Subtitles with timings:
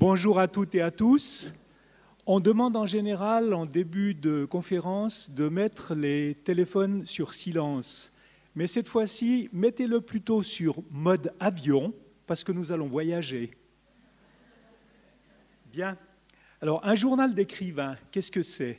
[0.00, 1.52] Bonjour à toutes et à tous.
[2.24, 8.12] On demande en général en début de conférence de mettre les téléphones sur silence.
[8.54, 11.92] Mais cette fois-ci, mettez-le plutôt sur mode avion
[12.28, 13.50] parce que nous allons voyager.
[15.72, 15.98] Bien.
[16.60, 18.78] Alors, un journal d'écrivain, qu'est-ce que c'est?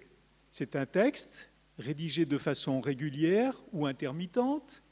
[0.49, 4.83] C'est un texte rédigé de façon régulière ou intermittente,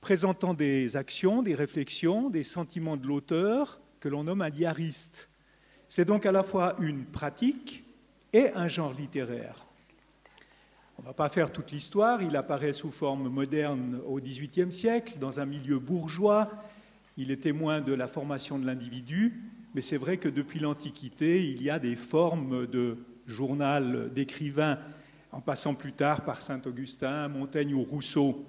[0.00, 5.29] présentant des actions, des réflexions, des sentiments de l'auteur que l'on nomme un diariste.
[5.90, 7.82] C'est donc à la fois une pratique
[8.32, 9.66] et un genre littéraire.
[10.96, 15.18] On ne va pas faire toute l'histoire, il apparaît sous forme moderne au XVIIIe siècle,
[15.18, 16.48] dans un milieu bourgeois,
[17.16, 19.42] il est témoin de la formation de l'individu,
[19.74, 24.78] mais c'est vrai que depuis l'Antiquité, il y a des formes de journal d'écrivain,
[25.32, 28.46] en passant plus tard par Saint-Augustin, Montaigne ou Rousseau.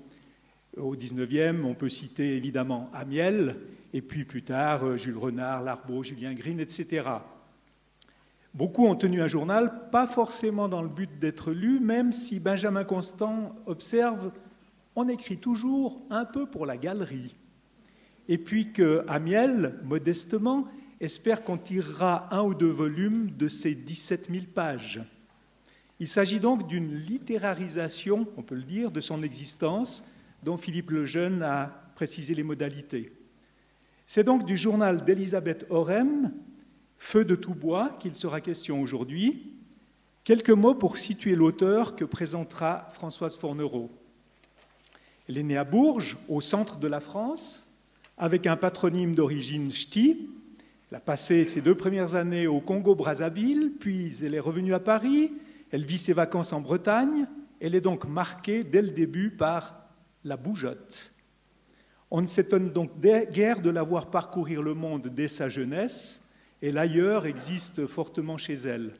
[0.77, 3.57] Au XIXe, on peut citer évidemment Amiel,
[3.93, 7.01] et puis plus tard Jules Renard, Larbeau, Julien Green, etc.
[8.53, 12.83] Beaucoup ont tenu un journal, pas forcément dans le but d'être lu, même si Benjamin
[12.83, 14.31] Constant observe
[14.95, 17.35] on écrit toujours un peu pour la galerie.
[18.27, 20.67] Et puis que Amiel, modestement,
[20.99, 25.01] espère qu'on tirera un ou deux volumes de ces 17 000 pages.
[25.99, 30.03] Il s'agit donc d'une littérarisation, on peut le dire, de son existence,
[30.43, 33.13] dont Philippe le Jeune a précisé les modalités.
[34.05, 36.31] C'est donc du journal d'Elisabeth Orem,
[37.03, 39.55] Feu de tout bois qu'il sera question aujourd'hui.
[40.23, 43.89] Quelques mots pour situer l'auteur que présentera Françoise Fornereau.
[45.27, 47.67] Elle est née à Bourges, au centre de la France,
[48.19, 50.29] avec un patronyme d'origine ch'ti.
[50.89, 55.33] Elle a passé ses deux premières années au Congo-Brazzaville, puis elle est revenue à Paris.
[55.71, 57.27] Elle vit ses vacances en Bretagne.
[57.59, 59.89] Elle est donc marquée dès le début par
[60.23, 61.11] la bougeotte.
[62.11, 66.20] On ne s'étonne donc guère de la voir parcourir le monde dès sa jeunesse
[66.61, 68.93] et l'ailleurs existe fortement chez elle.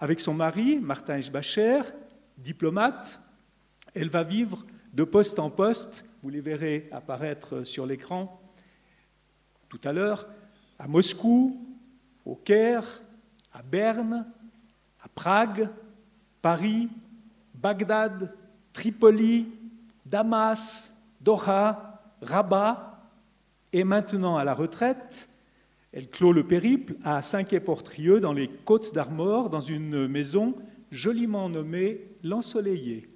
[0.00, 1.82] Avec son mari, Martin Eschbacher,
[2.38, 3.20] diplomate,
[3.94, 8.40] elle va vivre de poste en poste, vous les verrez apparaître sur l'écran
[9.68, 10.28] tout à l'heure,
[10.78, 11.60] à Moscou,
[12.24, 13.02] au Caire,
[13.52, 14.24] à Berne,
[15.02, 15.68] à Prague,
[16.40, 16.88] Paris,
[17.54, 18.32] Bagdad,
[18.72, 19.48] Tripoli,
[20.06, 23.00] Damas, Doha, Rabat,
[23.72, 25.28] et maintenant à la retraite,
[25.94, 30.56] elle clôt le périple à Saint-Quay-Portrieux, dans les Côtes d'Armor, dans une maison
[30.90, 33.08] joliment nommée L'Ensoleillé.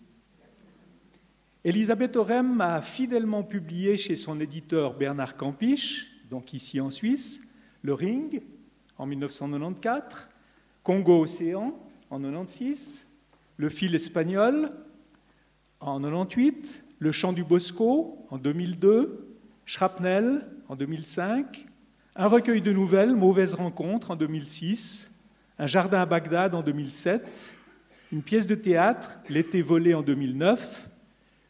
[1.65, 7.43] Elisabeth Orem a fidèlement publié chez son éditeur Bernard Campiche, donc ici en Suisse,
[7.83, 8.43] Le Ring
[8.97, 10.29] en 1994,
[10.85, 11.77] Congo Océan
[12.11, 13.07] en 1996,
[13.57, 14.71] Le Fil espagnol
[15.81, 19.37] en 1998, Le Chant du Bosco en 2002,
[19.67, 21.67] Shrapnel en 2005,
[22.21, 25.09] un recueil de nouvelles, Mauvaise rencontre en 2006,
[25.61, 27.55] Un jardin à Bagdad en 2007,
[28.13, 30.89] une pièce de théâtre, L'été volé en 2009,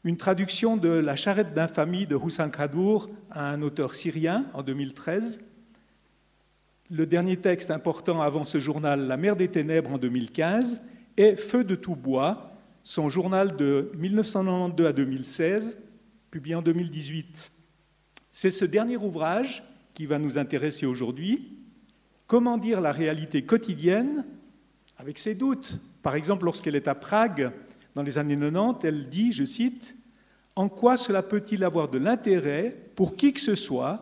[0.05, 5.41] une traduction de La charrette d'infamie de Hussan Khadour à un auteur syrien en 2013,
[6.91, 10.83] le dernier texte important avant ce journal, La mer des ténèbres en 2015,
[11.17, 12.53] et Feu de tout bois,
[12.83, 15.79] son journal de 1992 à 2016,
[16.31, 17.53] publié en 2018.
[18.31, 19.63] C'est ce dernier ouvrage
[19.99, 21.59] qui va nous intéresser aujourd'hui.
[22.29, 24.25] Comment dire la réalité quotidienne
[24.97, 27.51] avec ses doutes Par exemple, lorsqu'elle est à Prague,
[27.97, 29.97] dans les années 90, elle dit, je cite,
[30.55, 33.97] En quoi cela peut-il avoir de l'intérêt pour qui que ce soit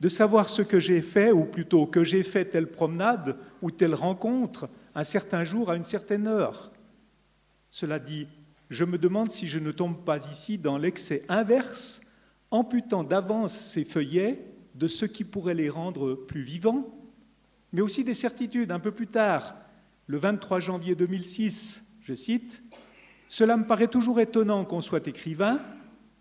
[0.00, 3.94] de savoir ce que j'ai fait, ou plutôt que j'ai fait telle promenade ou telle
[3.94, 6.72] rencontre un certain jour à une certaine heure?
[7.70, 8.26] Cela dit,
[8.68, 12.02] je me demande si je ne tombe pas ici dans l'excès inverse,
[12.50, 14.44] amputant d'avance ces feuillets
[14.78, 16.86] de ce qui pourrait les rendre plus vivants,
[17.72, 18.70] mais aussi des certitudes.
[18.70, 19.56] Un peu plus tard,
[20.06, 22.62] le 23 janvier 2006, je cite,
[23.28, 25.60] Cela me paraît toujours étonnant qu'on soit écrivain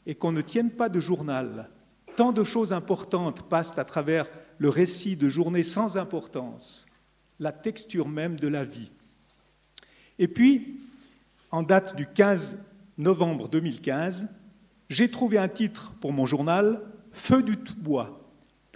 [0.07, 1.69] et qu'on ne tienne pas de journal.
[2.16, 6.88] Tant de choses importantes passent à travers le récit de journées sans importance,
[7.40, 8.90] la texture même de la vie.
[10.17, 10.81] Et puis,
[11.52, 12.58] en date du 15
[12.97, 14.28] novembre 2015,
[14.90, 16.81] j'ai trouvé un titre pour mon journal,
[17.11, 18.27] Feu du tout bois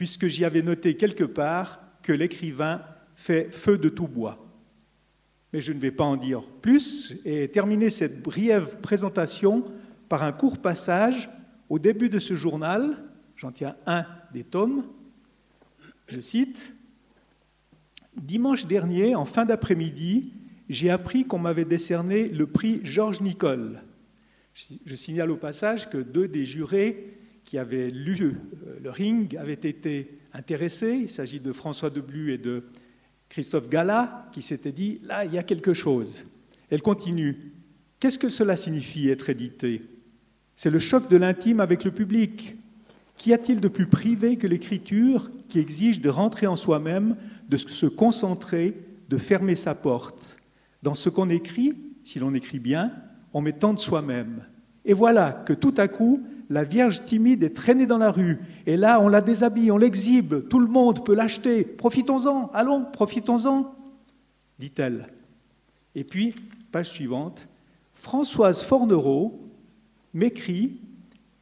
[0.01, 2.81] puisque j'y avais noté quelque part que l'écrivain
[3.13, 4.44] fait feu de tout bois.
[5.53, 9.63] Mais je ne vais pas en dire plus et terminer cette brève présentation
[10.09, 11.30] par un court passage
[11.69, 12.98] au début de ce journal.
[13.36, 14.86] J'en tiens un des tomes.
[16.07, 16.74] Je cite
[18.19, 20.33] Dimanche dernier, en fin d'après-midi,
[20.68, 23.83] j'ai appris qu'on m'avait décerné le prix Georges Nicole.
[24.83, 29.53] Je signale au passage que deux des jurés qui avaient lu euh, le ring avaient
[29.53, 30.99] été intéressés.
[31.03, 32.63] Il s'agit de François Deblu et de
[33.29, 36.25] Christophe Gala qui s'était dit, là, il y a quelque chose.
[36.69, 37.53] Elle continue.
[37.99, 39.81] Qu'est-ce que cela signifie être édité?
[40.55, 42.55] C'est le choc de l'intime avec le public.
[43.17, 47.15] Qu'y a-t-il de plus privé que l'écriture qui exige de rentrer en soi-même,
[47.49, 48.73] de se concentrer,
[49.09, 50.38] de fermer sa porte?
[50.81, 52.91] Dans ce qu'on écrit, si l'on écrit bien,
[53.33, 54.45] on met tant de soi-même.
[54.83, 58.38] Et voilà que tout à coup, la Vierge timide est traînée dans la rue.
[58.65, 61.63] Et là, on la déshabille, on l'exhibe, tout le monde peut l'acheter.
[61.63, 63.74] Profitons-en, allons, profitons-en,
[64.59, 65.07] dit-elle.
[65.95, 66.36] Et puis,
[66.74, 67.48] page suivante,
[67.94, 69.39] Françoise Fornereau
[70.13, 70.81] m'écrit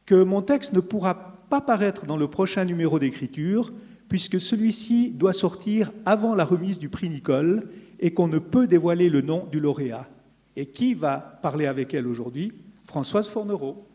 [0.06, 3.72] que mon texte ne pourra pas paraître dans le prochain numéro d'écriture,
[4.08, 7.68] puisque celui-ci doit sortir avant la remise du prix Nicole
[7.98, 10.08] et qu'on ne peut dévoiler le nom du lauréat.
[10.54, 12.52] Et qui va parler avec elle aujourd'hui?
[12.84, 13.89] Françoise Fornereau.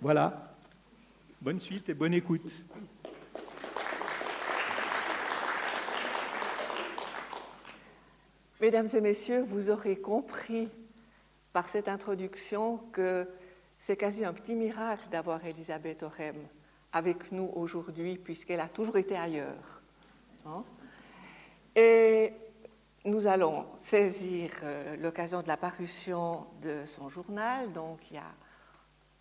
[0.00, 0.44] Voilà.
[1.40, 2.54] Bonne suite et bonne écoute.
[8.60, 10.68] Mesdames et messieurs, vous aurez compris
[11.52, 13.28] par cette introduction que
[13.80, 16.36] c'est quasi un petit miracle d'avoir Elisabeth Orem
[16.92, 19.82] avec nous aujourd'hui, puisqu'elle a toujours été ailleurs.
[20.46, 20.62] Hein.
[21.74, 22.32] Et
[23.04, 28.32] nous allons saisir euh, l'occasion de la parution de son journal, donc il y a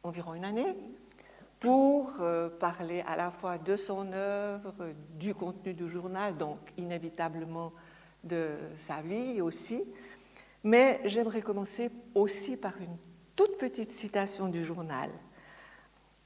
[0.08, 0.76] environ une année,
[1.60, 4.74] pour euh, parler à la fois de son œuvre,
[5.18, 7.74] du contenu du journal, donc inévitablement
[8.24, 9.84] de sa vie aussi.
[10.64, 12.98] Mais j'aimerais commencer aussi par une
[13.36, 15.10] toute petite citation du journal,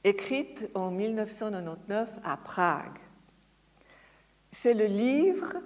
[0.04, 2.98] écrite en 1999 à Prague.
[4.50, 5.56] C'est le livre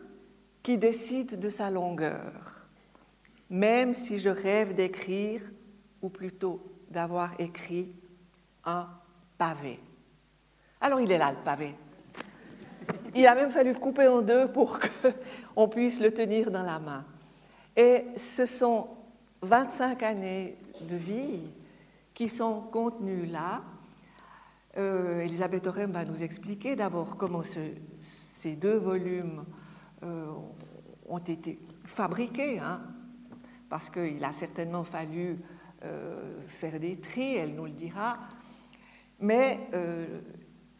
[0.62, 2.66] qui décide de sa longueur,
[3.50, 5.40] même si je rêve d'écrire,
[6.02, 6.60] ou plutôt
[6.90, 7.92] d'avoir écrit,
[8.66, 8.88] un
[9.38, 9.80] pavé.
[10.80, 11.74] Alors il est là le pavé.
[13.14, 14.78] Il a même fallu le couper en deux pour
[15.54, 17.04] qu'on puisse le tenir dans la main.
[17.74, 18.88] Et ce sont
[19.42, 21.40] 25 années de vie
[22.12, 23.62] qui sont contenues là.
[24.76, 29.44] Euh, Elisabeth Orem va nous expliquer d'abord comment ces deux volumes
[30.02, 30.26] euh,
[31.08, 32.82] ont été fabriqués, hein,
[33.70, 35.38] parce qu'il a certainement fallu
[35.84, 38.18] euh, faire des tris, elle nous le dira.
[39.18, 40.06] Mais euh,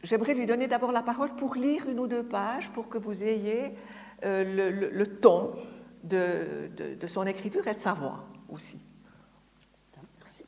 [0.02, 3.24] j'aimerais lui donner d'abord la parole pour lire une ou deux pages, pour que vous
[3.24, 3.72] ayez
[4.22, 5.52] le, ton
[6.04, 6.70] de,
[7.06, 8.78] son écriture et de sa voix aussi.
[10.18, 10.44] Merci.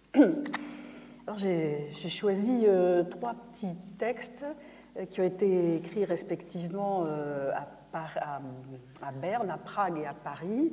[1.26, 2.66] Alors j'ai choisi
[3.10, 4.44] trois petits textes
[5.10, 10.72] qui ont été écrits respectivement à à, Berne, à Prague et à Paris,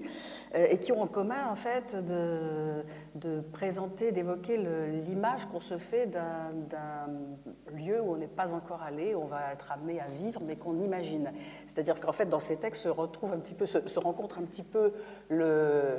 [0.54, 6.08] euh, et qui ont en commun en fait de, présenter, d'évoquer l'image qu'on se fait
[6.08, 7.08] d'un
[7.74, 10.56] lieu où on n'est pas encore allé, où on va être amené à vivre, mais
[10.56, 11.32] qu'on imagine.
[11.68, 14.64] C'est-à-dire qu'en fait, dans ces textes se retrouve un petit peu, se, rencontre un petit
[14.64, 14.94] peu
[15.30, 15.96] le,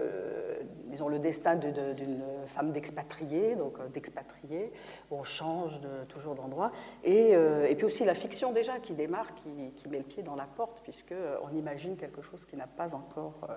[0.96, 4.72] disons, le destin d'une femme d'expatriée, donc euh, d'expatriée,
[5.10, 6.72] on change toujours d'endroit,
[7.04, 10.34] et, euh, et, puis aussi la fiction déjà qui démarre, qui, met le pied dans
[10.34, 13.48] la porte, puisqu'on euh, imagine quelque chose qui n'a pas encore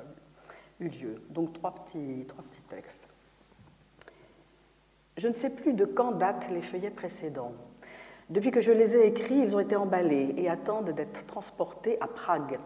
[0.79, 1.15] eu lieu.
[1.29, 2.25] Donc trois petits
[2.67, 3.07] textes.
[5.17, 7.53] Je ne sais plus de quand datent les feuillets précédents.
[8.29, 12.07] Depuis que je les ai écrits, ils ont été emballés et attendent d'être transportés à
[12.07, 12.59] Prague.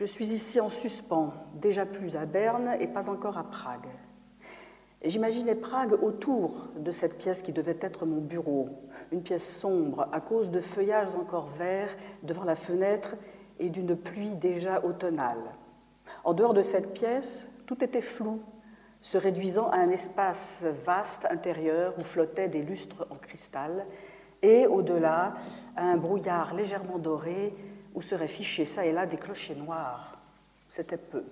[0.00, 3.90] Je suis ici en suspens, déjà plus à Berne et pas encore à Prague.
[5.04, 8.70] J'imaginais Prague autour de cette pièce qui devait être mon bureau,
[9.12, 13.14] une pièce sombre à cause de feuillages encore verts devant la fenêtre
[13.58, 15.52] et d'une pluie déjà automnale.
[16.24, 18.40] En dehors de cette pièce, tout était flou,
[19.02, 23.84] se réduisant à un espace vaste intérieur où flottaient des lustres en cristal,
[24.40, 25.34] et au-delà,
[25.76, 27.54] à un brouillard légèrement doré
[27.94, 30.18] où seraient fichés ça et là des clochers noirs.
[30.68, 31.24] C'était peu.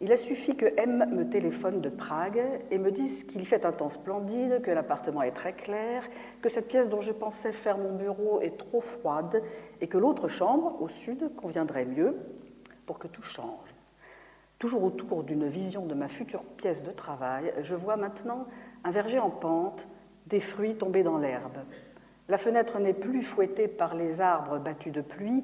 [0.00, 2.40] Il a suffi que M me téléphone de Prague
[2.70, 6.08] et me dise qu'il fait un temps splendide, que l'appartement est très clair,
[6.40, 9.42] que cette pièce dont je pensais faire mon bureau est trop froide
[9.80, 12.16] et que l'autre chambre, au sud, conviendrait mieux
[12.86, 13.74] pour que tout change.
[14.60, 18.46] Toujours autour d'une vision de ma future pièce de travail, je vois maintenant
[18.84, 19.88] un verger en pente,
[20.26, 21.58] des fruits tombés dans l'herbe.
[22.28, 25.42] La fenêtre n'est plus fouettée par les arbres battus de pluie,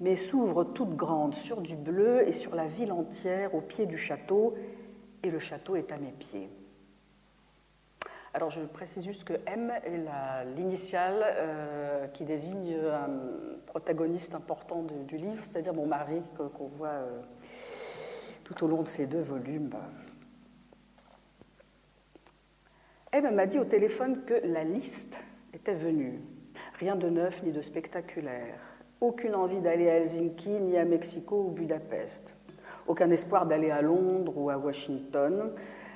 [0.00, 3.98] mais s'ouvre toute grande sur du bleu et sur la ville entière au pied du
[3.98, 4.54] château,
[5.22, 6.48] et le château est à mes pieds.
[8.34, 10.02] Alors je précise juste que M est
[10.56, 13.10] l'initiale euh, qui désigne un
[13.66, 17.20] protagoniste important du livre, c'est-à-dire mon mari qu'on voit euh,
[18.42, 19.70] tout au long de ces deux volumes.
[23.12, 25.22] M m'a dit au téléphone que la liste
[25.52, 26.20] était venue.
[26.78, 28.58] Rien de neuf ni de spectaculaire.
[29.00, 32.36] aucune envie d'aller à Helsinki, ni à Mexico ou Budapest.
[32.86, 35.52] Aucun espoir d'aller à Londres ou à Washington.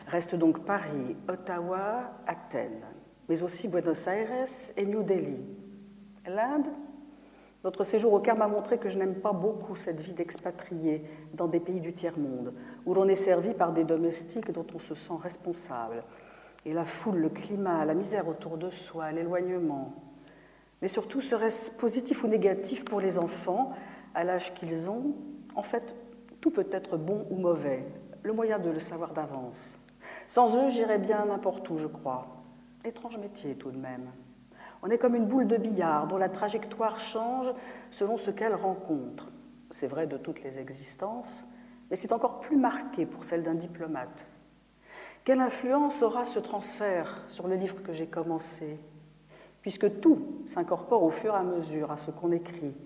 [0.09, 2.85] Reste donc Paris, Ottawa, Athènes,
[3.29, 5.39] mais aussi Buenos Aires et New Delhi.
[6.27, 6.67] L'Inde?
[7.63, 11.03] Notre séjour au Caire m'a montré que je n'aime pas beaucoup cette vie d'expatrié
[11.35, 14.95] dans des pays du tiers-monde, où l'on est servi par des domestiques dont on se
[14.95, 16.03] sent responsable.
[16.67, 19.95] Et la foule, le climat, la misère autour de soi, l'éloignement.
[20.83, 23.71] Mais surtout, serait-ce positif ou négatif pour les enfants
[24.17, 25.15] à l'âge qu'ils ont
[25.55, 25.95] En fait,
[26.41, 27.87] tout peut être bon ou mauvais,
[28.25, 29.79] le moyen de le savoir d'avance.
[30.27, 32.27] Sans eux, j'irais bien n'importe où, je crois.
[32.85, 34.11] Étrange métier tout de même.
[34.83, 37.53] On est comme une boule de billard dont la trajectoire change
[37.91, 39.31] selon ce qu'elle rencontre.
[39.71, 41.45] C'est vrai de toutes les existences,
[41.91, 44.27] mais c'est encore plus marqué pour celle d'un diplomate.
[45.27, 48.79] Quelle influence aura ce transfert sur le livre que j'ai commencé?
[49.61, 52.77] Puisque tout s'incorpore au fur et à mesure à ce qu'on écrit,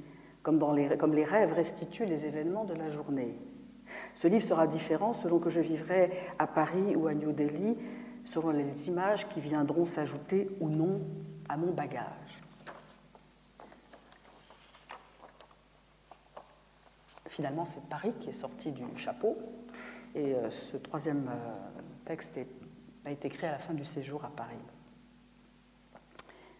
[0.43, 3.39] comme, les, les rêves restituent les événements de la journée.
[4.15, 7.77] Ce livre sera différent selon que je vivrai à Paris ou à New Delhi,
[8.25, 11.03] selon les images qui viendront s'ajouter ou non
[11.51, 12.41] à mon bagage.
[17.27, 19.37] Finalement, c'est Paris qui est sorti du chapeau,
[20.15, 21.29] et euh, ce troisième
[22.11, 22.41] texte
[23.05, 24.59] a été créé à la fin du séjour à Paris.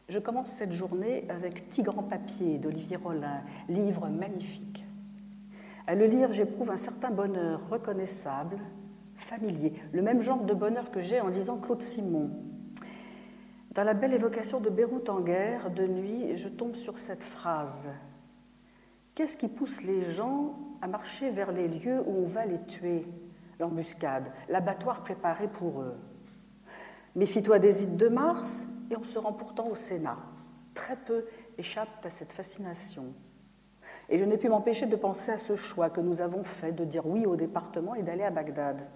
[0.09, 4.85] Je commence cette journée avec Tigre en papier d'Olivier Rollin, livre magnifique.
[5.89, 8.61] À le lire, j'éprouve un certain bonheur reconnaissable,
[9.17, 12.31] familier, le même genre de bonheur que j'ai en lisant Claude Simon.
[13.75, 17.91] Dans la belle évocation de Beyrouth en guerre, de nuit, je tombe sur cette phrase.
[19.17, 23.05] Qu'est-ce qui pousse les gens à marcher vers les lieux où on va les tuer?
[23.61, 25.95] L'embuscade, l'abattoir préparé pour eux.
[27.15, 30.17] Méfie-toi des ides de mars et on se rend pourtant au Sénat.
[30.73, 31.27] Très peu
[31.59, 33.13] échappent à cette fascination.
[34.09, 36.87] Et je n'ai pu m'empêcher de penser à ce choix que nous avons fait de
[36.87, 38.89] dire oui au département et d'aller à Bagdad.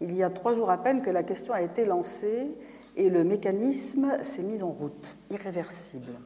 [0.00, 2.50] Il y a trois jours à peine que la question a été lancée
[2.96, 6.18] et le mécanisme s'est mis en route, irréversible.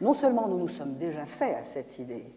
[0.00, 2.32] Non seulement nous nous sommes déjà faits à cette idée,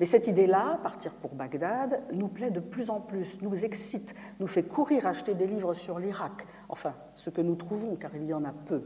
[0.00, 4.46] mais cette idée-là, partir pour Bagdad, nous plaît de plus en plus, nous excite, nous
[4.46, 8.32] fait courir acheter des livres sur l'Irak, enfin, ce que nous trouvons, car il y
[8.32, 8.82] en a peu.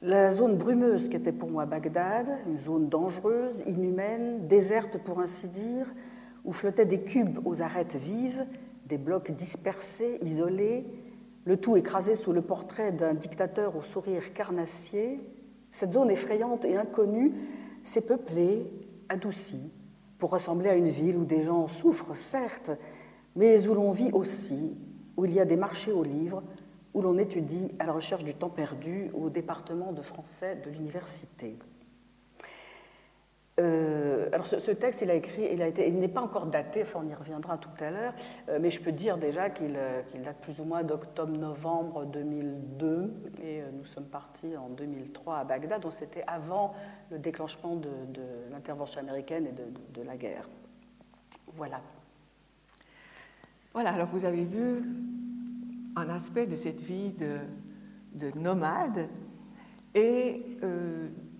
[0.00, 5.92] La zone brumeuse qu'était pour moi Bagdad, une zone dangereuse, inhumaine, déserte pour ainsi dire,
[6.44, 8.46] où flottaient des cubes aux arêtes vives,
[8.86, 10.86] des blocs dispersés, isolés,
[11.46, 15.18] le tout écrasé sous le portrait d'un dictateur au sourire carnassier,
[15.72, 17.34] cette zone effrayante et inconnue
[17.82, 18.70] s'est peuplée,
[19.08, 19.72] adoucie,
[20.18, 22.70] pour ressembler à une ville où des gens souffrent, certes,
[23.36, 24.76] mais où l'on vit aussi,
[25.16, 26.42] où il y a des marchés aux livres,
[26.94, 31.58] où l'on étudie à la recherche du temps perdu au département de français de l'université.
[33.58, 37.14] Euh, alors ce, texte, il a été, il n'est pas encore daté, enfin on y
[37.14, 38.14] reviendra tout à l'heure,
[38.48, 43.12] euh, mais je peux dire déjà qu'il euh, date plus ou moins d'octobre-novembre 2002,
[43.42, 46.74] et nous sommes partis en 2003 à Bagdad, donc c'était avant
[47.10, 47.88] le déclenchement de,
[48.52, 49.64] l'intervention américaine et de,
[50.00, 50.48] de, la guerre.
[51.52, 51.80] Voilà.
[53.72, 54.84] Voilà, alors vous avez vu
[55.96, 57.38] un aspect de cette vie de,
[58.38, 59.08] nomade.
[59.94, 60.58] Et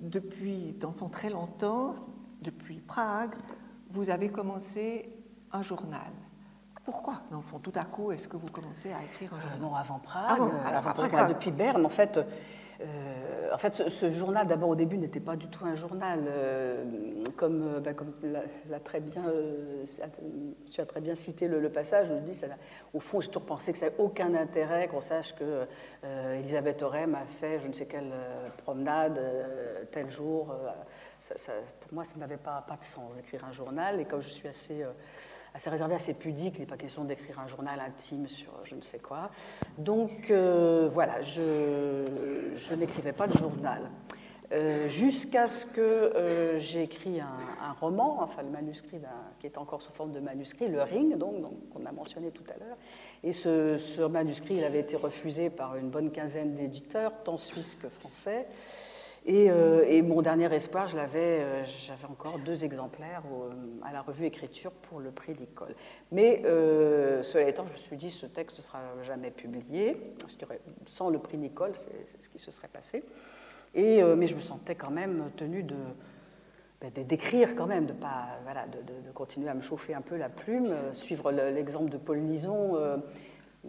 [0.00, 1.95] depuis, d'enfant très longtemps,
[2.43, 3.35] depuis Prague,
[3.90, 5.12] vous avez commencé
[5.52, 6.12] un journal.
[6.85, 9.61] Pourquoi, dans fond, tout à coup, est-ce que vous commencez à écrire un journal?
[9.61, 10.40] Non, avant Prague.
[10.64, 12.19] avant, Prague, depuis Berne, en fait,
[12.80, 16.20] euh, en fait, ce, journal, d'abord au début, n'était pas du tout un journal.
[16.28, 16.85] Euh,
[17.37, 19.25] comme euh, bah, comme l'a, très bien,
[20.73, 22.40] tu as très bien cité le, passage, je dis,
[22.94, 25.66] au fond, j'ai toujours pensé que ça n'avait aucun intérêt qu'on sache que
[26.37, 28.12] Elisabeth Orem a fait je ne sais quelle
[28.58, 29.20] promenade
[29.90, 30.54] tel jour.
[31.80, 34.00] pour moi, ça n'avait pas, pas de sens d'écrire un journal.
[34.00, 34.85] Et comme je suis assez
[35.55, 36.57] assez réservé, assez pudique.
[36.57, 39.31] Il n'est pas question d'écrire un journal intime sur je ne sais quoi.
[39.76, 43.90] Donc euh, voilà, je, n'écrivais pas de journal.
[44.50, 48.99] Euh, jusqu'à ce que euh, écrit un, roman, enfin le manuscrit
[49.38, 51.35] qui est encore sous forme de manuscrit, le Ring, donc,
[51.71, 52.76] qu'on a mentionné tout à l'heure.
[53.23, 57.75] Et ce, ce, manuscrit, il avait été refusé par une bonne quinzaine d'éditeurs, tant suisses
[57.75, 58.47] que français.
[59.28, 63.23] Euh, et, mon dernier espoir, euh, j'avais encore deux exemplaires
[63.85, 65.75] à la revue Écriture pour le prix d'école.
[66.12, 69.97] Mais euh, cela étant, je me suis dit, ce texte ne sera jamais publié.
[70.87, 73.04] Sans le prix Nicole, c'est ce qui se serait passé.
[73.75, 75.76] Mais je me sentais quand même tenue de
[76.80, 80.16] ben, d'écrire quand même, de, pas, voilà, de, de, continuer à me chauffer un peu
[80.16, 82.78] la plume, suivre l'exemple de Paul Nison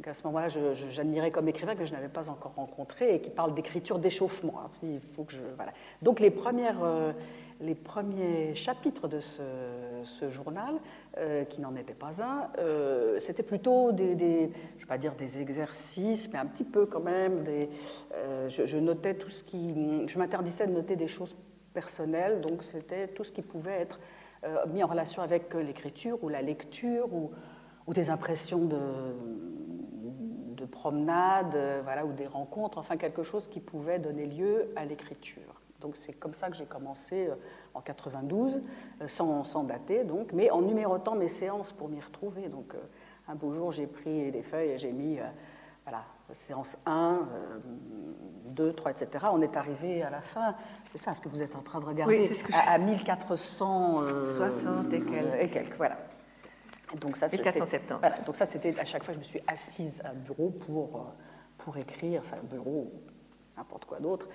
[0.05, 0.48] à ce moment-là,
[0.89, 4.55] j'admirais comme écrivain que je n'avais pas encore rencontré et qui parle d'écriture d'échauffement.
[4.81, 5.74] je, voilà.
[6.01, 7.12] Donc les premières, euh,
[7.60, 10.75] les premiers chapitres de ce, journal,
[11.17, 15.41] euh, qui n'en était pas un, euh, c'était plutôt des, je vais pas dire des
[15.41, 17.43] exercices, mais un petit peu quand même.
[17.43, 17.69] Des,
[18.48, 21.36] je, notais tout ce qui, je m'interdisais de noter des choses
[21.74, 24.00] personnelles, donc c'était tout ce qui pouvait être
[24.69, 27.31] mis en relation avec l'écriture ou la lecture ou,
[27.88, 28.78] ou des impressions de,
[30.56, 35.60] de promenade, voilà, ou des rencontres, enfin quelque chose qui pouvait donner lieu à l'écriture.
[35.82, 37.36] Donc c'est comme ça que j'ai commencé euh,
[37.74, 38.62] en 92,
[39.02, 42.50] euh, sans, sans, dater, donc, mais en numérotant mes séances pour m'y retrouver.
[42.50, 42.80] Donc euh,
[43.28, 45.20] un beau jour, j'ai pris des feuilles et j'ai mis
[45.84, 47.28] voilà, séance 1,
[48.46, 49.26] 2, 3, etc.
[49.32, 50.56] On est arrivé à la fin,
[50.86, 55.02] c'est ça ce que vous êtes en train de regarder, ce que à, 1460 et
[55.02, 55.42] quelques.
[55.42, 55.96] Et quelques voilà.
[57.00, 58.00] Donc ça, 1470.
[58.00, 61.13] Voilà, donc ça, c'était à chaque fois, je me suis assise à un bureau pour,
[61.58, 62.91] pour écrire, enfin, bureau,
[63.58, 64.27] n'importe quoi d'autre.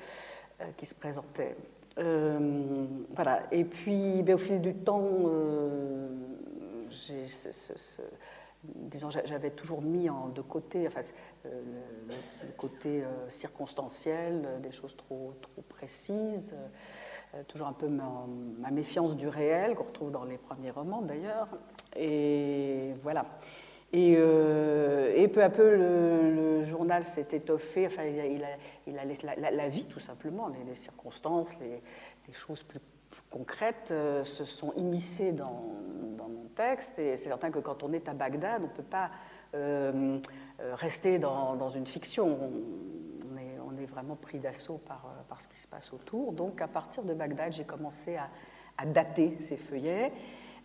[0.61, 1.56] Euh, qui se présentait.
[1.99, 3.42] Euh, voilà.
[3.50, 6.06] Et puis, ben, au fil du temps, euh,
[8.64, 11.00] disons, j'avais toujours mis en, de côté enfin,
[11.44, 16.54] le, côté circonstanciel, des choses trop, trop précises,
[17.49, 21.49] toujours un peu ma, méfiance du réel, qu'on retrouve dans les premiers romans d'ailleurs.
[21.97, 23.25] Et voilà.
[23.95, 27.87] Euh, et, peu à peu, le, journal s'est étoffé.
[27.87, 28.49] Enfin, il a,
[28.87, 31.81] il a, la, vie, tout simplement, les, circonstances, les,
[32.33, 32.81] choses plus,
[33.31, 35.75] concrètes euh, se sont immiscées dans,
[36.19, 36.99] mon texte.
[36.99, 39.11] Et c'est certain que quand on est à Bagdad, on ne peut pas
[39.55, 40.19] euh,
[40.59, 42.26] rester dans, une fiction.
[42.26, 42.50] On,
[43.85, 46.33] est, vraiment pris d'assaut par, par, ce qui se passe autour.
[46.33, 48.29] Donc, à partir de Bagdad, j'ai commencé à,
[48.79, 50.12] à dater ces feuillets.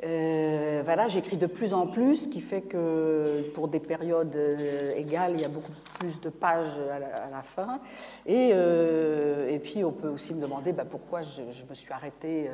[0.03, 4.93] Euh, voilà, j'écris de plus en plus, ce qui fait que pour des périodes euh,
[4.95, 7.81] égales, il y a beaucoup plus de pages à la, fin.
[8.25, 12.49] Et, euh, et, puis, on peut aussi me demander bah, pourquoi je, me suis arrêtée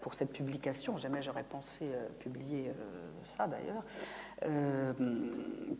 [0.00, 0.96] pour cette publication.
[0.96, 1.84] Jamais j'aurais pensé
[2.18, 2.72] publier
[3.22, 3.84] ça d'ailleurs.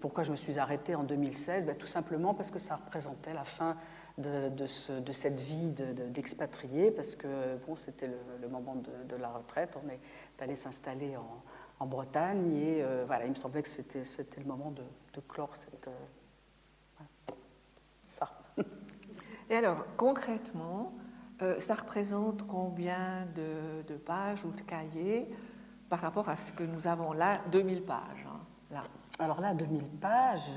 [0.01, 3.45] pourquoi je me suis arrêtée en 2016 bah, Tout simplement parce que ça représentait la
[3.45, 3.77] fin
[4.19, 9.77] de, de, cette vie d'expatrié, parce que bon, c'était le, moment de, la retraite.
[9.85, 10.01] On est
[10.41, 11.43] allé s'installer en,
[11.81, 15.89] en, Bretagne et euh, voilà, il me semblait que c'était le moment de, clore cette,
[15.89, 17.33] euh,
[18.07, 18.31] ça.
[19.51, 20.95] Et alors, concrètement,
[21.43, 25.29] euh, ça représente combien de, pages ou de cahiers
[25.89, 28.85] par rapport à ce que nous avons là, 2000 pages hein, là?
[29.19, 30.51] Alors là, 2000 pages,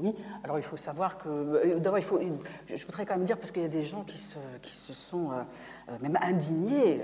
[0.00, 0.14] oui.
[0.44, 1.28] Alors il faut savoir que.
[1.28, 2.20] Euh, d'abord, il faut.
[2.68, 4.92] Je voudrais quand même dire, parce qu'il y a des gens qui se, qui se
[4.92, 5.42] sont euh,
[5.90, 7.00] euh, même indignés.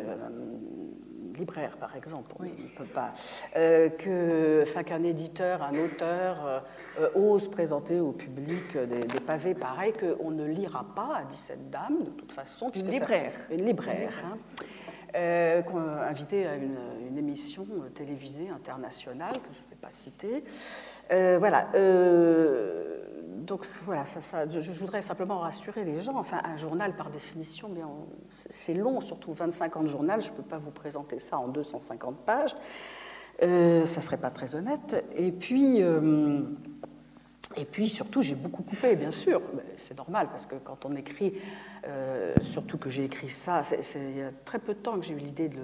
[1.36, 3.12] libraire, par exemple, on ne peut pas,
[3.54, 6.64] que, enfin, qu'un éditeur, un auteur
[7.14, 12.10] ose présenter au public des, pavés pareils qu'on ne lira pas, dit cette dame, de
[12.10, 12.70] toute façon.
[12.74, 13.34] Une libraire.
[13.50, 14.14] une libraire.
[14.24, 14.38] Hein.
[15.16, 15.62] Euh,
[16.08, 16.76] invité à une,
[17.16, 20.44] émission télévisée internationale que je ne vais pas citer.
[21.10, 21.68] Euh, voilà.
[21.74, 22.98] Euh,
[23.38, 26.16] donc voilà, je, voudrais simplement rassurer les gens.
[26.16, 27.80] Enfin, un journal par définition, mais
[28.28, 30.20] c'est long, surtout 25 ans de journal.
[30.20, 32.54] Je ne peux pas vous présenter ça en 250 pages.
[33.42, 35.04] Euh, ça ne serait pas très honnête.
[35.16, 35.82] Et puis.
[37.56, 39.40] Et puis surtout, j'ai beaucoup coupé, bien sûr.
[39.76, 41.34] C'est normal, parce que quand on écrit,
[41.86, 45.06] euh, surtout que j'ai écrit ça, c'est il y a très peu de temps que
[45.06, 45.60] j'ai eu l'idée de,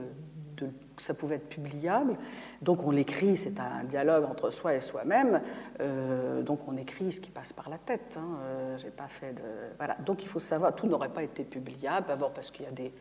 [0.96, 2.16] que ça pouvait être publiable.
[2.60, 5.40] Donc on l'écrit, c'est un dialogue entre soi et soi-même.
[5.80, 8.16] Euh, donc on écrit ce qui passe par la tête.
[8.16, 8.38] Hein.
[8.42, 9.42] Euh, j'ai pas fait de...
[9.78, 9.96] Voilà.
[10.04, 12.92] Donc il faut savoir, tout n'aurait pas été publiable, d'abord parce qu'il y a des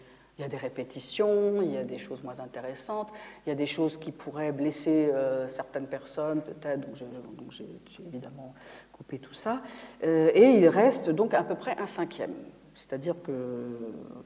[0.41, 3.13] il y a des répétitions, il y a des choses moins intéressantes,
[3.45, 7.67] il y a des choses qui pourraient blesser euh, certaines personnes, peut-être, donc j'ai
[8.07, 8.55] évidemment
[8.91, 9.61] coupé tout ça.
[10.03, 12.33] Euh, et il reste donc à peu près un cinquième.
[12.73, 13.31] C'est-à-dire que,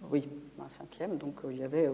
[0.09, 0.29] oui,
[0.63, 1.91] un cinquième, donc euh, il y avait.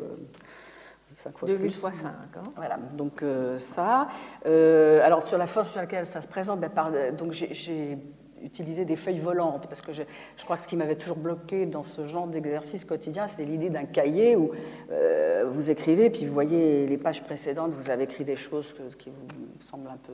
[1.13, 1.81] 5 fois plus.
[1.81, 2.07] fois 5.
[2.07, 2.43] Hein.
[2.55, 3.21] Voilà, donc
[3.57, 4.07] ça.
[4.45, 7.97] alors sur la force sur laquelle ça se présente, ben, par, donc j'ai
[8.43, 10.03] utiliser des feuilles volantes, parce que je,
[10.43, 13.85] crois que ce qui m'avait toujours bloqué dans ce genre d'exercice quotidien, c'était l'idée d'un
[13.85, 14.51] cahier où
[14.91, 19.09] euh, vous écrivez, puis vous voyez les pages précédentes, vous avez écrit des choses qui
[19.09, 20.13] vous semblent un peu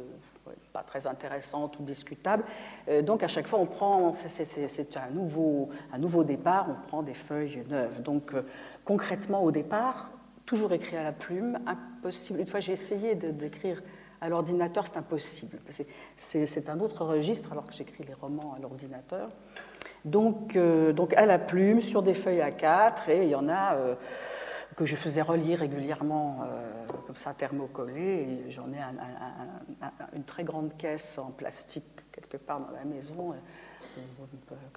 [0.73, 2.43] pas très intéressantes ou discutables.
[2.87, 7.03] Euh, donc à chaque fois, on prend, c'est un nouveau, un nouveau départ, on prend
[7.03, 8.01] des feuilles neuves.
[8.01, 8.43] Donc euh,
[8.85, 10.11] concrètement, au départ,
[10.45, 12.39] toujours écrit à la plume, impossible.
[12.39, 13.81] Une fois, j'ai essayé d'écrire
[14.21, 15.59] à l'ordinateur, c'est impossible.
[16.15, 19.29] C'est un autre registre alors que j'écris les romans à l'ordinateur.
[20.05, 23.75] Donc, euh, donc à la plume, sur des feuilles A4, et il y en a
[23.75, 23.95] euh,
[24.75, 28.45] que je faisais relire régulièrement, euh, comme ça, thermocollé.
[28.49, 28.79] J'en ai
[30.15, 33.35] une très grande caisse en plastique quelque part dans la maison,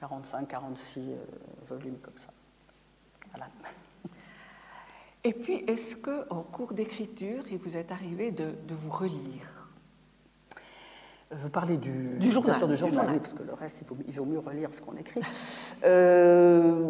[0.01, 1.01] 45-46
[1.69, 2.29] volumes comme ça.
[3.31, 3.47] Voilà.
[5.23, 9.69] Et puis, est-ce qu'en cours d'écriture, il vous est arrivé de, vous relire?
[11.31, 14.39] Vous parlez du, du journal, du journal, Oui, parce que le reste, il vaut, mieux
[14.39, 15.21] relire ce qu'on écrit.
[15.85, 16.85] Euh,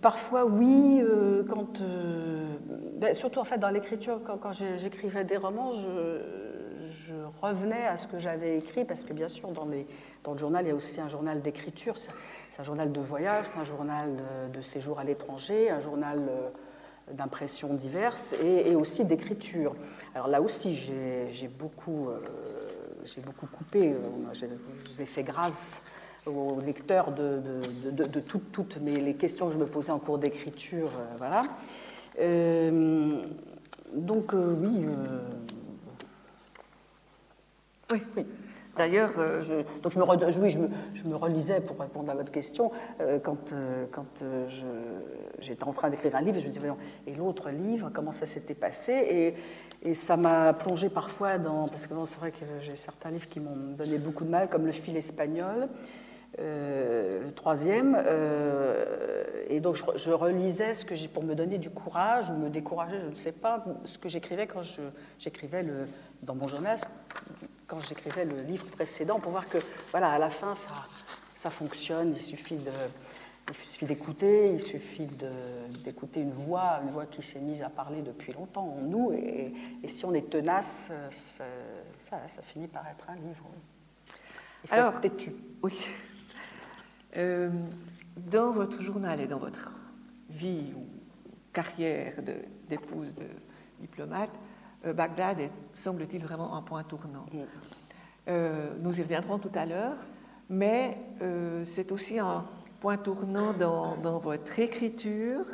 [0.00, 2.56] parfois, oui, euh, quand, euh,
[2.96, 6.20] ben, surtout en fait dans l'écriture, quand, quand j'écrivais des romans, je,
[6.88, 9.86] je, revenais à ce que j'avais écrit, parce que bien sûr, dans, les,
[10.22, 13.46] dans, le journal, il y a aussi un journal d'écriture, c'est un journal de voyage,
[13.50, 16.20] c'est un journal de, de séjour à l'étranger, un journal
[17.10, 19.74] d'impressions diverses et, aussi d'écriture.
[20.14, 22.20] Alors là aussi, j'ai beaucoup, euh,
[23.04, 23.98] j'ai beaucoup coupé, euh,
[24.32, 24.46] je
[24.90, 25.82] vous ai fait grâce
[26.26, 27.40] aux lecteurs de,
[27.90, 30.90] de, toutes, les questions que je me posais en cours d'écriture.
[30.98, 31.42] Euh, voilà.
[33.92, 34.86] donc oui.
[37.92, 38.02] oui.
[38.16, 38.26] oui.
[38.76, 39.10] D'ailleurs,
[39.82, 40.04] donc je me,
[40.40, 40.50] oui,
[40.94, 42.70] je me, relisais pour répondre à votre question
[43.22, 43.52] quand,
[43.92, 44.64] quand je,
[45.40, 46.66] j'étais en train d'écrire un livre je me disais,
[47.06, 49.34] et l'autre livre, comment ça s'était passé?
[49.82, 51.66] Et, ça m'a plongé parfois dans.
[51.66, 54.48] Parce que bon, c'est vrai que j'ai certains livres qui m'ont donné beaucoup de mal,
[54.48, 55.68] comme Le fil espagnol,
[56.38, 58.00] euh, le troisième.
[58.06, 58.84] Euh,
[59.48, 63.00] et donc je, relisais ce que j'ai pour me donner du courage ou me décourager,
[63.02, 64.60] je ne sais pas, ce que j'écrivais quand
[65.18, 65.66] j'écrivais
[66.22, 66.78] dans mon journal,
[67.72, 69.56] quand j'écrivais le livre précédent, pour voir que,
[69.92, 70.74] voilà, à la fin, ça,
[71.34, 72.70] ça fonctionne, il suffit de
[73.48, 75.08] il suffit d'écouter, il suffit
[75.82, 79.52] d'écouter une voix, une voix qui s'est mise à parler depuis longtemps en nous, et,
[79.86, 81.44] si on est tenace, ça,
[82.02, 83.46] ça, finit par être un livre.
[84.64, 85.32] Il Alors, têtu.
[85.62, 85.76] Oui.
[87.16, 87.50] Euh,
[88.16, 89.74] dans votre journal et dans votre
[90.28, 90.86] vie ou
[91.52, 92.22] carrière
[92.68, 93.26] d'épouse de,
[93.80, 94.41] diplomate, euh,
[94.84, 97.26] Bagdad est, semble-t-il, vraiment un point tournant.
[97.32, 97.38] Mm.
[98.28, 99.96] Euh, nous y reviendrons tout à l'heure,
[100.48, 100.98] mais
[101.64, 102.44] c'est aussi un
[102.82, 105.44] point tournant dans, votre écriture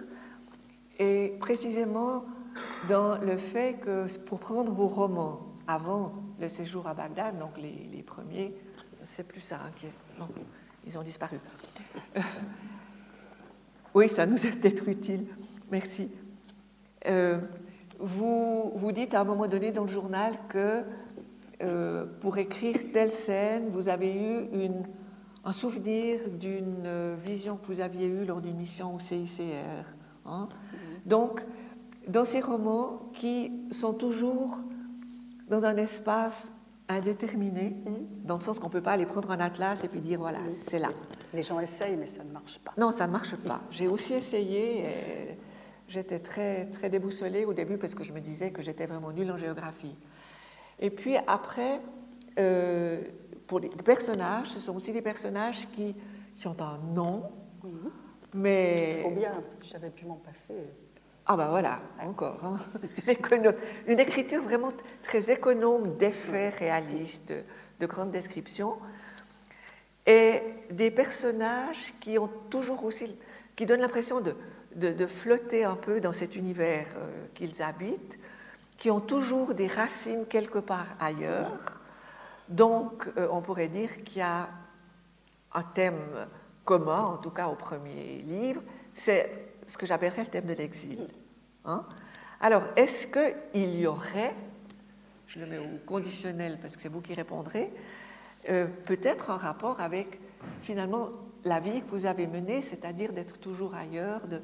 [0.98, 2.24] et précisément
[2.88, 8.02] dans le fait que pour prendre vos romans avant le séjour à Bagdad, donc les,
[8.02, 8.54] premiers,
[9.02, 9.60] c'est plus ça,
[10.20, 10.26] hein,
[10.86, 11.38] ils ont disparu.
[13.94, 15.26] oui, ça nous est peut-être utile.
[15.70, 16.10] Merci.
[17.04, 17.38] Euh,
[17.98, 20.82] vous, vous dites à un moment donné dans le journal que
[21.62, 24.84] euh, pour écrire telle scène, vous avez eu une
[25.48, 29.94] un souvenir d'une euh, vision que vous aviez eue lors d'une mission au CICR.
[30.26, 30.46] Hein.
[31.06, 31.42] Donc,
[32.06, 34.60] dans ces romans qui sont toujours
[35.48, 36.52] dans un espace
[36.88, 37.76] indéterminé,
[38.24, 40.38] dans le sens qu'on ne peut pas aller prendre un atlas et puis dire voilà,
[40.50, 40.88] c'est là.
[41.32, 42.72] Les gens essayent, mais ça ne marche pas.
[42.76, 43.60] Non, ça ne marche pas.
[43.70, 44.80] J'ai aussi essayé.
[44.80, 45.38] Et
[45.88, 49.30] j'étais très, très déboussolée au début parce que je me disais que j'étais vraiment nulle
[49.32, 49.96] en géographie.
[50.78, 51.80] Et puis après,
[52.38, 53.00] euh,
[53.46, 55.96] pour les personnages, ce sont aussi des personnages qui,
[56.34, 57.24] qui ont un nom,
[58.34, 58.98] mais...
[58.98, 60.54] Il faut bien, si j'avais pu m'en passer.
[61.26, 62.42] Ah ben voilà, encore.
[62.44, 62.58] Hein.
[63.86, 64.72] Une écriture vraiment
[65.02, 67.32] très économe d'effets réalistes,
[67.80, 68.78] de, grandes descriptions,
[70.06, 73.18] et des personnages qui ont toujours aussi,
[73.56, 74.34] qui donnent l'impression de,
[74.74, 78.18] de, flotter un peu dans cet univers euh, qu'ils habitent,
[78.76, 81.80] qui ont toujours des racines quelque part ailleurs,
[82.48, 84.48] donc, euh, on pourrait dire qu'il y a
[85.52, 86.00] un thème
[86.64, 88.62] commun, en tout cas au premier livre,
[88.94, 91.08] c'est ce que j'appellerais le thème de l'exil.
[91.64, 91.84] Hein.
[92.40, 94.34] Alors, est-ce qu'il y aurait,
[95.26, 97.72] je le mets au conditionnel parce que c'est vous qui répondrez,
[98.48, 100.20] euh, peut-être un rapport avec
[100.62, 101.10] finalement
[101.44, 104.40] la vie que vous avez menée, c'est-à-dire d'être toujours ailleurs, de,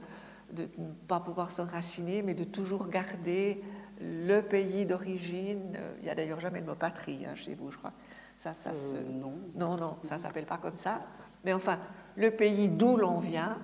[0.53, 3.63] de ne pas pouvoir s'enraciner, mais de toujours garder
[4.01, 5.75] le pays d'origine.
[5.77, 7.93] Euh, il n'y a d'ailleurs jamais le mot patrie hein, chez vous, je crois.
[8.37, 9.35] Ça, ça euh, non.
[9.55, 11.01] Non, non, ça ne s'appelle pas comme ça.
[11.45, 11.79] Mais enfin,
[12.17, 13.59] le pays d'où l'on vient,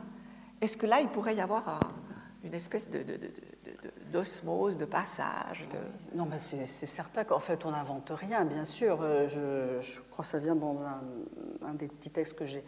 [0.61, 1.81] est-ce que là, il pourrait y avoir
[2.45, 2.89] une espèce
[4.13, 5.67] d'osmose, de, passage
[6.15, 9.01] Non, mais c'est certain qu'en fait, on n'invente rien, bien sûr.
[9.03, 9.27] Euh,
[9.81, 12.65] je, crois que ça vient dans un, des petits textes que j'ai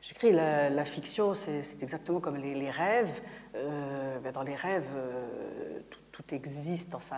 [0.00, 3.22] J'écris la, fiction, c'est exactement comme les, rêves.
[3.54, 4.88] Ben, dans les rêves,
[5.90, 7.16] tout, tout, existe, enfin,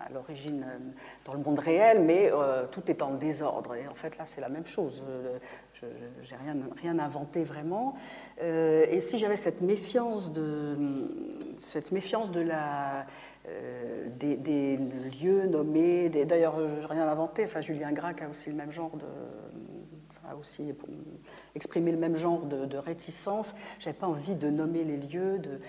[0.00, 0.78] à l'origine euh,
[1.24, 3.74] dans le monde réel, mais euh, tout est en désordre.
[3.74, 5.04] Et en fait, là, c'est la même chose.
[5.08, 5.38] Euh,
[6.22, 7.94] je n'ai rien, inventé vraiment.
[8.38, 10.76] et si j'avais cette méfiance de,
[11.56, 13.06] cette méfiance de la,
[14.18, 14.76] des,
[15.22, 17.44] lieux nommés, d'ailleurs, je n'ai rien inventé.
[17.44, 19.06] Enfin, Julien Gracq a aussi le même genre de,
[20.36, 20.74] aussi
[21.54, 23.54] exprimé le même genre de, réticence.
[23.78, 25.60] J'avais pas envie de nommer les lieux, de,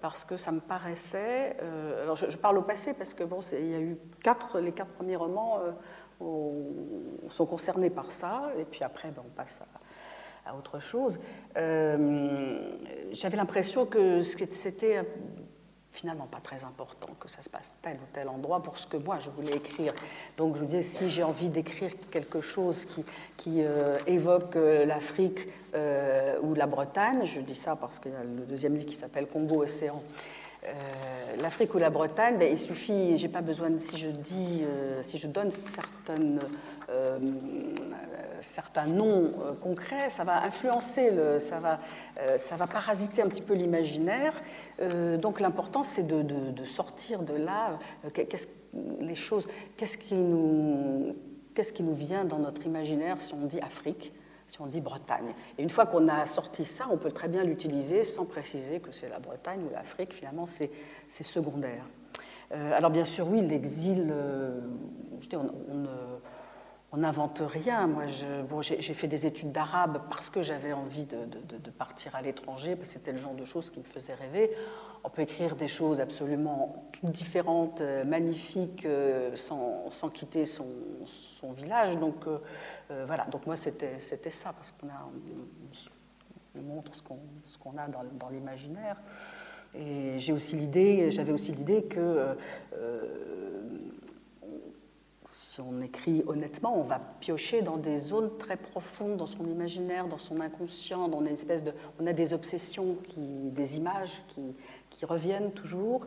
[0.00, 1.56] parce que ça me paraissait.
[1.62, 4.72] Euh, alors je, parle au passé parce que bon, il y a eu quatre, les
[4.72, 9.62] quatre premiers romans euh, sont concernés par ça, et puis après ben, on passe
[10.46, 11.18] à, autre chose.
[11.56, 12.68] Euh,
[13.12, 15.04] j'avais l'impression que c'était
[15.92, 18.96] finalement pas très important que ça se passe tel ou tel endroit pour ce que
[18.96, 19.92] moi je voulais écrire.
[20.38, 25.40] Donc je vous dis, si j'ai envie d'écrire quelque chose qui, euh, évoque euh, l'Afrique
[25.74, 28.94] euh, ou la Bretagne, je dis ça parce qu'il y a le deuxième livre qui
[28.94, 30.02] s'appelle Congo-Océan.
[31.40, 34.62] L'Afrique ou la Bretagne, ben, il suffit, j'ai pas besoin, si je dis,
[35.02, 36.38] si je donne certaines
[38.40, 41.80] certains noms concrets, ça va influencer, ça, va,
[42.38, 44.34] ça va parasiter un petit peu l'imaginaire
[44.80, 48.46] euh, donc l'important, c'est de, sortir de là, euh, qu'est-ce,
[49.00, 51.14] les choses, qu'est-ce qui, nous,
[51.54, 54.12] qu'est-ce qui nous vient dans notre imaginaire si on dit Afrique,
[54.46, 55.34] si on dit Bretagne?
[55.58, 58.92] Et une fois qu'on a sorti ça, on peut très bien l'utiliser sans préciser que
[58.92, 60.70] c'est la Bretagne ou l'Afrique, finalement c'est,
[61.08, 61.84] secondaire.
[62.52, 64.12] Euh, alors bien sûr, oui, l'exil,
[65.32, 65.86] on, on,
[66.92, 67.86] on n'invente rien.
[67.86, 72.88] Moi, j'ai fait des études d'arabe parce que j'avais envie de, partir à l'étranger, parce
[72.88, 74.50] que c'était le genre de choses qui me faisaient rêver.
[75.02, 80.64] On peut écrire des choses absolument différentes, euh, magnifiques, euh, sans, quitter son,
[81.56, 81.96] village.
[81.96, 83.98] Donc euh, voilà, donc moi c'était
[84.30, 84.86] ça, parce qu'on
[86.54, 88.96] on, montre ce qu'on a dans, l'imaginaire.
[89.74, 92.36] Et j'avais aussi l'idée que
[95.34, 100.06] si on écrit honnêtement, on va piocher dans des zones très profondes dans son imaginaire,
[100.06, 104.54] dans son inconscient, dans une espèce de, on a des obsessions, qui, des images qui,
[104.90, 106.06] qui reviennent toujours.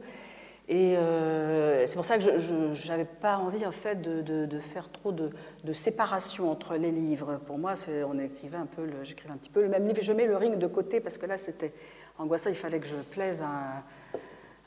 [0.67, 4.91] Et euh, c'est pour ça que je n'avais pas envie en fait de, de, faire
[4.91, 5.29] trop de,
[5.63, 7.39] de, séparation entre les livres.
[7.45, 7.73] Pour moi,
[8.07, 10.01] on écrivait un peu, j'écrivais un petit peu le même livre.
[10.01, 11.73] Je mets le ring de côté parce que là, c'était
[12.17, 12.49] angoissant.
[12.49, 13.83] Il fallait que je plaise à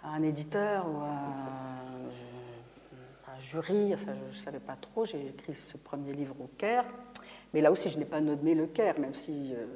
[0.05, 1.88] à un éditeur ou à
[3.40, 6.85] jury, enfin je ne savais pas trop, j'ai écrit ce premier livre au Caire,
[7.53, 9.66] mais là aussi je n'ai pas nommé le Caire, même si euh,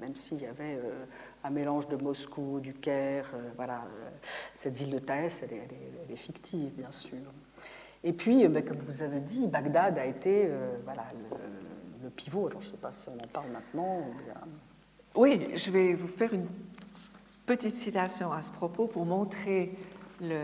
[0.00, 1.04] même s'il y avait euh,
[1.44, 3.84] un mélange de Moscou, du Caire, euh, voilà,
[4.54, 7.18] cette ville de Thaès, elle est, fictive bien sûr.
[8.02, 10.50] Et puis, ben, comme vous avez dit, Bagdad a été
[10.84, 11.04] voilà,
[12.02, 12.48] le, pivot.
[12.48, 14.02] Alors je ne sais pas si on en parle maintenant.
[15.14, 16.48] Oui, je vais vous faire une
[17.46, 19.76] petite citation à ce propos pour montrer
[20.20, 20.40] le,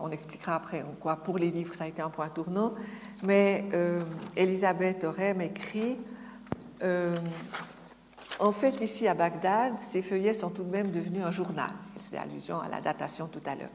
[0.00, 2.74] on expliquera après en quoi pour les livres ça a été un point tournant,
[3.22, 4.02] mais euh,
[4.36, 5.98] Elisabeth Orem écrit
[6.82, 7.14] euh,
[8.38, 11.70] En fait, ici à Bagdad, ces feuillets sont tout de même devenus un journal.
[11.96, 13.70] Il faisait allusion à la datation tout à l'heure.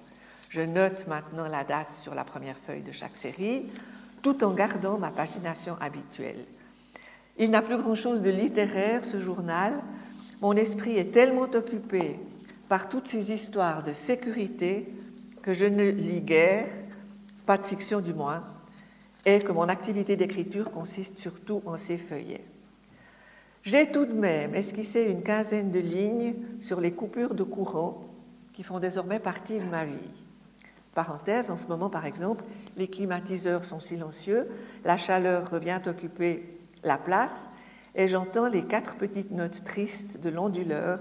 [0.49, 3.65] Je note maintenant la date sur la première feuille de chaque série,
[4.21, 6.45] tout en gardant ma pagination habituelle.
[7.37, 9.73] Il n'a plus grand-chose de littéraire, ce journal.
[10.41, 12.19] Mon esprit est tellement occupé
[12.69, 14.91] par toutes ces histoires de sécurité
[15.47, 16.67] que je ne lis guère,
[17.45, 18.43] pas de fiction du moins,
[19.25, 22.43] et que mon activité d'écriture consiste surtout en ces feuillets.
[23.63, 28.03] J'ai tout de même esquissé une quinzaine de lignes sur les coupures de courant
[28.51, 30.11] qui font désormais partie de ma vie.
[30.93, 32.43] Parenthèse, en ce moment par exemple,
[32.75, 34.49] les climatiseurs sont silencieux,
[34.83, 37.49] la chaleur revient occuper la place
[37.95, 40.99] et j'entends les quatre petites notes tristes de l'onduleur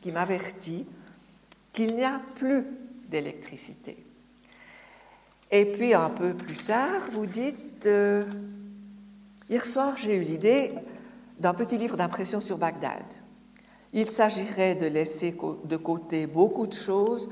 [0.00, 0.86] qui m'avertit
[1.74, 2.64] qu'il n'y a plus
[3.12, 4.04] d'électricité.
[5.50, 8.24] Et puis un peu plus tard, vous dites, euh,
[9.48, 10.72] hier soir j'ai eu l'idée
[11.38, 13.04] d'un petit livre d'impression sur Bagdad.
[13.92, 17.28] Il s'agirait de laisser de côté beaucoup de choses,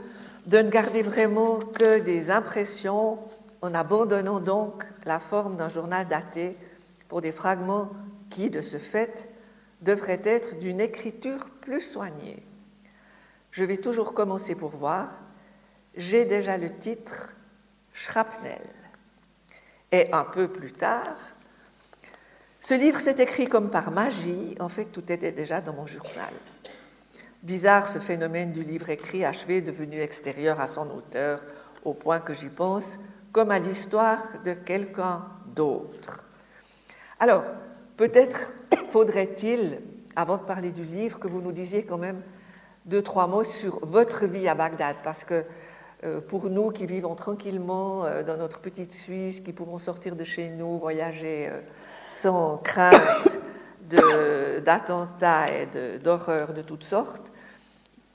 [0.47, 3.19] de ne garder vraiment que des impressions,
[3.63, 6.57] en abandonnant donc la forme d'un journal daté
[7.09, 7.91] pour des fragments
[8.31, 9.35] qui, de ce fait,
[9.83, 12.43] devraient être d'une écriture plus soignée.
[13.51, 15.23] Je vais toujours commencer pour voir,
[16.01, 17.35] j'ai déjà le titre
[17.93, 18.63] Shrapnel.
[19.93, 21.17] Et un peu plus tard,
[22.61, 26.33] ce livre s'est écrit comme par magie, en fait tout était déjà dans mon journal.
[27.43, 31.43] Bizarre ce phénomène du livre écrit achevé devenu extérieur à son auteur,
[31.85, 32.99] au point que j'y pense
[33.33, 36.27] comme à l'histoire de quelqu'un d'autre.
[37.19, 37.45] Alors,
[37.97, 38.55] peut-être
[38.91, 39.81] faudrait-il,
[40.17, 42.23] avant de parler du livre, que vous nous disiez quand même
[42.87, 45.45] deux, trois mots sur votre vie à Bagdad, parce que
[46.29, 50.49] pour nous qui vivons tranquillement euh, dans notre petite Suisse, qui pouvons sortir de chez
[50.51, 51.61] nous, voyager euh,
[52.09, 53.39] sans crainte
[54.65, 57.33] d'attentats et d'horreurs de, toutes sortes,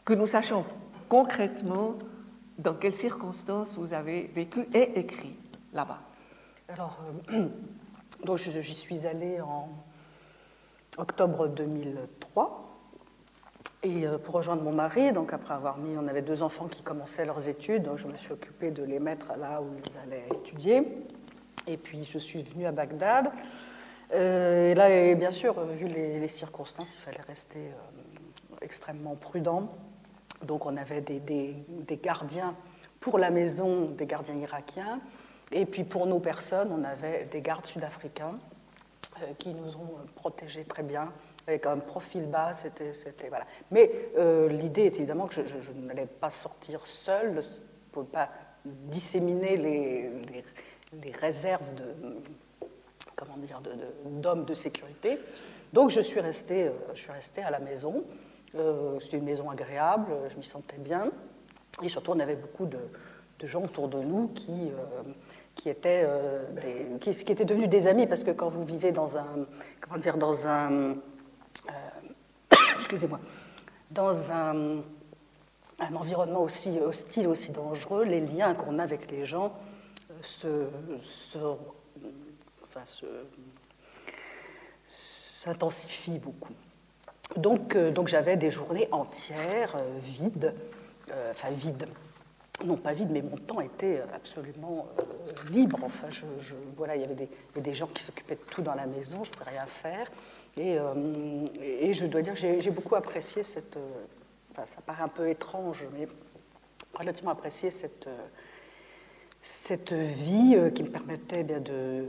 [0.05, 0.65] que nous sachions
[1.09, 1.95] concrètement
[2.57, 5.35] dans quelles circonstances vous avez vécu et écrit
[5.73, 5.99] là-bas.
[6.69, 7.01] Alors,
[8.25, 9.67] donc j'y suis allée en
[10.97, 12.64] octobre 2003
[13.85, 16.81] et euh, pour rejoindre mon mari, donc après avoir mis, on avait deux enfants qui
[16.81, 20.27] commençaient leurs études, donc je me suis occupée de les mettre là où ils allaient
[20.33, 21.05] étudier.
[21.67, 23.29] Et puis je suis venue à Bagdad.
[24.13, 29.71] Euh, et là, bien sûr, vu les, circonstances, il fallait rester euh, extrêmement prudent.
[30.43, 31.63] Donc on avait des,
[32.01, 32.55] gardiens
[32.99, 34.99] pour la maison, des gardiens irakiens,
[35.51, 38.39] et puis pour nos personnes, on avait des gardes sud-africains
[39.37, 41.11] qui nous ont protégés très bien
[41.47, 42.91] avec un profil bas, c'était,
[43.29, 43.45] voilà.
[43.71, 47.41] Mais euh, l'idée est évidemment que je, n'allais pas sortir seule
[47.91, 48.29] pour ne pas
[48.65, 50.09] disséminer les,
[51.03, 51.83] les, réserves de,
[53.15, 53.61] comment dire,
[54.05, 55.19] d'hommes de, sécurité.
[55.71, 58.03] Donc je suis restée, euh, je suis restée à la maison.
[58.55, 61.11] Euh, c'était une maison agréable, je m'y sentais bien.
[61.83, 62.79] Et surtout, on avait beaucoup de,
[63.43, 64.71] gens autour de nous qui,
[65.53, 66.07] qui, étaient,
[67.01, 69.45] qui, étaient devenus des amis, parce que quand vous vivez dans un,
[69.81, 70.95] comment dire, dans un
[72.75, 73.19] excusez-moi,
[73.91, 74.81] dans un,
[75.79, 79.53] environnement aussi hostile, aussi dangereux, les liens qu'on a avec les gens
[80.45, 81.47] euh, se,
[84.83, 86.53] s'intensifient beaucoup.
[87.35, 90.53] Donc, euh, donc j'avais des journées entières vides,
[91.29, 91.87] enfin vides,
[92.63, 94.87] non pas vides, mais mon temps était absolument
[95.51, 95.77] libre.
[95.83, 96.23] Enfin, je,
[96.77, 99.29] voilà, il y avait des, des gens qui s'occupaient de tout dans la maison, je
[99.29, 100.09] ne pouvais rien faire.
[100.57, 103.75] Euh, et, je dois dire que j'ai beaucoup apprécié cette.
[103.77, 104.05] Euh,
[104.51, 106.07] enfin, ça paraît un peu étrange, mais
[106.93, 108.27] relativement apprécié cette, euh,
[109.41, 112.05] cette vie qui me permettait eh bien de,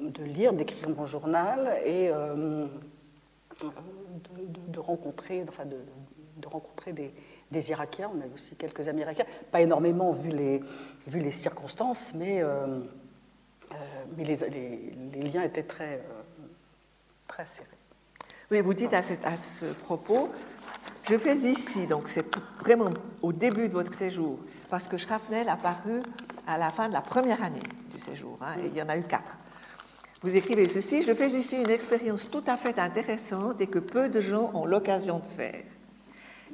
[0.00, 2.68] de lire, d'écrire mon journal et de,
[4.80, 5.78] rencontrer, enfin de,
[6.48, 7.14] rencontrer des,
[7.52, 8.10] des, Irakiens.
[8.14, 10.60] On a aussi quelques amis irakiens, pas énormément vu les,
[11.06, 12.42] vu les circonstances, mais,
[14.16, 16.02] mais les, les, les, liens étaient très,
[17.26, 17.68] très serrés.
[18.54, 20.30] Oui, vous dites à, ce propos,
[21.10, 22.24] je fais ici, donc c'est
[22.60, 22.88] vraiment
[23.20, 24.38] au début de votre séjour,
[24.68, 26.00] parce que Schrapnel a paru
[26.46, 27.58] à la fin de la première année
[27.92, 29.38] du séjour, hein, et il y en a eu quatre.
[30.22, 34.08] Vous écrivez ceci, je fais ici une expérience tout à fait intéressante et que peu
[34.08, 35.64] de gens ont l'occasion de faire.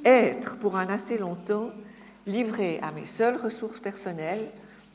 [0.02, 1.68] Être, pour un assez longtemps,
[2.26, 4.50] livré à mes seules ressources personnelles,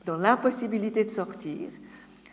[0.05, 1.69] dans l'impossibilité de sortir,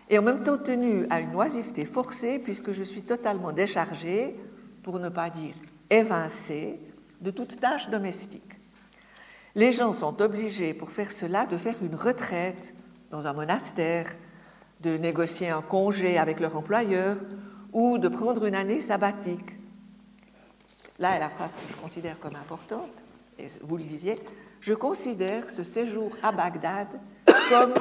[0.08, 4.34] et en même temps tenu à une oisiveté forcée puisque je suis totalement déchargé
[4.82, 5.54] pour ne pas dire
[5.90, 6.78] évincé,
[7.20, 8.58] de toute tâche domestique.
[9.54, 12.74] Les gens sont obligés, pour faire cela, de faire une retraite
[13.10, 14.06] dans un monastère,
[14.80, 17.16] de négocier un congé avec leur employeur
[17.72, 19.58] ou de prendre une année sabbatique.
[20.98, 22.90] Là est la phrase que je considère comme importante,
[23.38, 24.18] et vous le disiez,
[24.60, 26.88] je considère ce séjour à Bagdad
[27.48, 27.74] comme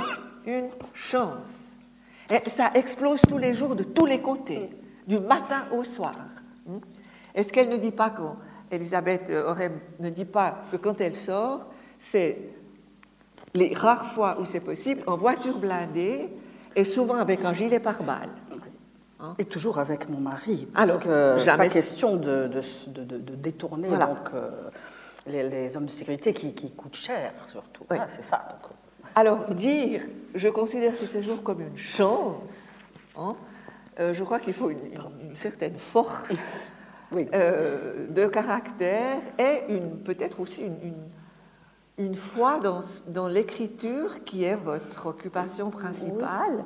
[0.46, 1.72] une chance.
[2.30, 4.70] Et ça explose tous les jours de tous les côtés,
[5.08, 6.16] du matin au soir.
[6.66, 6.80] Hmm?
[7.34, 8.38] Est-ce qu'elle ne dit pas quand
[8.70, 12.38] Elisabeth Orem ne dit pas que quand elle sort, c'est
[13.54, 16.30] les rares fois où c'est possible en voiture blindée
[16.76, 18.30] et souvent avec un gilet pare-balles.
[19.24, 19.36] Hein?
[19.38, 21.68] et toujours avec mon mari, parce Alors, que jamais...
[21.68, 22.50] pas question de,
[23.36, 24.50] détourner donc, euh,
[25.28, 27.86] les, hommes de sécurité qui, coûtent cher, surtout.
[28.08, 28.48] c'est ça.
[28.50, 29.08] Euh.
[29.14, 30.02] Alors, dire
[30.34, 32.80] je considère ce séjour comme une chance,
[33.16, 33.51] hein, euh,
[34.14, 36.52] je crois qu'il faut une, certaine force
[37.14, 39.62] euh, de caractère et
[40.04, 40.94] peut-être aussi une,
[41.98, 46.66] une, foi dans, dans l'écriture qui est votre occupation principale.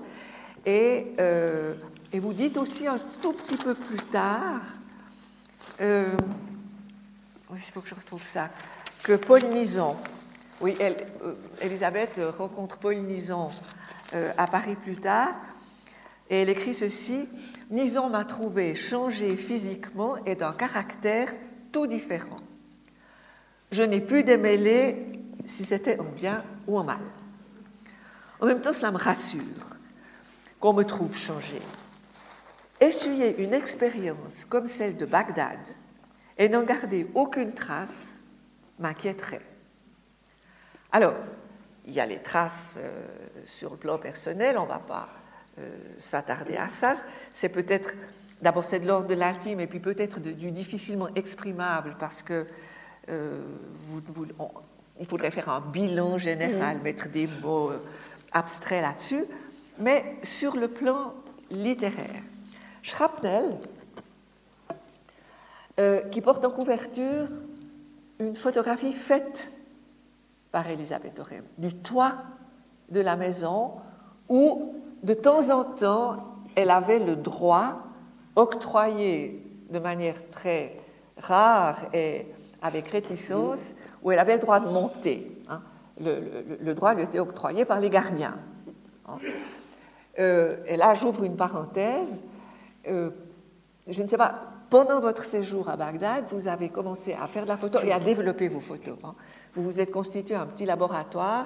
[0.66, 1.76] Et, euh,
[2.12, 4.62] et, vous dites aussi un tout petit peu plus tard,
[5.80, 6.18] il
[7.60, 8.50] faut que je retrouve ça,
[9.04, 9.96] que Paul Nison,
[10.62, 10.76] oui,
[11.62, 13.50] Elisabeth rencontre Paul Nison
[14.14, 15.36] à Paris plus tard,
[16.30, 17.30] et elle écrit ceci
[17.70, 21.32] Nison m'a trouvé changé physiquement et d'un caractère
[21.72, 22.38] tout différent.
[23.72, 25.12] Je n'ai pu démêler
[25.46, 27.02] si c'était en bien ou en mal.
[28.40, 29.42] En même temps, cela me rassure
[30.60, 31.60] qu'on me trouve changé.
[32.80, 35.60] Essuyer une expérience comme celle de Bagdad
[36.38, 38.06] et n'en garder aucune trace
[38.78, 39.42] m'inquiéterait.
[40.92, 41.16] Alors,
[41.86, 43.08] il y a les traces euh,
[43.48, 45.08] sur le plan personnel, on ne va pas
[45.98, 46.94] s'attarder à ça.
[47.34, 47.92] C'est peut-être,
[48.42, 52.46] d'abord c'est de l'ordre de l'intime et puis peut-être du difficilement exprimable parce que
[53.10, 53.42] euh,
[55.00, 57.78] il faudrait faire un bilan général, mettre des mots euh,
[58.32, 59.26] abstraits là-dessus,
[59.80, 61.14] mais sur le plan
[61.52, 62.22] littéraire.
[62.82, 63.58] Schrapnel,
[66.12, 67.28] qui porte en couverture
[68.20, 69.52] une photographie faite
[70.52, 72.16] par Elisabeth Orem du toit
[72.90, 73.74] de la maison
[74.30, 76.18] où de temps en temps,
[76.56, 77.84] elle avait le droit,
[78.36, 80.80] octroyé de manière très
[81.18, 82.28] rare et
[82.62, 85.42] avec réticence, où elle avait le droit de monter.
[85.50, 85.62] Hein.
[86.00, 88.38] Le, droit lui était octroyé par les gardiens.
[89.08, 89.18] Hein.
[90.20, 92.24] Euh, et là, j'ouvre une parenthèse.
[92.88, 93.12] Euh,
[93.88, 94.36] je ne sais pas,
[94.70, 98.00] pendant votre séjour à Bagdad, vous avez commencé à faire de la photo et à
[98.00, 98.98] développer vos photos.
[99.04, 99.14] Hein.
[99.54, 101.46] vous vous êtes constitué un petit laboratoire.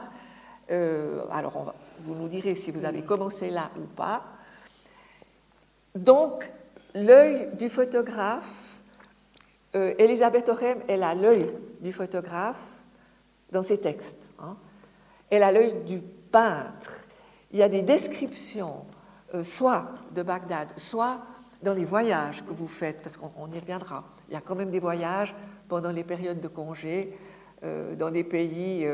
[0.71, 1.73] Euh, alors,
[2.03, 4.23] vous nous direz si vous avez commencé là ou pas.
[5.95, 6.51] Donc,
[6.93, 8.79] l'œil du photographe,
[9.75, 12.83] euh, Elisabeth Orem, elle a l'œil du photographe
[13.51, 14.29] dans ses textes.
[14.39, 14.55] Hein.
[15.29, 17.07] Elle a l'œil du peintre.
[17.51, 18.85] Il y a des descriptions,
[19.33, 21.19] euh, soit de Bagdad, soit
[21.61, 24.05] dans les voyages que vous faites, parce qu'on y reviendra.
[24.27, 25.35] Il y a quand même des voyages
[25.67, 27.17] pendant les périodes de congé
[27.63, 28.87] euh, dans des pays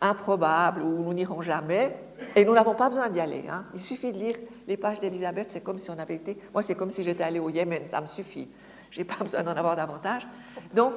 [0.00, 1.96] improbables où nous n'irons jamais,
[2.36, 3.44] et nous n'avons pas besoin d'y aller.
[3.48, 3.64] Hein.
[3.74, 4.36] Il suffit de lire
[4.66, 6.38] les pages d'Elisabeth, c'est comme si on avait été.
[6.52, 8.48] Moi, c'est comme si j'étais allé au Yémen, ça me suffit.
[8.90, 10.26] Je n'ai pas besoin d'en avoir davantage.
[10.74, 10.94] Donc,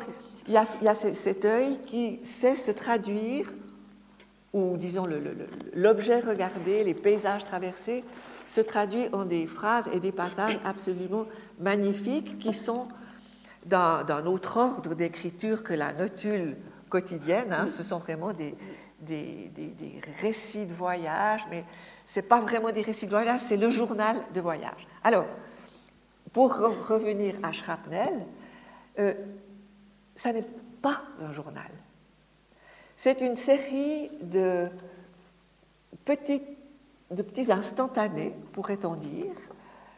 [0.48, 3.52] il y a, il y a cet œil qui sait se traduire,
[4.54, 5.04] ou disons
[5.74, 8.04] l'objet regardé, les paysages traversés,
[8.48, 11.26] se traduit en des phrases et des passages absolument
[11.60, 12.88] magnifiques qui sont
[13.66, 16.58] d'un autre ordre d'écriture que la notule
[16.90, 17.54] quotidienne.
[17.54, 17.68] Hein.
[17.68, 18.56] Ce sont vraiment des,
[19.02, 21.64] des, des, récits de voyage, mais
[22.06, 24.88] ce n'est pas vraiment des récits de voyage, c'est le journal de voyage.
[25.04, 25.26] Alors,
[26.34, 28.26] pour revenir à Shrapnel,
[29.00, 29.14] euh,
[30.16, 30.46] ça n'est
[30.82, 31.72] pas un journal.
[32.96, 34.70] C'est une série de,
[36.06, 36.48] petites,
[37.10, 39.36] de petits instantanés, pourrait-on dire.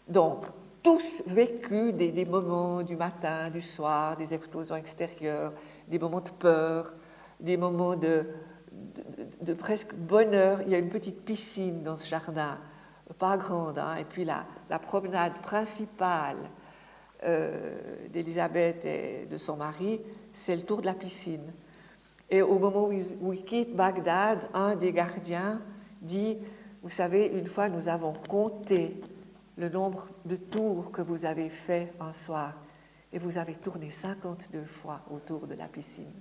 [0.07, 0.45] Donc,
[0.81, 5.53] tous vécu des, moments du matin, du soir, des explosions extérieures,
[5.87, 6.93] des moments de peur,
[7.39, 8.27] des moments de,
[9.41, 10.61] de, presque bonheur.
[10.63, 12.57] Il y a une petite piscine dans ce jardin,
[13.17, 16.37] pas grande, hein, et puis la, la promenade principale
[17.23, 20.01] euh, d'Elisabeth et de son mari,
[20.33, 21.53] c'est le tour de la piscine.
[22.29, 25.61] Et au moment où où ils quittent Bagdad, un des gardiens
[26.01, 26.37] dit,
[26.81, 28.99] vous savez, une fois nous avons compté
[29.57, 32.53] le nombre de tours que vous avez fait un soir
[33.11, 36.11] et vous avez tourné 52 fois autour de la piscine.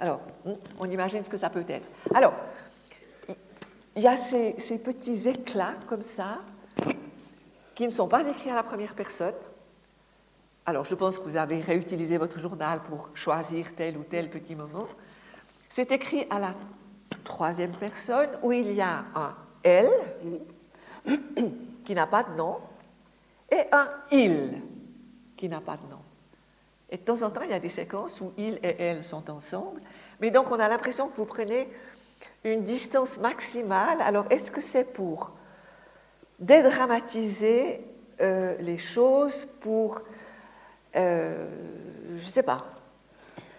[0.00, 0.20] Alors,
[0.78, 1.86] on imagine ce que ça peut être.
[2.14, 2.34] Alors,
[3.96, 6.38] il y a ces, petits éclats comme ça
[7.74, 9.34] qui ne sont pas écrits à la première personne.
[10.66, 14.54] Alors, je pense que vous avez réutilisé votre journal pour choisir tel ou tel petit
[14.54, 14.86] moment.
[15.68, 16.54] C'est écrit à la
[17.24, 19.34] troisième personne où il y a un
[19.64, 19.90] elle
[21.84, 22.58] qui n'a pas de nom
[23.50, 24.62] et un il
[25.36, 25.97] qui n'a pas de nom.
[26.90, 29.30] Et de temps en temps, il y a des séquences où il et elle sont
[29.30, 29.80] ensemble,
[30.20, 31.68] mais donc on a l'impression que vous prenez
[32.44, 34.00] une distance maximale.
[34.00, 35.32] Alors, est-ce que c'est pour
[36.38, 37.84] dédramatiser
[38.20, 40.00] euh, les choses, pour,
[40.96, 41.48] euh,
[42.16, 42.64] je ne sais pas,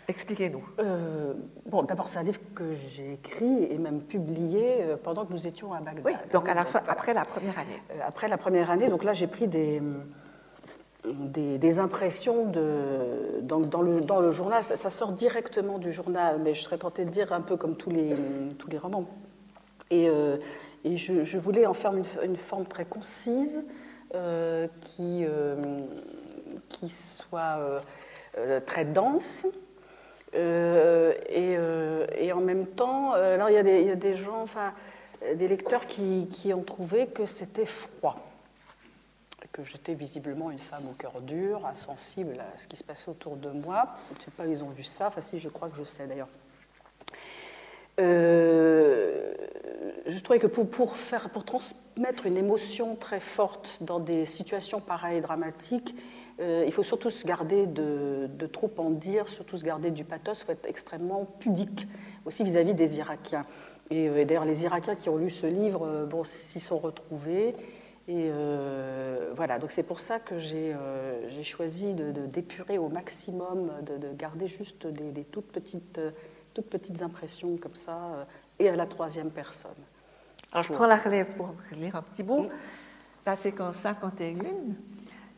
[0.07, 0.63] Expliquez-nous.
[0.79, 1.35] Euh,
[1.67, 5.71] bon, d'abord, c'est un livre que j'ai écrit et même publié pendant que nous étions
[5.71, 6.03] à Bagdad.
[6.03, 7.79] Oui, donc à la fin, après la première année.
[8.03, 9.79] Après la première année, donc là, j'ai pris des,
[11.13, 14.63] des, impressions de, dans, dans, le, dans le journal.
[14.63, 17.89] Ça, sort directement du journal, mais je serais tentée de dire un peu comme tous
[17.89, 18.15] les,
[18.57, 19.05] tous les romans.
[19.91, 20.07] Et,
[20.85, 21.93] et je, voulais en faire
[22.23, 23.63] une, forme très concise
[24.81, 25.25] qui,
[26.69, 27.81] qui soit
[28.65, 29.45] très dense
[30.35, 34.15] euh, euh, et, en même temps, euh, il y, a des, il y a des
[34.15, 34.73] gens, enfin,
[35.35, 38.15] des lecteurs qui, qui ont trouvé que c'était froid,
[39.63, 43.49] j'étais visiblement une femme au cœur dur, insensible à ce qui se passait autour de
[43.49, 43.87] moi.
[44.13, 46.07] Je ne sais pas, ils ont vu ça, enfin si, je crois que je sais
[46.07, 46.27] d'ailleurs.
[47.97, 49.33] je
[50.23, 55.21] trouvais que pour, pour, faire, pour transmettre une émotion très forte dans des situations pareilles
[55.21, 55.95] dramatiques,
[56.39, 60.41] euh, il faut surtout se garder de, trop en dire, surtout se garder du pathos,
[60.41, 61.87] il faut être extrêmement pudique
[62.25, 63.45] aussi vis-à-vis des Irakiens.
[63.89, 67.55] Et, euh, d'ailleurs, les Irakiens qui ont lu ce livre, euh, bon, s'y sont retrouvés.
[68.09, 68.31] Et
[69.35, 70.75] voilà, donc c'est pour ça que j'ai
[71.43, 76.01] choisi d'épurer de, au maximum, de, garder juste des, toutes, petites,
[76.55, 79.71] toutes petites impressions comme ça, et à la troisième personne.
[80.51, 82.47] Alors je prends la relève pour lire un petit bout.
[83.25, 84.39] La séquence 51.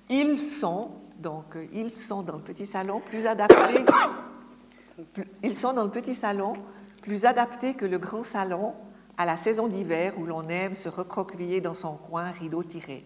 [0.10, 3.84] Ils sont, donc, ils sont dans le petit salon plus adaptés.
[5.44, 6.54] Ils sont dans le petit salon
[7.02, 8.76] plus adaptés que le grand salon
[9.18, 13.06] à la saison d'hiver où l'on aime se recroqueviller dans son coin, rideau tiré.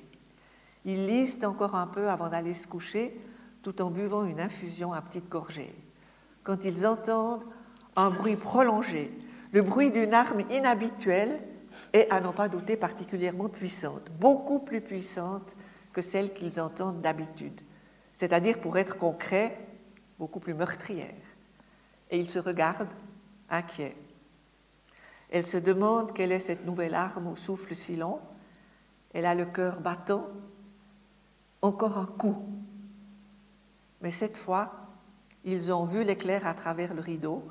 [0.86, 3.20] Ils lisent encore un peu avant d'aller se coucher,
[3.64, 5.76] tout en buvant une infusion à petites gorgées.
[6.44, 7.46] Quand ils entendent
[7.96, 9.12] un bruit prolongé,
[9.52, 11.40] le bruit d'une arme inhabituelle
[11.94, 15.56] et à n'en pas douter particulièrement puissante, beaucoup plus puissante
[15.94, 17.62] que celles qu'ils entendent d'habitude,
[18.14, 19.58] c'est-à-dire, pour être concret,
[20.20, 21.14] beaucoup plus meurtrières.
[22.12, 22.94] Et ils se regardent
[23.50, 23.96] inquiets.
[25.36, 28.22] Elle se demande quelle est cette nouvelle arme au souffle si long.
[29.14, 30.30] Elle a le cœur battant.
[31.62, 32.48] Encore un coup.
[34.00, 34.72] Mais cette fois,
[35.44, 37.44] ils ont vu l'éclair à travers le rideau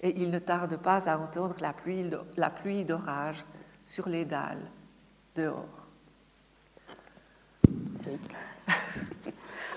[0.00, 3.44] et il ne tarde pas à entendre la pluie, la pluie d'orage
[3.84, 4.70] sur les dalles
[5.34, 5.88] dehors.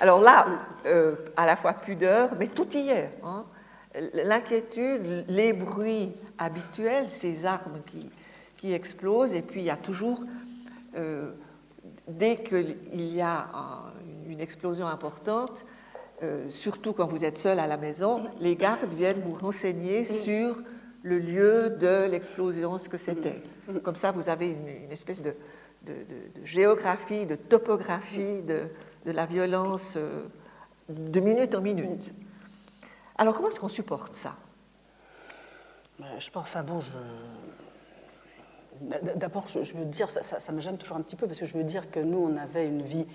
[0.01, 0.45] Alors là,
[0.85, 3.17] euh, à la fois pudeur, mais tout y est.
[3.23, 3.43] Hein.
[4.13, 8.09] L'inquiétude, les bruits habituels, ces armes qui,
[8.57, 10.23] qui explosent, et puis il y a toujours,
[10.95, 11.31] euh,
[12.07, 13.47] dès qu'il y a
[14.27, 15.65] une explosion importante,
[16.23, 20.57] euh, surtout quand vous êtes seul à la maison, les gardes viennent vous renseigner sur
[21.01, 23.41] le lieu de l'explosion, ce que c'était.
[23.83, 25.35] Comme ça, vous avez une, espèce de,
[26.45, 28.69] géographie, de topographie de,
[29.05, 30.23] la violence euh,
[30.87, 32.13] de minute en minute.
[33.17, 34.35] Alors, comment est-ce qu'on supporte ça?
[35.99, 36.91] Ben, Je pense, enfin bon, je...
[39.15, 41.55] D'abord, je, veux dire, ça, ça, me gêne toujours un petit peu parce que je
[41.55, 43.05] veux dire que nous, on avait une vie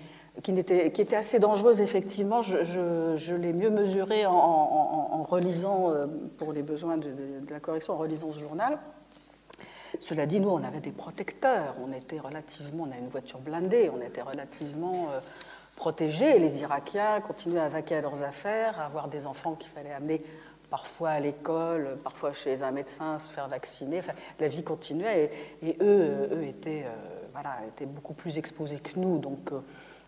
[0.41, 2.41] qui, était, assez dangereuse, effectivement.
[2.41, 7.11] Je, l'ai mieux mesuré en, relisant, euh, pour les besoins de,
[7.49, 8.79] la correction, en relisant ce journal.
[9.99, 11.75] Cela dit, nous, on avait des protecteurs.
[11.83, 15.19] On était relativement, on a une voiture blindée, on était relativement euh,
[15.79, 16.35] protégés.
[16.35, 19.93] Et les Irakiens continuaient à vaquer à leurs affaires, à avoir des enfants qu'il fallait
[19.93, 20.21] amener
[20.69, 24.01] parfois à l'école, parfois chez un médecin, se faire vacciner.
[24.39, 25.31] La vie continuait
[25.63, 26.85] et, eux, euh, eux étaient,
[27.33, 29.17] voilà, étaient beaucoup plus exposés que nous.
[29.17, 29.51] Donc,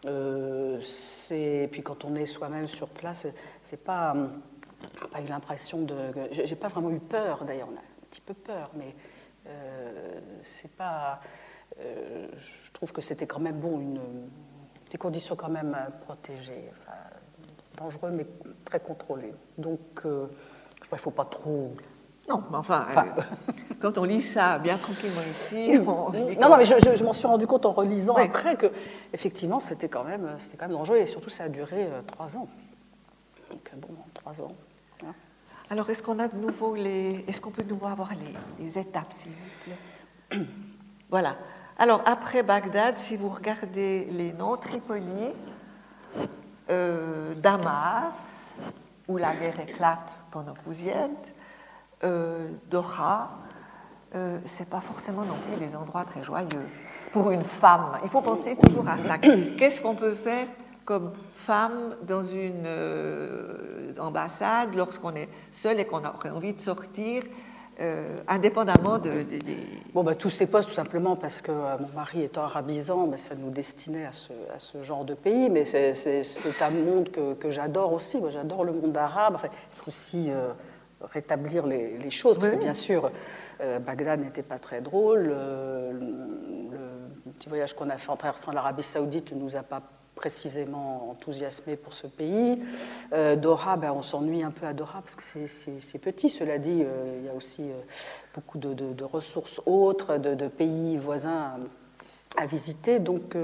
[0.06, 0.82] euh,
[1.32, 3.28] et puis quand on est soi-même sur place,
[3.62, 4.16] c'est pas,
[5.12, 5.96] pas eu l'impression de.
[6.32, 8.96] J'ai pas vraiment eu peur d'ailleurs, on a un petit peu peur, mais
[9.48, 11.22] euh, c'est pas.
[11.80, 12.28] Euh,
[12.66, 14.02] je trouve que c'était quand même bon, une,
[14.92, 15.76] des conditions quand même
[16.06, 16.98] protégées, enfin,
[17.78, 18.28] dangereux mais
[18.66, 19.34] très contrôlées.
[19.58, 20.28] Donc je crois
[20.90, 21.74] qu'il ne faut pas trop
[22.30, 23.22] non, mais enfin, euh,
[23.82, 27.48] quand on lit ça bien tranquillement ici, on non, non, mais je, m'en suis rendu
[27.48, 28.68] compte en relisant après que
[29.12, 32.38] effectivement c'était quand même, c'était quand même dangereux et surtout ça a duré euh, trois
[32.38, 32.48] ans.
[33.52, 34.52] Donc euh, bon, trois ans.
[35.04, 35.14] Hein.
[35.72, 38.12] Alors est-ce qu'on a de nouveau les, est-ce qu'on peut de nouveau avoir
[38.60, 39.74] les, étapes, s'il vous
[40.30, 40.46] plaît?
[41.10, 41.36] Voilà.
[41.82, 45.34] Alors après Bagdad, si vous regardez les noms, Tripoli,
[46.70, 48.14] Damas,
[49.08, 51.34] où la guerre éclate pendant que vous y êtes,
[52.04, 53.32] euh, Doha,
[54.14, 56.68] euh, c'est pas forcément non plus des endroits très joyeux
[57.14, 57.98] pour une femme.
[58.04, 59.18] Il faut penser toujours à ça.
[59.58, 60.46] Qu'est-ce qu'on peut faire
[60.86, 67.24] comme femme dans une euh, ambassade lorsqu'on est seul et qu'on aurait envie de sortir
[67.82, 69.26] euh, indépendamment de,
[69.94, 73.36] Bon, bah, tous ces postes, tout simplement parce que mon mari étant arabisant, mais ça
[73.36, 75.50] nous destinait à ce, à ce genre de pays.
[75.50, 78.20] Mais c'est un monde que, que j'adore aussi.
[78.20, 79.34] Moi, j'adore le monde arabe.
[79.36, 80.30] Enfin, il faut aussi
[81.10, 82.40] rétablir les, choses.
[82.40, 83.10] bien sûr,
[83.62, 85.24] euh, Bagdad n'était pas très drôle.
[85.24, 86.00] le,
[87.38, 89.82] petit voyage qu'on a fait en traversant l'Arabie Saoudite ne nous a pas
[90.22, 92.62] précisément enthousiasmé pour ce pays.
[93.12, 96.30] Euh, Doha, ben, on s'ennuie un peu à Doha parce que c'est petit.
[96.30, 97.64] Cela dit, euh, il y a aussi
[98.36, 101.58] beaucoup de, ressources autres, de, pays voisins
[102.38, 103.00] à, visiter.
[103.00, 103.36] Donc,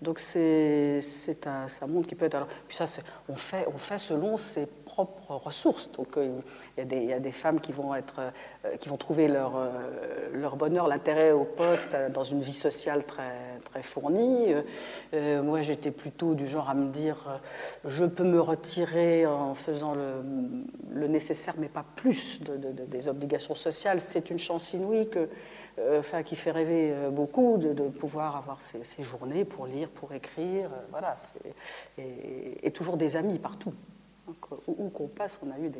[0.00, 1.00] donc c'est
[1.44, 2.36] un, un, monde qui peut être.
[2.36, 2.86] Alors, puis ça,
[3.28, 4.64] on fait, on fait selon ses
[4.96, 5.92] propres ressources.
[5.92, 6.30] Donc euh,
[6.78, 8.20] il y, a des, femmes qui vont, être,
[8.64, 9.68] euh, qui vont trouver leur, euh,
[10.32, 14.54] leur bonheur, l'intérêt au poste dans une vie sociale très, très fournie.
[15.12, 17.40] moi j'étais plutôt du genre à me dire
[17.84, 24.00] je peux me retirer en faisant le, nécessaire mais pas plus de, des obligations sociales.
[24.00, 25.08] C'est une chance inouïe
[25.98, 30.70] enfin, qui fait rêver beaucoup de, pouvoir avoir ces, journées pour lire, pour écrire.
[30.90, 31.16] voilà,
[31.98, 33.74] et toujours des amis partout
[34.66, 35.70] où qu'on passe, on a eu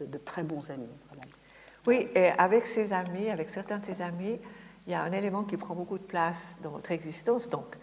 [0.00, 0.88] de, très bons amis.
[1.86, 4.38] Oui, et avec ses amis, avec certains de ses amis,
[4.86, 7.76] il y a un élément qui prend beaucoup de place dans votre existence, donc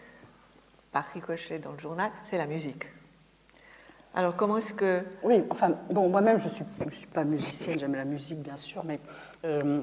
[0.91, 2.85] par ricochet dans le journal, c'est la musique.
[4.13, 5.03] Alors comment est-ce que...
[5.23, 8.57] Oui, enfin, bon, moi-même, je ne suis, je suis pas musicienne, j'aime la musique, bien
[8.57, 8.99] sûr, mais,
[9.45, 9.81] euh,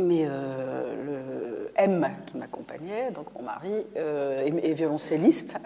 [0.00, 5.56] mais euh, le M qui m'accompagnait, donc mon mari, euh, est, violoncelliste,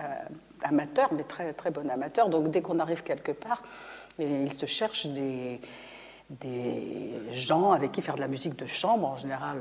[0.62, 2.28] amateur, mais très, très bon amateur.
[2.28, 3.62] Donc dès qu'on arrive quelque part,
[4.18, 5.60] il se cherche des,
[6.30, 9.58] des gens avec qui faire de la musique de chambre, en général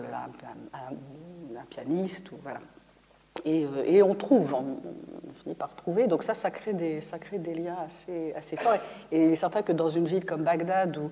[0.73, 2.31] un, pianiste.
[2.31, 2.59] Ou, voilà.
[3.43, 4.77] Et, euh, et, on trouve, on,
[5.33, 6.07] finit par trouver.
[6.07, 8.77] Donc ça, ça crée des, ça crée des liens assez, assez forts.
[9.11, 11.11] Et il est certain que dans une ville comme Bagdad, où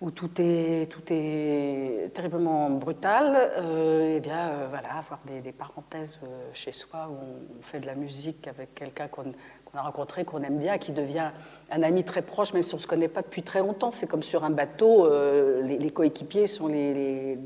[0.00, 6.18] où tout est, tout est terriblement brutal, euh, eh bien, euh, voilà, avoir des, parenthèses
[6.22, 7.14] euh, chez soi où
[7.58, 9.32] on fait de la musique avec quelqu'un qu'on
[9.74, 11.30] a rencontré, qu'on aime bien, qui devient
[11.70, 13.90] un ami très proche, même si on ne se connaît pas depuis très longtemps.
[13.90, 15.08] C'est comme sur un bateau,
[15.62, 17.38] les, coéquipiers sont les,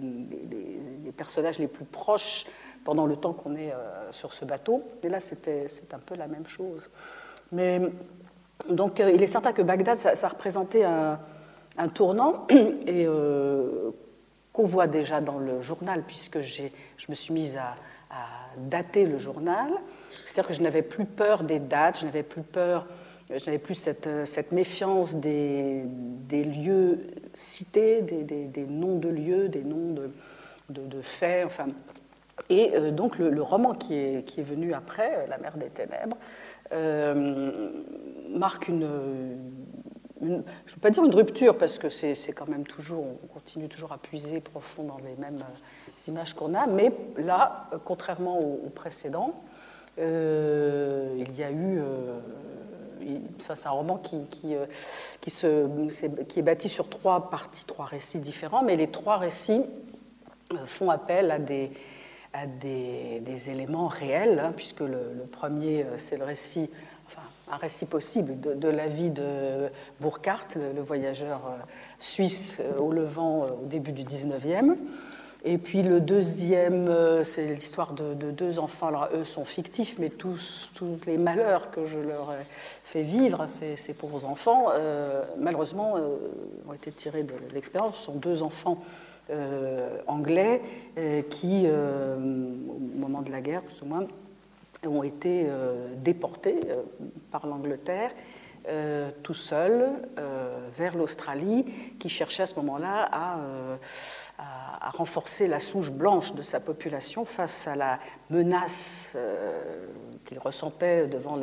[1.17, 2.47] personnages les plus proches
[2.85, 3.73] pendant le temps qu'on est
[4.11, 4.83] sur ce bateau.
[5.03, 6.89] Et là, c'est un peu la même chose.
[7.51, 7.81] Mais
[8.69, 11.19] donc, il est certain que Bagdad, ça représentait un
[11.81, 12.47] un tournant
[12.87, 13.07] et
[14.53, 16.65] qu'on voit déjà dans le journal, puisque je
[17.09, 17.75] me suis mise à,
[18.57, 19.71] dater le journal.
[20.27, 22.85] C'est-à-dire que je n'avais plus peur des dates, je n'avais plus peur,
[23.31, 26.99] je n'avais plus cette, cette méfiance des, des, lieux
[27.33, 30.11] cités, des, des, noms de lieux, des noms de,
[30.69, 31.47] de, faits.
[31.47, 31.69] Enfin,
[32.49, 36.17] et euh, donc le, roman qui est, qui est, venu après, La mer des ténèbres,
[36.73, 37.71] euh,
[38.31, 38.89] marque une,
[40.21, 43.69] je ne veux pas dire une rupture, parce que c'est quand même toujours, on continue
[43.69, 48.71] toujours à puiser profond dans les mêmes euh, images qu'on a, mais là, contrairement au,
[48.75, 49.35] précédent,
[49.99, 51.81] il y a eu.
[53.39, 54.25] ça, c'est un roman qui,
[55.21, 59.65] qui, se, qui est bâti sur trois parties, trois récits différents, mais les trois récits
[60.67, 61.71] font appel à des,
[62.33, 66.71] à des, éléments réels, hein, puisque le, premier, euh, c'est le récit,
[67.51, 69.69] un récit possible de, la vie de
[70.01, 71.63] Burckhardt, le, voyageur euh,
[71.99, 74.77] suisse euh, au Levant au début du 19e.
[75.43, 76.95] Et puis le deuxième,
[77.25, 78.89] c'est l'histoire de, deux enfants.
[78.89, 80.71] Alors eux sont fictifs, mais tous,
[81.07, 82.45] les malheurs que je leur ai
[82.85, 84.67] fait vivre, ces, ces pauvres enfants,
[85.39, 85.95] malheureusement,
[86.69, 87.97] ont été tirés de l'expérience.
[87.97, 88.83] Ce sont deux enfants
[89.31, 90.61] euh, anglais
[90.99, 94.05] euh, qui, euh, au moment de la guerre, plus ou moins,
[94.87, 95.47] ont été
[95.97, 96.61] déportés
[97.31, 98.11] par l'Angleterre
[99.23, 99.91] tout seuls
[100.77, 101.65] vers l'Australie,
[101.99, 103.09] qui cherchait à ce moment-là
[104.39, 109.17] à, renforcer la souche blanche de sa population face à la menace
[110.27, 111.39] qu'il ressentait devant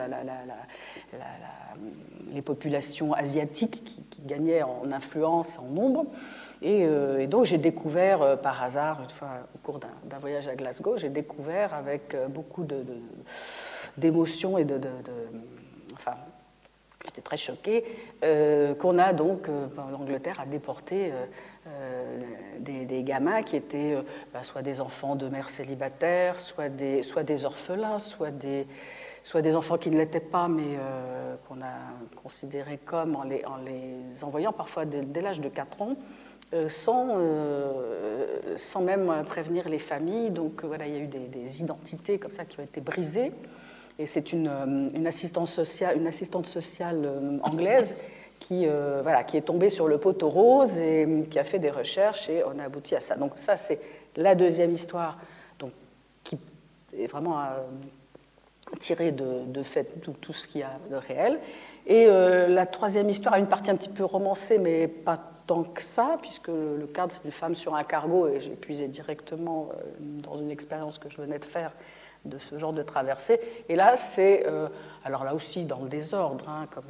[2.32, 6.06] les populations asiatiques qui, qui, gagnaient en influence, en nombre.
[6.64, 10.56] Euh, et, donc j'ai découvert euh, par hasard, une fois au cours d'un voyage à
[10.56, 12.66] Glasgow, j'ai découvert avec euh, beaucoup
[13.98, 14.80] d'émotions et de,
[15.94, 16.14] enfin,
[17.06, 17.84] j'étais très choquée,
[18.80, 19.48] qu'on a donc,
[19.92, 21.14] l'Angleterre a déporté
[22.60, 23.96] des, gamins qui étaient
[24.34, 28.68] bah, soit des enfants de mères célibataires, soit des, soit des orphelins, soit des,
[29.24, 30.78] soit des enfants qui ne l'étaient pas, mais
[31.48, 31.76] qu'on a
[32.22, 35.96] considérés comme en les, en les envoyant parfois dès l'âge de 4 ans.
[35.96, 36.27] euh,
[36.70, 40.32] sans, euh, sans même prévenir les familles.
[40.32, 43.32] Donc euh, voilà, il y a eu des, identités comme ça qui ont été brisées.
[44.00, 44.48] Et c'est une,
[44.94, 47.10] une, assistante sociale, une assistante sociale
[47.42, 47.96] anglaise
[48.40, 52.30] qui, voilà, qui est tombée sur le poteau rose et qui a fait des recherches
[52.30, 53.16] et on a abouti à ça.
[53.16, 53.80] Donc ça, c'est
[54.16, 55.18] la deuxième histoire
[55.58, 55.72] donc,
[56.24, 56.38] qui
[56.96, 57.44] est vraiment
[58.80, 61.40] tirée de, de fait tout ce qu'il y a de réel.
[61.90, 65.18] Et la troisième histoire a une partie un petit peu romancée, mais pas
[65.48, 68.88] tant que ça, puisque le cadre, c'est une femme sur un cargo, et j'ai puisé
[68.88, 71.72] directement euh, dans une expérience que je venais de faire
[72.26, 73.40] de ce genre de traversée.
[73.70, 74.68] Et là, c'est, euh,
[75.06, 76.84] alors là aussi dans le désordre, hein, comme,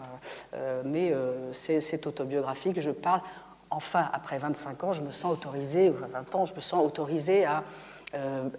[0.55, 1.13] euh, mais
[1.51, 2.81] c'est autobiographique.
[2.81, 3.21] Je parle,
[3.69, 7.45] enfin, après 25 ans, je me sens autorisée, ou 20 ans, je me sens autorisée
[7.45, 7.63] à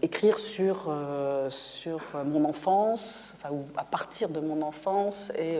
[0.02, 0.92] écrire sur,
[1.48, 5.58] sur mon enfance, enfin, ou à partir de mon enfance et,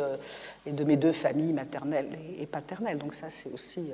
[0.70, 2.98] de mes deux familles maternelles et, et paternelles.
[2.98, 3.90] Donc ça, c'est aussi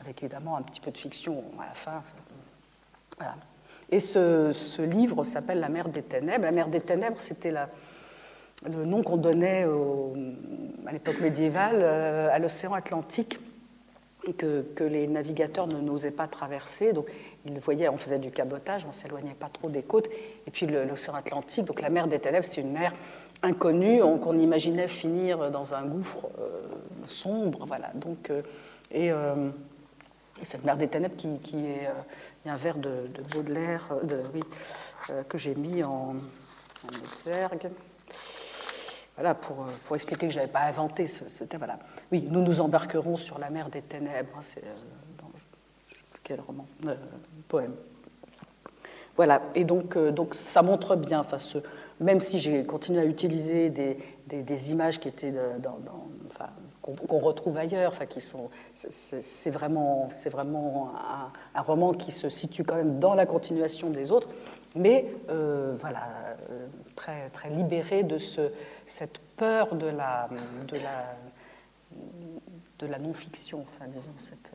[0.00, 2.02] avec évidemment un petit peu de fiction à la fin.
[3.90, 6.44] Et ce, livre s'appelle La mer des ténèbres.
[6.44, 9.66] La mer des ténèbres, c'était le nom qu'on donnait
[10.86, 13.38] à l'époque médiévale euh, à l'océan Atlantique.
[14.36, 16.92] Que, que, les navigateurs ne n'osaient pas traverser.
[16.92, 17.06] Donc,
[17.44, 20.08] ils voyaient, on faisait du cabotage, on s'éloignait pas trop des côtes.
[20.46, 22.92] Et puis l'océan Atlantique, donc la mer des ténèbres, c'est une mer
[23.42, 26.60] inconnue qu'on imaginait finir dans un gouffre euh,
[27.06, 27.64] sombre.
[27.66, 27.90] Voilà.
[27.94, 28.42] Donc, euh,
[28.90, 29.12] et
[30.40, 31.28] et cette mer des ténèbres qui,
[31.66, 31.86] est.
[31.86, 31.92] Euh,
[32.44, 34.40] il un vers de, Baudelaire euh, de, oui,
[35.10, 37.68] euh, que j'ai mis en, en, exergue.
[39.16, 41.58] Voilà, pour, expliquer que je n'avais pas inventé ce, thème.
[41.58, 41.78] Voilà.
[42.12, 44.30] Oui, nous nous embarquerons sur la mer des ténèbres.
[44.36, 44.60] Hein,
[46.28, 46.66] quel roman
[47.48, 47.74] Poème.
[49.16, 51.58] Voilà, et donc, donc ça montre bien, enfin, ce,
[52.00, 55.78] même si j'ai continué à utiliser des, des, images qui étaient dans,
[56.26, 56.50] enfin,
[56.82, 60.92] qu'on retrouve ailleurs, enfin, qui sont, c'est vraiment, c'est vraiment
[61.54, 64.28] un, roman qui se situe quand même dans la continuation des autres,
[64.76, 66.08] mais euh, voilà,
[66.50, 68.52] euh, très, très libéré de ce,
[68.86, 70.28] cette peur de la,
[70.68, 71.16] de la,
[72.78, 74.52] de la non-fiction, enfin, disons, cette,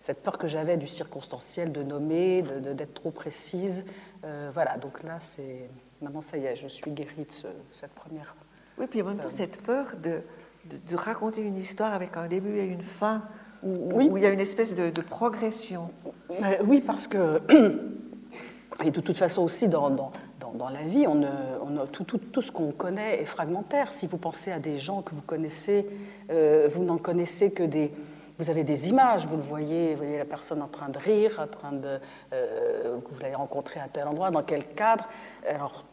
[0.00, 3.84] cette peur que j'avais du circonstanciel, de nommer, d'être trop précise.
[4.24, 5.70] Euh, voilà, donc là, c'est
[6.02, 8.34] maintenant, ça y est, je suis guérie de cette première.
[8.78, 10.22] Oui, puis en même temps, cette peur de
[10.64, 13.22] de, raconter une histoire avec un début et une fin,
[13.62, 15.90] où, il y a une espèce de, progression.
[16.30, 17.40] Euh, oui, parce que,
[18.84, 20.12] et de toute façon aussi dans, dans,
[20.54, 23.92] dans, la vie, on, on tout, tout, tout, ce qu'on connaît est fragmentaire.
[23.92, 25.86] Si vous pensez à des gens que vous connaissez,
[26.30, 27.92] euh, vous n'en connaissez que des,
[28.40, 31.40] vous avez des images, vous le voyez, vous voyez la personne en train de rire,
[31.42, 32.00] en train de,
[32.32, 35.06] euh, que vous l'avez rencontré à tel endroit, dans quel cadre.
[35.46, 35.84] Alors,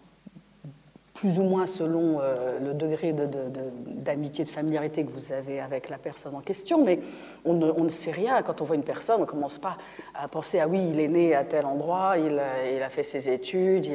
[1.13, 5.97] plus ou moins selon euh, le degré d'amitié, de, familiarité que vous avez avec la
[5.97, 6.99] personne en question, mais
[7.43, 8.41] on ne, sait rien.
[8.43, 9.77] Quand on voit une personne, on ne commence pas
[10.15, 13.89] à penser Ah oui, il est né à tel endroit, il a, fait ses études.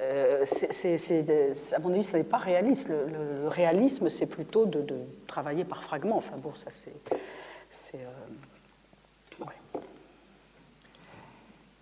[0.00, 2.90] Euh, à mon avis, ce n'est pas réaliste.
[2.90, 4.84] Le, réalisme, c'est plutôt de,
[5.26, 6.18] travailler par fragments.
[6.18, 6.92] Enfin bon, ça c'est.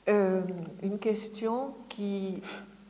[0.09, 0.41] Euh,
[0.83, 2.43] une question qui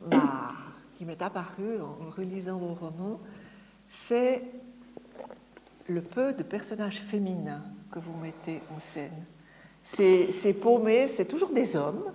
[0.09, 0.53] m'a
[0.97, 3.19] qui m'est apparu en relisant vos romans,
[3.89, 4.43] c'est
[5.87, 9.25] le peu de personnages féminins que vous mettez en scène.
[9.83, 12.05] C'est paumé, c'est toujours des hommes.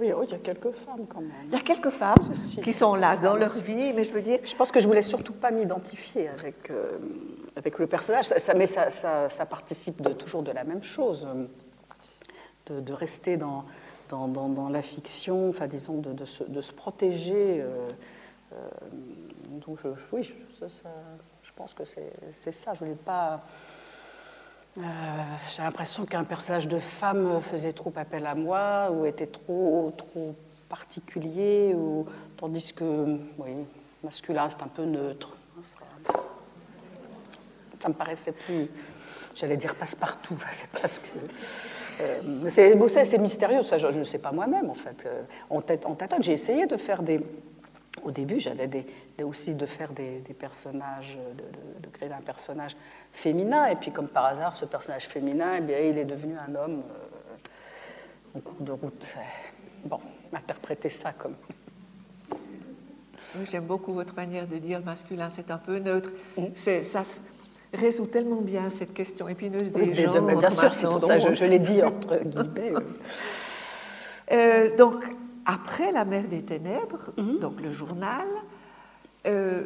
[0.00, 1.46] Oui, il y a quelques femmes quand même.
[1.46, 2.14] Il y a quelques femmes
[2.62, 4.38] qui sont là dans leur vie, mais je veux dire.
[4.44, 6.98] Je pense que je voulais surtout pas m'identifier avec, euh,
[7.58, 11.26] avec le personnage, ça, mais ça, participe de, toujours de la même chose,
[12.66, 13.64] de, de rester dans,
[14.08, 17.60] dans, la fiction, enfin disons de, se, de se, protéger.
[17.60, 17.90] Euh,
[18.52, 18.68] euh,
[19.66, 22.74] donc je, oui, je, pense que c'est ça.
[22.74, 23.42] Je voulais pas.
[24.78, 24.80] Euh,
[25.50, 30.34] j'ai l'impression qu'un personnage de femme faisait trop appel à moi ou était trop, trop
[30.68, 32.06] particulier, ou,
[32.36, 33.50] tandis que oui,
[34.04, 35.37] masculin, c'est un peu neutre.
[37.80, 38.68] Ça me paraissait plus,
[39.34, 41.18] j'allais dire passe-partout, c'est parce que
[42.00, 45.04] euh, c'est mystérieux, ça je ne sais pas moi-même en fait.
[45.06, 47.20] Euh, en tête, en tête, j'ai essayé de faire des.
[48.04, 48.86] Au début, j'avais des,
[49.24, 51.18] aussi de faire des, personnages,
[51.80, 52.76] de, créer un personnage
[53.10, 56.54] féminin, et puis comme par hasard, ce personnage féminin, eh bien, il est devenu un
[56.54, 59.14] homme euh, en cours de route.
[59.84, 59.98] Bon,
[60.32, 61.34] interpréter ça comme.
[63.50, 66.10] J'aime beaucoup votre manière de dire masculin, c'est un peu neutre.
[66.36, 66.44] Mm.
[66.54, 67.02] C'est ça
[67.72, 70.22] résout tellement bien cette question épineuse des gens.
[70.22, 72.72] bien sûr, c'est pour ça que je, l'ai dit entre guillemets.
[74.32, 75.04] Euh, donc,
[75.46, 77.38] après La mer des ténèbres, mhm.
[77.38, 78.26] donc le journal,
[79.26, 79.64] euh,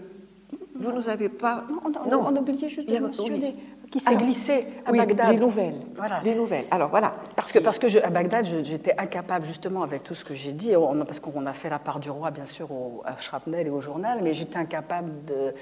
[0.76, 1.64] vous nous avez pas.
[2.08, 3.56] Non, on, a oublié juste de mentionner.
[3.90, 5.32] Qui s'est glissé à Bagdad.
[5.32, 5.82] Des nouvelles.
[5.94, 6.20] Voilà.
[6.20, 6.64] Des nouvelles.
[6.70, 7.14] Alors voilà.
[7.36, 10.52] Parce que, parce que je, à Bagdad, j'étais incapable, justement, avec tout ce que j'ai
[10.52, 10.72] dit,
[11.06, 13.82] parce qu'on a fait la part du roi, bien sûr, au, à Shrapnel et au
[13.82, 15.52] journal, mais j'étais incapable de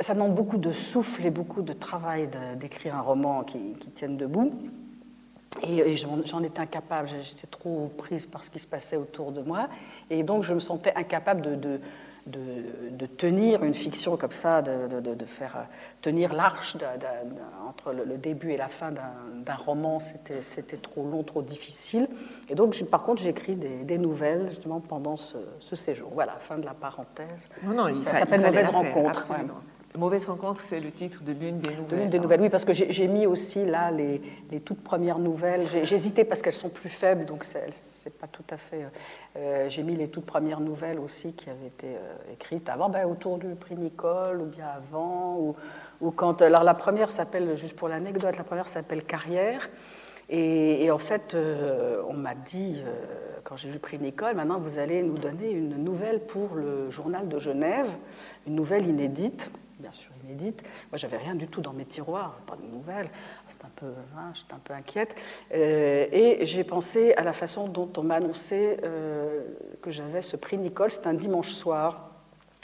[0.00, 3.58] ça, demande beaucoup de souffle et beaucoup de travail d'écrire un roman qui,
[3.94, 4.52] tienne debout.
[5.62, 9.68] Et, j'en étais incapable, j'étais trop prise par ce qui se passait autour de moi.
[10.08, 11.78] Et donc je me sentais incapable de,
[12.26, 15.66] de, tenir une fiction comme ça, de, faire
[16.00, 16.78] tenir l'arche
[17.68, 19.98] entre le, début et la fin d'un roman.
[20.00, 22.08] C'était trop long, trop difficile.
[22.48, 26.10] Et donc, par contre, j'écris des, des, nouvelles justement pendant ce, séjour.
[26.14, 27.50] Voilà, fin de la parenthèse.
[27.62, 29.32] Non, non, il ça s'appelle Mauvaise rencontre.
[29.98, 31.98] Mauvaise rencontre, c'est le titre de l'une des nouvelles.
[31.98, 35.66] l'une des nouvelles, oui, parce que j'ai mis aussi là les, les toutes premières nouvelles.
[35.74, 38.86] Hésité parce qu'elles sont plus faibles, donc c'est pas tout à fait.
[39.36, 43.04] Euh, j'ai mis les toutes premières nouvelles aussi qui avaient été euh, écrites avant, ben,
[43.04, 45.56] autour du prix Nicole, ou bien avant, ou,
[46.00, 46.40] ou quand.
[46.40, 49.68] Alors la première s'appelle, juste pour l'anecdote, la première s'appelle Carrière.
[50.30, 52.82] Et, en fait, euh, on m'a dit,
[53.44, 56.88] quand j'ai vu le prix Nicole, maintenant vous allez nous donner une nouvelle pour le
[56.90, 57.90] journal de Genève,
[58.46, 59.50] une nouvelle inédite
[59.82, 60.62] bien sûr inédite.
[60.90, 63.10] Moi, j'avais rien du tout dans mes tiroirs, pas de nouvelles.
[63.48, 65.16] C'était un peu, hein, j'étais un peu inquiète.
[65.52, 69.42] Euh, et j'ai pensé à la façon dont on m'a annoncé euh,
[69.82, 70.92] que j'avais ce prix Nicole.
[70.92, 72.10] C'était un dimanche soir,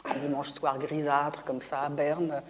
[0.05, 2.41] un dimanche soir grisâtre comme ça à Berne.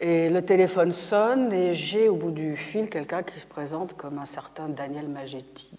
[0.00, 4.18] Et le téléphone sonne et j'ai au bout du fil quelqu'un qui se présente comme
[4.18, 5.70] un certain Daniel Magetti.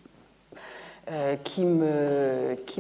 [1.09, 1.61] Euh, qui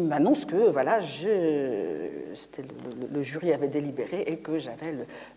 [0.01, 4.91] m'annonce qui que voilà, je, le, le, jury avait délibéré et que j'avais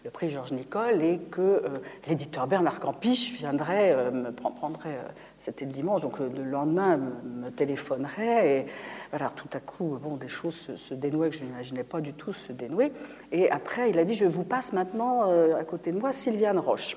[0.04, 1.78] le, prix Georges Nicole et que euh,
[2.08, 4.98] l'éditeur Bernard Campiche viendrait euh, me prendrait,
[5.38, 8.66] c'était le dimanche, donc le, lendemain me, téléphonerait et
[9.12, 12.12] voilà, tout à coup, bon, des choses se, se dénouaient que je n'imaginais pas du
[12.12, 12.90] tout se dénouer.
[13.30, 16.96] Et après, il a dit, je vous passe maintenant à côté de moi Sylviane Roche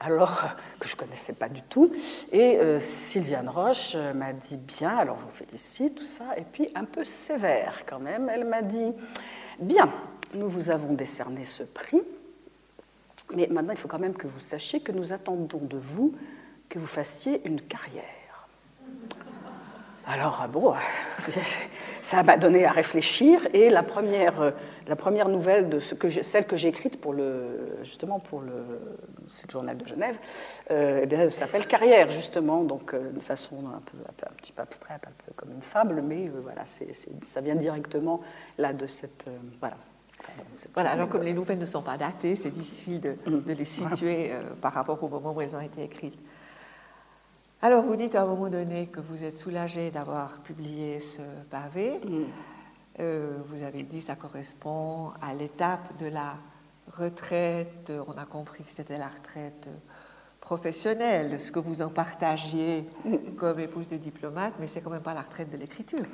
[0.00, 0.42] alors
[0.78, 1.90] que je ne connaissais pas du tout.
[2.32, 6.44] Et euh, Sylviane Roche euh, m'a dit bien, alors je vous félicite, tout ça, et
[6.44, 8.92] puis un peu sévère quand même, elle m'a dit,
[9.58, 9.92] bien,
[10.34, 12.02] nous vous avons décerné ce prix,
[13.34, 16.14] mais maintenant il faut quand même que vous sachiez que nous attendons de vous
[16.68, 18.23] que vous fassiez une carrière.
[20.06, 20.74] Alors, ah bon,
[22.02, 24.50] ça m'a donné à réfléchir et la première, euh,
[24.86, 28.52] la première nouvelle de ce que celle que j'ai écrite pour le, justement pour le,
[29.48, 30.18] journal de Genève,
[30.70, 33.96] euh, eh elle s'appelle Carrière justement, donc euh, d'une façon un, peu,
[34.30, 38.20] un, petit peu abstraite, un peu comme une fable, mais voilà, ça vient directement
[38.58, 39.26] là de cette,
[39.60, 39.76] voilà.
[40.74, 43.52] voilà, alors comme les nouvelles ne sont pas datées, c'est difficile de, Mm.
[43.52, 46.18] les situer euh, par rapport au moment où elles ont été écrites.
[47.64, 51.98] Alors vous dites à un moment donné que vous êtes soulagé d'avoir publié ce pavé.
[52.04, 52.24] Mm.
[53.00, 56.34] Euh, vous avez dit que ça correspond à l'étape de la
[56.92, 57.90] retraite.
[58.06, 59.70] On a compris que c'était la retraite
[60.42, 62.86] professionnelle, ce que vous en partagiez
[63.38, 66.04] comme épouse de diplomate, mais c'est quand même pas la retraite de l'écriture.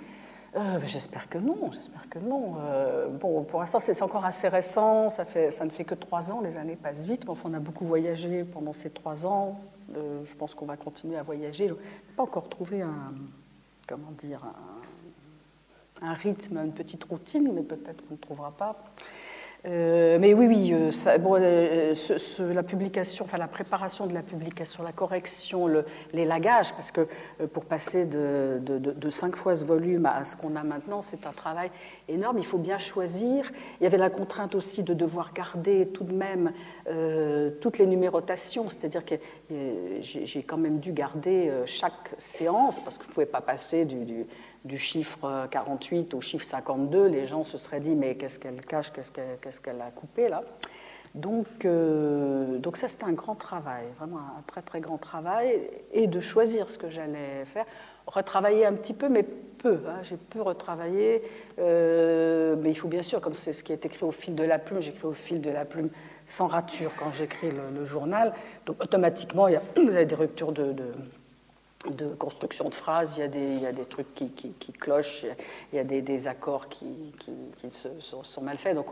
[0.54, 2.58] Euh, j'espère que non, j'espère que non.
[2.60, 6.30] Euh, bon, pour l'instant, c'est encore assez récent, ça, fait, ça ne fait que trois
[6.30, 9.58] ans, les années passent vite, mais enfin, on a beaucoup voyagé pendant ces trois ans.
[9.96, 11.68] Euh, je pense qu'on va continuer à voyager.
[11.68, 11.80] Je n'ai
[12.16, 13.12] pas encore trouvé un,
[13.86, 18.82] comment dire, un, un rythme, une petite routine, mais peut-être qu'on ne trouvera pas.
[19.66, 24.92] Euh, mais oui, oui, euh, euh, la publication, enfin la préparation de la publication, la
[24.92, 25.84] correction, le,
[26.14, 27.06] l'élagage, parce que
[27.52, 28.60] pour passer de,
[29.10, 31.70] cinq fois ce volume à ce qu'on a maintenant, c'est un travail
[32.08, 32.38] énorme.
[32.38, 33.50] Il faut bien choisir.
[33.80, 36.52] Il y avait la contrainte aussi de devoir garder tout de même
[37.60, 39.14] toutes les numérotations, c'est-à-dire que
[40.00, 44.26] j'ai, quand même dû garder chaque séance, parce que je ne pouvais pas passer du
[44.64, 48.92] du chiffre 48 au chiffre 52, les gens se seraient dit mais qu'est-ce qu'elle cache,
[48.92, 49.12] qu'est-ce
[49.60, 50.42] qu'elle, a coupé là?
[51.14, 55.60] Donc, euh, donc ça c'était un grand travail, vraiment un très très grand travail,
[55.92, 57.64] et de choisir ce que j'allais faire,
[58.06, 61.22] retravailler un petit peu, mais peu, hein, j'ai peu retravaillé,
[61.58, 64.44] euh, mais il faut bien sûr, comme c'est ce qui est écrit au fil de
[64.44, 65.90] la plume, j'écris au fil de la plume
[66.26, 68.32] sans rature quand j'écris le, journal,
[68.66, 70.74] donc automatiquement il y a, vous avez des ruptures de
[71.88, 74.72] de construction de phrases, il y a des, il y a des trucs qui, qui,
[74.72, 75.24] clochent,
[75.72, 78.88] il y a des, des accords qui, qui se, sont, mal faits, donc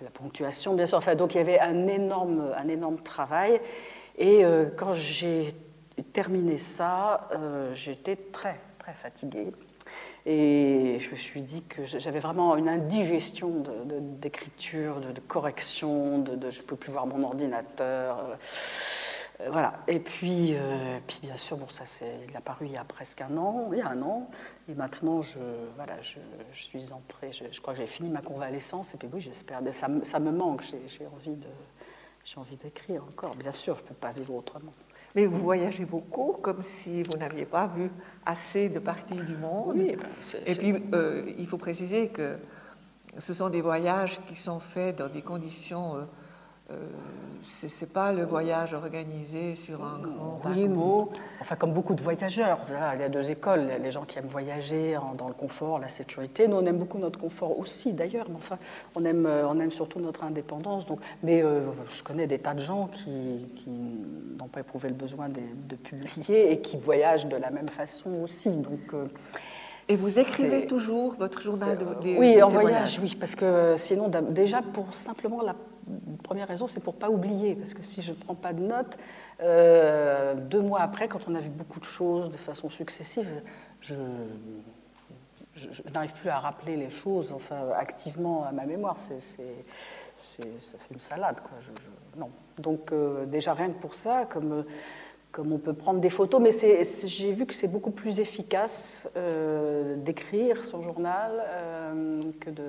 [0.00, 0.98] la ponctuation, bien sûr.
[0.98, 3.60] Enfin, donc il y avait un énorme, un énorme travail.
[4.16, 5.54] Et euh, quand j'ai
[6.12, 9.52] terminé ça, euh, j'étais très, très fatiguée.
[10.24, 13.64] Et je me suis dit que j'avais vraiment une indigestion
[14.20, 18.36] d'écriture, de, correction, de, je ne peux plus voir mon ordinateur.
[19.46, 19.74] Voilà.
[19.86, 22.84] Et puis, euh, puis, bien sûr, bon, ça, c'est, il a paru il y a
[22.84, 24.28] presque un an, il y a un an.
[24.68, 25.38] Et maintenant, je,
[25.76, 26.18] voilà, je,
[26.52, 28.94] je suis entrée, je, je, crois que j'ai fini ma convalescence.
[28.94, 29.60] Et puis, oui, j'espère.
[29.72, 30.62] Ça, ça me manque.
[30.62, 31.46] J'ai, envie de,
[32.24, 33.36] j'ai envie d'écrire encore.
[33.36, 34.72] Bien sûr, je ne peux pas vivre autrement.
[35.14, 37.90] Mais vous voyagez beaucoup, comme si vous n'aviez pas vu
[38.26, 39.76] assez de parties du monde.
[39.76, 42.38] Oui, ben, Et puis, euh, il faut préciser que
[43.18, 45.96] ce sont des voyages qui sont faits dans des conditions.
[45.96, 46.04] Euh,
[46.70, 46.74] euh,
[47.42, 51.08] c'est pas le voyage organisé sur un grand paquebot.
[51.40, 53.70] Enfin, comme beaucoup de voyageurs, là, il y a deux écoles.
[53.82, 56.46] Les gens qui aiment voyager dans le confort, la sécurité.
[56.46, 58.58] Nous, on aime beaucoup notre confort aussi, d'ailleurs, mais enfin,
[58.94, 60.84] on aime, on aime surtout notre indépendance.
[60.84, 64.94] Donc, mais euh, je connais des tas de gens qui, qui n'ont pas éprouvé le
[64.94, 68.56] besoin de, de, publier et qui voyagent de la même façon aussi.
[68.58, 69.06] Donc, euh,
[69.88, 73.00] et vous écrivez toujours votre journal de, de Oui, en voyage, voyages.
[73.02, 75.54] oui, parce que sinon, déjà pour simplement la
[76.22, 78.98] première raison, c'est pour pas oublier, parce que si je ne prends pas de notes,
[79.42, 83.28] euh, deux mois après, quand on a vu beaucoup de choses de façon successive,
[83.80, 83.94] je,
[85.92, 88.98] n'arrive plus à rappeler les choses, enfin, activement à ma mémoire.
[88.98, 91.40] C'est, ça fait une salade,
[92.16, 92.30] non.
[92.58, 94.64] Donc euh, déjà rien que pour ça, comme
[95.32, 96.50] comme on peut prendre des photos, mais
[97.06, 102.64] j'ai vu que c'est beaucoup plus efficace euh, d'écrire son journal euh, que de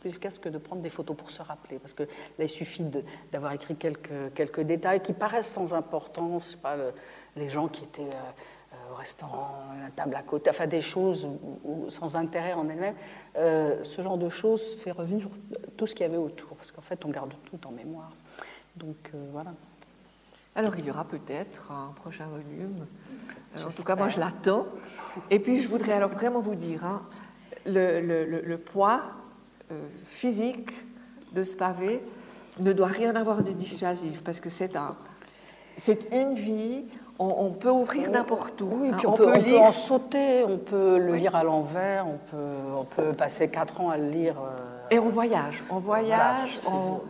[0.00, 2.84] plus que de prendre des photos pour se rappeler, parce que là il suffit
[3.32, 6.92] d'avoir écrit quelques, détails qui paraissent sans importance, pas, le,
[7.36, 11.28] les gens qui étaient euh, au restaurant, la table à côté, enfin des choses
[11.88, 12.94] sans intérêt en elles-mêmes.
[13.82, 15.30] Ce genre de choses fait revivre
[15.76, 18.12] tout ce qu'il y avait autour, parce qu'en fait on garde tout en mémoire.
[18.76, 19.52] Donc voilà.
[20.56, 22.86] Alors il y aura peut-être un prochain volume.
[23.56, 24.66] Euh, en tout cas, moi je l'attends.
[25.30, 27.02] Et puis je voudrais alors vraiment vous dire, hein,
[27.66, 29.00] le, le, le, le, poids
[29.70, 30.70] euh, physique
[31.32, 32.02] de ce pavé
[32.58, 34.96] ne doit rien avoir de dissuasif parce que c'est un,
[35.76, 36.84] c'est une vie.
[37.18, 38.70] On, on peut ouvrir n'importe où.
[38.70, 41.20] Oui, hein, on, on, peut, peut, on peut, en sauter, on peut le oui.
[41.20, 44.36] lire à l'envers, on peut, on peut passer quatre ans à le lire.
[44.40, 44.88] Euh...
[44.90, 47.00] Et on voyage, on voyage, voilà,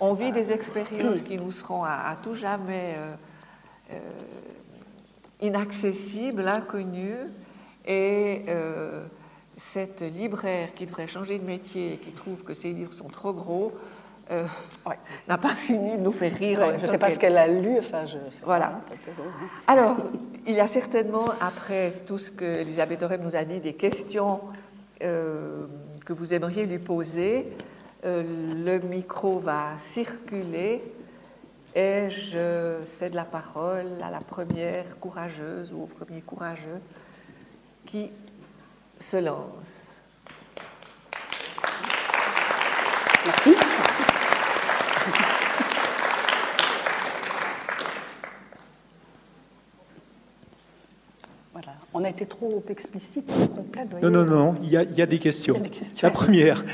[0.00, 3.14] on, vit des expériences qui nous seront à, à tout jamais euh,
[3.92, 3.98] euh,
[5.40, 7.26] inaccessibles, inconnues,
[7.86, 9.04] et euh,
[9.56, 13.32] cette libraire qui devrait changer de métier et qui trouve que ses livres sont trop
[13.32, 13.72] gros
[14.30, 14.44] euh,
[14.86, 14.96] ouais.
[15.26, 16.60] n'a pas fini de nous faire rire.
[16.60, 18.66] Ouais, je ne sais pas ce qu'elle a lu, enfin je Voilà.
[18.66, 19.96] Pas, Alors,
[20.46, 24.40] il y a certainement, après tout ce que Elisabeth Orem nous a dit, des questions
[25.02, 25.66] euh,
[26.04, 27.46] que vous aimeriez lui poser.
[28.04, 28.22] Euh,
[28.64, 30.82] le micro va circuler
[31.74, 36.80] et je cède la parole à la première courageuse ou au premier courageux
[37.84, 38.10] qui
[39.00, 40.00] se lance.
[43.24, 43.54] Merci.
[51.52, 51.72] Voilà.
[51.92, 54.02] On a été trop explicite, complète.
[54.02, 54.84] Non, non, non, il y a.
[54.84, 55.60] Il y a des questions.
[56.02, 56.64] La première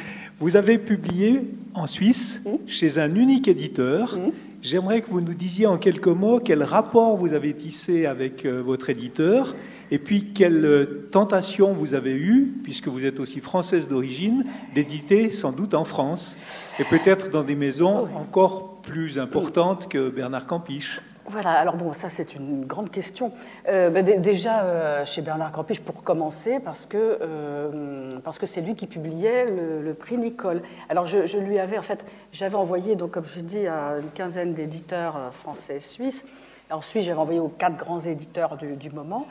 [0.41, 1.43] vous avez publié
[1.75, 2.57] en Suisse, Hmm.
[2.67, 4.17] chez un unique éditeur.
[4.17, 4.31] Hmm.
[4.63, 8.63] J'aimerais que vous nous disiez en quelques mots quel rapport vous avez tissé avec euh,
[8.63, 9.55] votre éditeur
[9.91, 15.31] et puis quelle euh, tentation vous avez eue, puisque vous êtes aussi française d'origine, d'éditer
[15.31, 21.01] sans doute en France et peut-être dans des maisons encore plus importantes que Bernard Campiche.
[21.27, 23.33] Voilà, alors bon, ça c'est une grande question.
[23.69, 28.45] Euh, ben, dé- déjà euh, chez Bernard Campiche pour commencer, parce que euh, parce que
[28.45, 30.61] c'est lui qui publiait le, prix Nicole.
[30.91, 34.53] Alors je, lui avais en fait, j'avais envoyé donc comme je dis à une quinzaine
[34.53, 36.25] d'éditeurs français et suisses.
[36.71, 39.27] Ensuite j'avais envoyé aux quatre grands éditeurs du, du moment,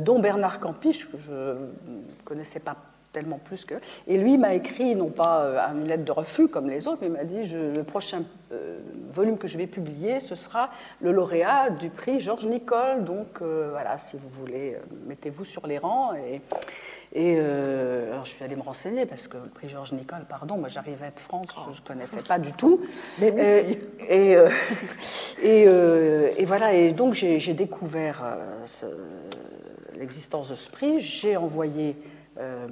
[0.00, 2.76] dont Bernard Campiche que je ne connaissais pas
[3.16, 3.74] tellement plus que.
[4.06, 7.06] Et lui m'a écrit, non pas euh, une lettre de refus comme les autres, mais
[7.06, 8.78] il m'a dit je, le prochain euh,
[9.10, 10.68] volume que je vais publier, ce sera
[11.00, 13.04] le lauréat du prix Georges Nicole.
[13.04, 16.12] Donc euh, voilà, si vous voulez, mettez-vous sur les rangs.
[16.14, 16.42] Et,
[17.14, 20.58] et euh, alors je suis allée me renseigner parce que le prix Georges Nicole, pardon,
[20.58, 22.82] moi j'arrivais de France, je ne connaissais pas du tout.
[23.22, 23.78] Ici.
[24.10, 24.36] et,
[25.42, 28.22] et, et voilà, et donc j'ai découvert
[28.66, 28.84] ce-
[29.98, 31.00] l'existence de ce prix.
[31.00, 31.96] J'ai envoyé
[32.38, 32.66] euh,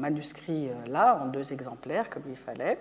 [0.00, 2.78] manuscrit euh, là, en deux exemplaires, comme il fallait.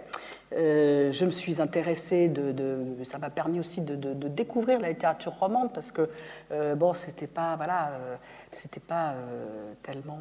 [0.54, 2.56] Euh, je me suis intéressée, de,
[3.04, 6.10] ça m'a permis aussi de, découvrir la littérature romande, parce que,
[6.52, 8.16] euh, bon, c'était pas, voilà, euh,
[8.52, 9.14] c'était pas
[9.84, 10.20] tellement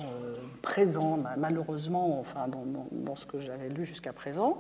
[0.61, 2.47] présent, ma- malheureusement, enfin,
[2.93, 4.59] dans ce que j'avais lu jusqu'à présent.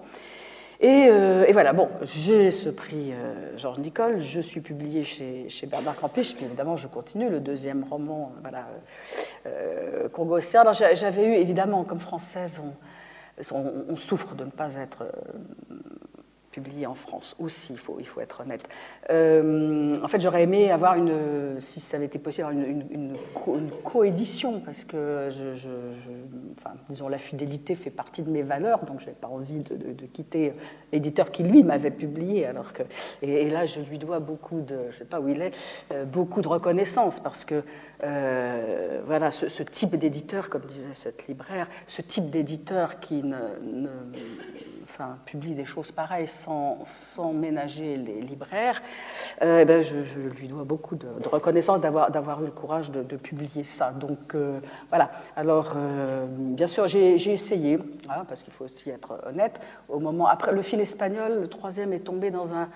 [0.80, 5.48] Et, euh, et voilà, bon, j'ai ce prix euh, Georges Nicole, je suis publiée chez,
[5.66, 11.32] Bernard Campiche, puis évidemment je continue, le deuxième roman, euh, voilà, Congo j'a- j'avais eu,
[11.32, 12.62] évidemment, comme française,
[13.50, 15.04] on, souffre de ne pas être
[16.50, 18.68] publié en France aussi, il faut, il faut être honnête.
[19.10, 24.60] Euh, en fait, j'aurais aimé avoir une, si ça avait été possible, une, co- coédition,
[24.60, 25.68] parce que, je,
[26.58, 30.06] enfin, disons, la fidélité fait partie de mes valeurs, donc je n'avais pas envie de,
[30.12, 30.54] quitter
[30.92, 32.46] l'éditeur qui, lui, m'avait publié.
[32.46, 32.82] Alors que,
[33.22, 35.52] et, là, je lui dois beaucoup de, je sais pas où il est,
[35.92, 37.62] euh, beaucoup de reconnaissance, parce que,
[38.04, 43.36] euh, voilà, ce, type d'éditeur, comme disait cette libraire, ce type d'éditeur qui ne-
[44.88, 46.78] enfin, publie des choses pareilles sans,
[47.32, 48.80] ménager les libraires,
[49.42, 53.64] euh, eh ben, je, lui dois beaucoup de, reconnaissance d'avoir, eu le courage de, publier
[53.64, 53.90] ça.
[53.90, 55.10] Donc euh, voilà.
[55.36, 57.78] Alors, euh, bien sûr, j'ai, j'ai essayé,
[58.08, 60.26] hein, parce qu'il faut aussi être honnête, au moment.
[60.26, 62.68] Après, le fil espagnol, le troisième est tombé dans un.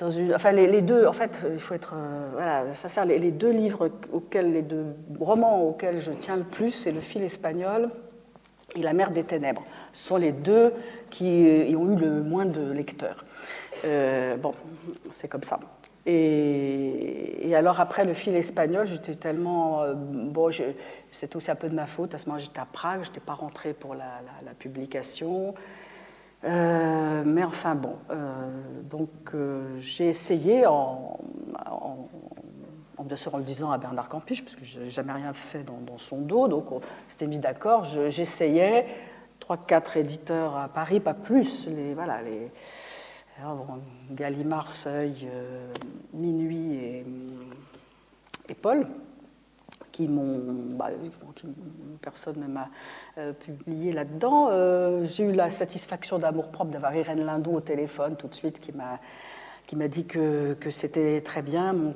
[0.00, 1.94] Enfin, les, deux, en fait, il faut être.
[1.94, 3.04] euh, voilà, ça sert.
[3.04, 4.86] Les, deux livres auxquels, les deux
[5.20, 7.90] romans auxquels je tiens le plus, c'est Le fil espagnol
[8.74, 9.64] et La mer des ténèbres.
[9.92, 10.72] Ce sont les deux
[11.10, 13.24] qui euh, ont eu le moins de lecteurs.
[13.84, 14.52] Euh, bon,
[15.10, 15.60] c'est comme ça.
[16.04, 20.50] Et, alors après le fil espagnol, j'étais tellement euh, bon,
[21.10, 22.14] c'est aussi un peu de ma faute.
[22.14, 25.54] À ce moment, j'étais à Prague, je n'étais pas rentrée pour la publication.
[26.44, 28.50] Euh, mais enfin bon, euh,
[28.90, 31.16] donc euh, j'ai essayé en,
[31.70, 32.08] en,
[32.98, 35.32] en- bien sûr en le disant à Bernard Campiche, parce que je n'ai jamais rien
[35.32, 37.84] fait dans, son dos, donc on s'était mis d'accord.
[37.84, 38.86] Je- J'essayais
[39.38, 41.68] trois, quatre éditeurs à Paris, pas plus.
[41.68, 42.50] Les voilà les
[43.40, 43.80] alors, bon,
[44.10, 45.26] Gallimard, Seuil,
[46.12, 46.74] Minuit
[48.48, 48.86] et Paul
[49.92, 50.74] qui m'ont.
[50.76, 50.90] bah,
[51.36, 51.46] qui-
[52.00, 52.68] personne ne m'a
[53.18, 54.48] euh, publié là-dedans.
[54.50, 58.72] Euh, J'ai eu la satisfaction d'amour-propre d'avoir Irène Lindon au téléphone tout de suite qui
[58.72, 61.94] m'a dit que, que c'était très bien, mon,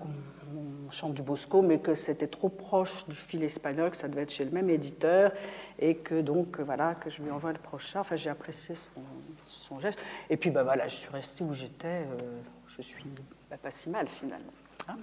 [0.54, 4.22] mon chant du Bosco, mais que c'était trop proche du fil espagnol, que ça devait
[4.22, 5.32] être chez le même éditeur,
[5.80, 8.00] et que donc, voilà, que je lui envoie le prochain.
[8.00, 8.90] Enfin, j'ai apprécié son,
[9.46, 9.98] son geste.
[10.30, 11.88] Et puis, bah, voilà, je suis restée où j'étais.
[12.06, 13.04] euh, je suis
[13.50, 14.52] bah, pas si mal, finalement.
[14.88, 14.96] Hein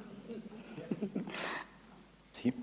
[2.31, 2.53] Si.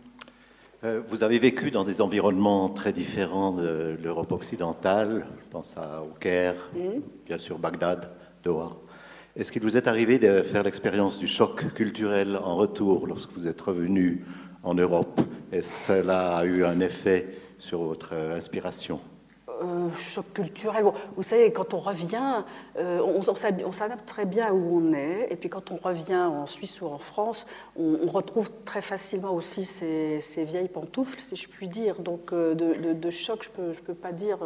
[0.84, 5.26] Euh, Vous avez vécu dans des environnements très différents de l'Europe occidentale.
[5.44, 6.54] Je pense à, au Caire,
[7.26, 8.10] bien sûr Bagdad,
[8.42, 8.76] Doha.
[9.36, 13.46] Est-ce qu'il vous est arrivé de faire l'expérience du choc culturel en retour lorsque vous
[13.46, 14.24] êtes revenu
[14.62, 15.20] en Europe?
[15.52, 17.28] Est-ce que cela a eu un effet
[17.58, 19.00] sur votre inspiration?
[19.60, 20.84] Euh, choc culturel.
[21.16, 22.44] Vous savez, quand on revient,
[22.78, 25.28] euh, on, on s'adapte très bien où on est.
[25.30, 27.46] Et puis quand on revient en Suisse ou en France,
[27.76, 32.00] on, retrouve très facilement aussi ces, vieilles pantoufles, si je puis dire.
[32.00, 34.38] Donc euh, de, choc, je ne peux, je peux pas dire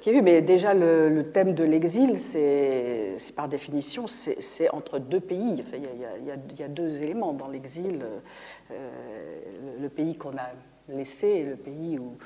[0.00, 0.22] qu'il y a eu.
[0.22, 5.60] Mais déjà, le, thème de l'exil, c'est par définition, c'est entre deux pays.
[5.60, 5.88] Enfin, il,
[6.22, 7.98] il y y a- deux éléments dans l'exil.
[8.70, 8.76] Le,
[9.82, 10.50] le pays qu'on a
[10.88, 12.16] laissé et le pays où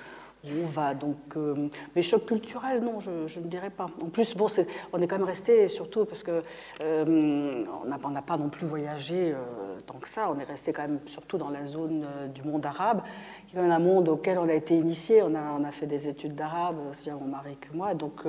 [0.47, 0.95] on va.
[0.95, 3.87] Donc, euh, mais choc culturel, non, je, ne dirais pas.
[4.03, 4.47] En plus, bon,
[4.93, 6.43] on est quand même resté, surtout parce que
[6.81, 9.37] euh, on n'a pas non plus voyagé euh,
[9.87, 10.31] tant que ça.
[10.31, 13.03] On est resté quand même surtout dans la zone du monde arabe,
[13.47, 15.23] qui est quand même un monde auquel on a été initié.
[15.23, 17.95] On a, on a fait des études d'arabe, aussi bien mon mari que moi.
[17.95, 18.25] Donc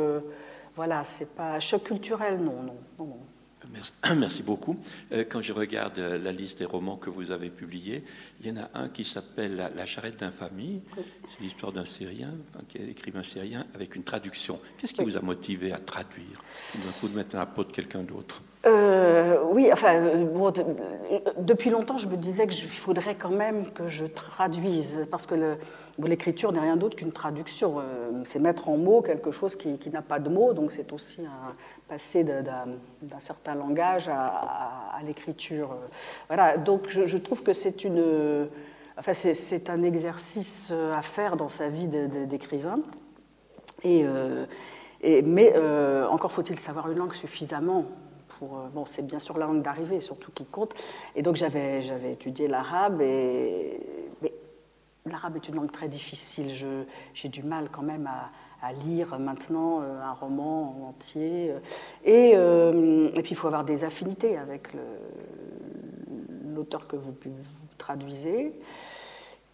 [0.75, 3.05] voilà, c'est pas choc culturel, non, non, non.
[3.05, 3.24] non.
[4.17, 4.77] Merci beaucoup.
[5.11, 8.03] Euh, quand je regarde euh, la liste des romans que vous avez publiés,
[8.41, 10.81] il y en a un qui s'appelle La charrette d'infamie.
[11.27, 14.59] C'est l'histoire d'un Syrien, enfin, qui est écrivain syrien, avec une traduction.
[14.77, 16.43] Qu'est-ce qui vous a motivé à traduire?
[16.73, 18.41] D'un coup de mettre à la peau de quelqu'un d'autre?
[18.67, 20.25] Euh, oui, enfin, euh,
[21.37, 25.57] depuis longtemps, je me disais qu'il faudrait quand même que je traduise, parce que
[26.03, 27.79] l'écriture n'est rien d'autre qu'une traduction.
[27.79, 31.21] Euh, c'est mettre en mots quelque chose qui, n'a pas de mots, donc c'est aussi
[31.21, 31.53] un,
[31.87, 35.75] passer d'un certain langage à, l'écriture.
[36.27, 38.47] Voilà, donc je, trouve que c'est une,
[38.97, 42.77] enfin, c'est un exercice à faire dans sa vie d'écrivain.
[43.83, 44.03] Et,
[45.21, 45.53] mais
[46.09, 47.85] encore faut-il savoir une langue suffisamment
[48.43, 50.73] euh, bon, c'est bien sûr la langue d'arrivée surtout qui compte.
[51.15, 53.79] Et donc j'avais, j'avais étudié l'arabe, et,
[54.21, 54.33] mais
[55.05, 56.51] l'arabe est une langue très difficile.
[57.13, 58.31] j'ai du mal quand même à,
[58.83, 61.53] lire maintenant euh, un roman entier.
[62.03, 64.69] Et, euh, et puis il faut avoir des affinités avec
[66.51, 67.13] l'auteur que vous,
[67.77, 68.59] traduisez.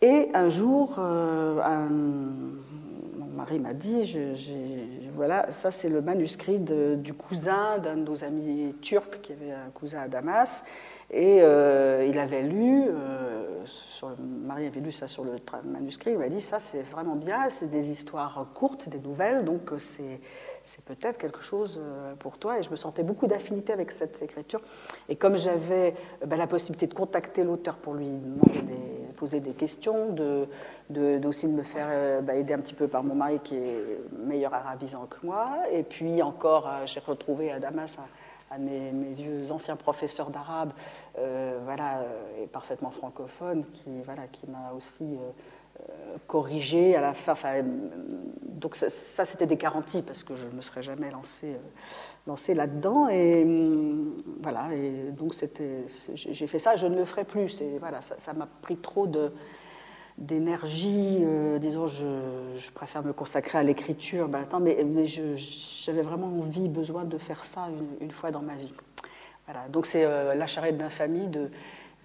[0.02, 1.90] Et un jour, un,
[3.32, 4.18] mari m'a dit,
[5.14, 9.70] voilà, ça c'est le manuscrit du cousin d'un de nos amis turcs qui avait un
[9.74, 10.64] cousin à Damas.
[11.14, 13.66] Et euh, il avait lu, euh,
[14.46, 15.34] Marie avait lu ça sur le
[15.66, 19.74] manuscrit, il m'a dit ça c'est vraiment bien, c'est des histoires courtes, des nouvelles, donc
[19.74, 20.22] euh, c'est
[20.64, 21.82] c'est peut-être quelque chose
[22.20, 22.60] pour toi.
[22.60, 24.62] Et je me sentais beaucoup d'affinité avec cette écriture.
[25.10, 28.12] Et comme j'avais ben, la possibilité de contacter l'auteur pour lui
[29.16, 30.48] poser des questions, de,
[30.92, 33.56] de, aussi de me faire euh, ben, aider un petit peu par mon mari qui
[33.56, 33.84] est
[34.26, 35.64] meilleur arabisant que moi.
[35.72, 37.98] Et puis encore, j'ai retrouvé à Damas
[38.52, 40.72] un, de mes, vieux anciens professeurs d'arabe,
[41.64, 42.04] voilà,
[42.42, 45.18] et parfaitement francophone, qui, voilà, qui m'a aussi
[46.28, 47.36] corrigé à la fin.
[48.44, 51.58] donc ça, c'était des garanties parce que je ne me serais jamais lancé, euh,
[52.28, 53.08] lancé là-dedans.
[53.10, 55.34] Et hum, voilà, et donc
[56.16, 57.64] j'ai fait ça, je ne le ferai plus.
[57.80, 59.32] voilà, ça m'a pris trop de
[60.22, 64.30] d'énergie, euh, disons, je, préfère me consacrer à l'écriture.
[64.30, 67.68] Ben, attends, mais, mais j'avais vraiment envie, besoin de faire ça
[68.00, 68.74] une, fois dans ma vie.
[69.48, 71.50] Voilà, donc c'est euh, La charrette d'infamie de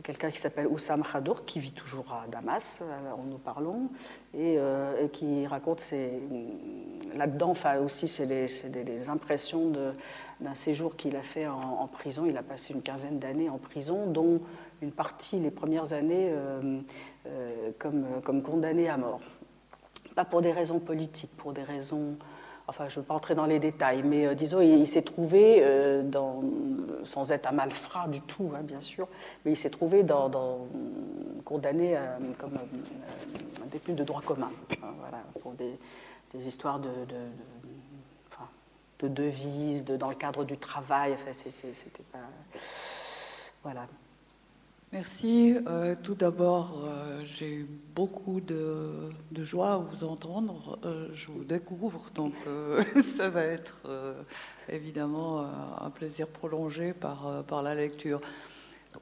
[0.03, 3.89] quelqu'un qui s'appelle Oussam Khadour, qui vit toujours à Damas, euh, en nous parlons,
[4.35, 5.83] euh, et, qui raconte
[7.15, 7.55] là-dedans,
[7.85, 9.73] aussi, c'est des, impressions
[10.41, 12.27] d'un séjour qu'il a fait en, prison.
[12.27, 14.41] Il a passé une quinzaine d'années en prison, dont
[14.83, 16.81] une partie, les premières années, euh,
[17.79, 19.21] comme, comme condamné à mort.
[20.15, 22.17] Pas pour des raisons politiques, pour des raisons
[22.69, 25.59] enfin je ne veux pas entrer dans les détails, mais euh, disons, il, s'est trouvé,
[25.61, 26.41] euh, dans,
[27.05, 29.09] sans être un malfrat du tout, hein, bien sûr,
[29.45, 30.67] mais il s'est trouvé dans,
[31.45, 32.59] condamné euh, comme
[33.71, 34.51] détenu de droit commun,
[34.83, 35.79] hein, voilà, pour des,
[36.47, 36.91] histoires de,
[38.99, 42.19] de, devises, dans le cadre du travail, enfin, c'était pas...
[43.63, 43.87] Voilà.
[44.93, 45.57] Merci.
[45.67, 50.79] Euh, tout d'abord, euh, j'ai eu beaucoup de, joie à vous entendre.
[50.85, 52.35] Euh, je vous découvre, donc
[53.17, 53.83] ça va être
[54.69, 55.45] évidemment
[55.81, 58.21] un plaisir prolongé par, par la lecture.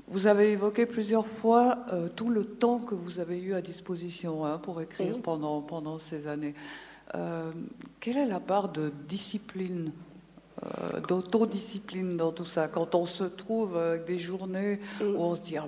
[0.09, 1.87] Vous avez évoqué plusieurs fois
[2.17, 6.27] tout le temps que vous avez eu à disposition hein, pour écrire pendant, pendant ces
[6.27, 6.55] années.
[8.01, 9.93] quelle est la part de discipline
[11.09, 12.69] d'autodiscipline dans tout ça.
[12.69, 15.67] Quand on se trouve avec des journées où on se dit, ah,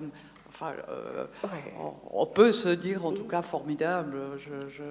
[0.48, 1.27] enfin, euh,
[2.12, 4.16] on, peut se dire en tout cas formidable.
[4.39, 4.85] Je,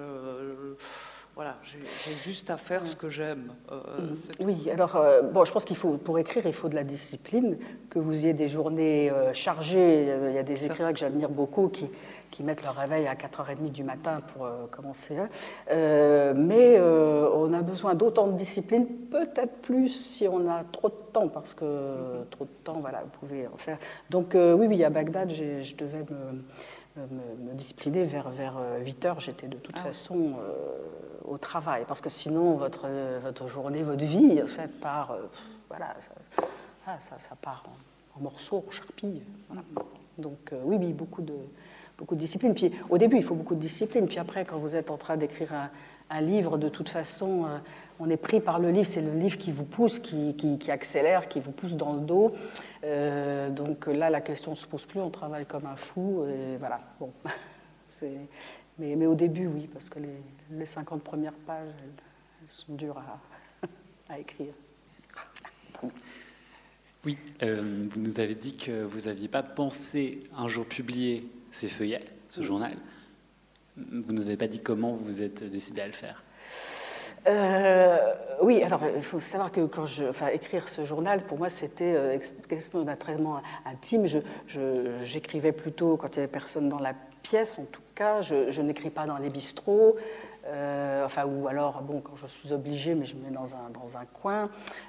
[1.34, 3.52] voilà, j'ai juste à faire ce que j'aime.
[3.70, 3.76] Euh,
[4.40, 4.98] oui, alors
[5.32, 7.58] bon, je pense qu'il faut pour écrire, il faut de la discipline.
[7.90, 11.90] Que vous ayez des journées chargées, il y a des écrivains que j'admire beaucoup qui
[12.36, 15.16] qui mettent leur réveil à 4h30 du matin pour euh, commencer.
[15.16, 15.30] Hein.
[15.70, 20.90] Euh, mais euh, on a besoin d'autant de discipline, peut-être plus si on a trop
[20.90, 23.78] de temps, parce que trop de temps, voilà, vous pouvez en faire.
[24.10, 29.48] Donc oui, oui, à Bagdad, je devais me, me, discipliner vers, vers 8 h J'étais
[29.48, 30.34] de toute ah façon
[31.24, 32.86] au travail, parce que sinon, votre,
[33.22, 35.16] votre journée, votre vie, en fait, part,
[35.70, 35.94] voilà,
[36.86, 37.64] ah, ça, ça, part
[38.14, 39.22] en, morceaux, en charpie.
[40.18, 41.34] Donc oui, oui, beaucoup de
[41.98, 42.54] beaucoup de discipline.
[42.54, 44.06] Puis au début, il faut beaucoup de discipline.
[44.06, 45.52] Puis après, quand vous êtes en train d'écrire
[46.10, 47.58] un, livre, de toute façon, euh,
[47.98, 48.86] on est pris par le livre.
[48.86, 52.32] C'est le livre qui vous pousse, qui, accélère, qui vous pousse dans le dos.
[52.84, 55.00] Euh, donc là, la question ne se pose plus.
[55.00, 56.24] On travaille comme un fou.
[56.58, 56.80] Voilà.
[57.00, 57.12] Bon.
[58.78, 60.20] Mais, au début, oui, parce que les,
[60.50, 63.66] les 50 premières pages, elles, sont dures à,
[64.12, 64.52] à écrire.
[67.04, 71.68] Oui, euh, vous nous avez dit que vous n'aviez pas pensé un jour publier ces
[71.68, 72.76] feuillets, ce journal.
[73.76, 76.22] Vous ne nous avez pas dit comment vous êtes décidé à le faire.
[77.26, 77.96] Euh,
[78.42, 81.94] oui, alors il faut savoir que quand je, enfin, écrire ce journal, pour moi, c'était
[81.96, 82.18] euh,
[82.86, 84.06] un traitement intime.
[85.02, 88.20] J'écrivais plutôt quand il n'y avait personne dans la pièce, en tout cas.
[88.20, 89.96] Je, je n'écris pas dans les bistrots.
[90.48, 93.70] Euh, enfin, ou alors, bon, quand je suis obligée, mais je me mets dans un,
[93.72, 94.48] dans un coin,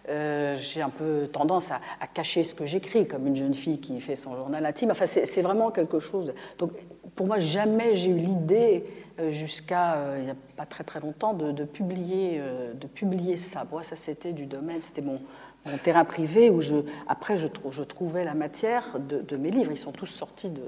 [0.10, 1.80] euh, j'ai un peu tendance à,
[2.14, 4.92] cacher ce que j'écris, comme une jeune fille qui fait son journal intime.
[4.92, 6.34] Enfin, c'est vraiment quelque chose.
[6.60, 6.72] Donc,
[7.16, 8.86] pour moi, jamais j'ai eu l'idée,
[9.20, 12.42] euh, jusqu'à il n'y a pas très très longtemps, de, publier,
[12.74, 13.66] de publier ça.
[13.72, 15.20] Moi, ça, c'était du domaine, c'était mon,
[15.66, 16.78] mon terrain privé où je,
[17.08, 19.72] après je, je trouvais la matière de, mes livres.
[19.72, 20.62] Ils sont tous sortis de,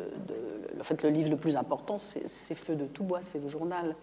[0.80, 3.95] En fait, le livre le plus important, c'est Feu de tout bois, c'est le journal.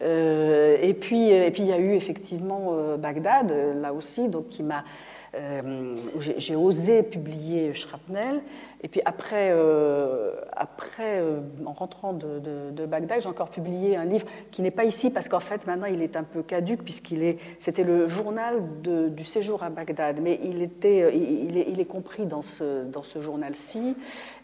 [0.00, 4.62] Euh, et, puis, et puis il y a eu effectivement euh, Bagdad, là aussi, qui
[4.62, 4.84] m'a
[5.34, 8.42] euh, j'ai osé publier Shrapnel.
[8.82, 14.26] Et puis après, euh, après euh, en rentrant de, Bagdad, j'ai encore publié un livre
[14.50, 17.38] qui n'est pas ici parce qu'en fait maintenant il est un peu caduque puisqu'il est,
[17.58, 22.84] c'était le journal du séjour à Bagdad, mais il était, il, est, compris dans ce,
[22.84, 23.94] dans ce journal-ci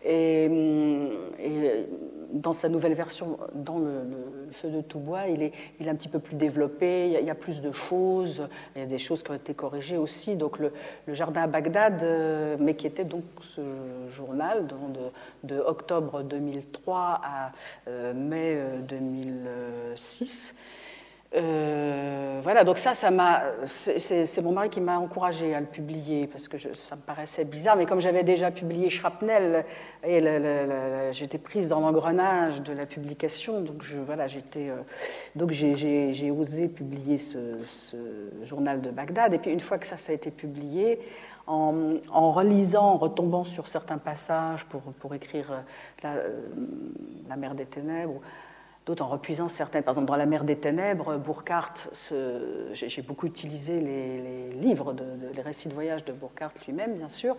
[0.06, 0.48] et,
[2.32, 4.02] dans sa nouvelle version, dans le,
[4.50, 7.16] feu de tout bois, il est, il est un petit peu plus développé, il y,
[7.16, 9.52] a, il y, a, plus de choses, il y a des choses qui ont été
[9.52, 10.36] corrigées aussi.
[10.36, 10.72] Donc le,
[11.06, 13.60] le jardin à Bagdad, euh, mais qui était donc ce
[14.08, 17.52] journal de, de octobre 2003 à
[17.88, 20.54] euh, mai 2006.
[21.34, 26.48] Euh, voilà, donc ça, m'a, c'est mon mari qui m'a encouragé à le publier parce
[26.48, 29.66] que ça me paraissait bizarre, mais comme j'avais déjà publié Shrapnel,
[30.06, 30.20] et
[31.12, 34.76] j'étais prise dans l'engrenage de la publication, donc je, voilà, j'étais, euh,
[35.36, 37.56] donc j'ai osé publier ce,
[38.42, 39.34] journal de Bagdad.
[39.34, 40.98] Et puis une fois que ça, ça a été publié,
[41.46, 45.64] en, relisant, en retombant sur certains passages pour, écrire
[46.04, 46.40] euh,
[47.28, 48.20] la, mer des ténèbres
[48.88, 49.82] d'autres en repuisant certaines.
[49.82, 51.90] Par exemple, dans La mer des ténèbres, Burckhardt,
[52.72, 54.96] j'ai beaucoup utilisé les, livres,
[55.34, 57.36] les récits de voyage de Burckhardt lui-même, bien sûr.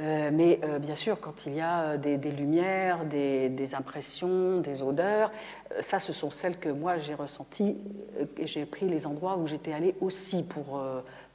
[0.00, 5.30] Euh, mais euh, bien sûr, quand il y a des, lumières, des, impressions, des odeurs,
[5.72, 7.76] euh, ça, ce sont celles que moi j'ai ressenties
[8.36, 10.82] et j'ai pris les endroits où j'étais allée aussi pour.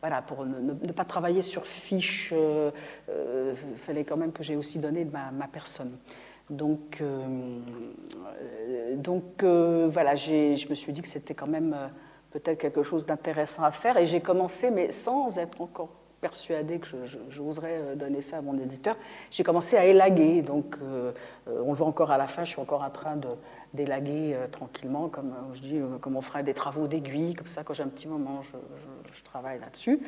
[0.02, 2.34] voilà, pour ne, pas travailler sur fiche,
[3.08, 5.98] il fallait quand même que j'ai aussi donné de ma personne.
[6.50, 7.60] Donc, euh,
[8.96, 11.88] donc euh, voilà, je me suis dit que c'était quand même euh,
[12.32, 13.98] peut-être quelque chose d'intéressant à faire.
[13.98, 15.90] Et j'ai commencé, mais sans être encore
[16.22, 16.88] persuadée que
[17.30, 18.96] j'oserais donner ça à mon éditeur,
[19.30, 20.42] j'ai commencé à élaguer.
[20.42, 20.78] Donc,
[21.46, 23.16] on le voit encore à la fin, je suis encore en train
[23.76, 27.84] d'élaguer tranquillement, comme je dis, comme on ferait des travaux d'aiguille, comme ça, quand j'ai
[27.84, 28.42] un petit moment,
[29.14, 30.00] je, travaille là-dessus.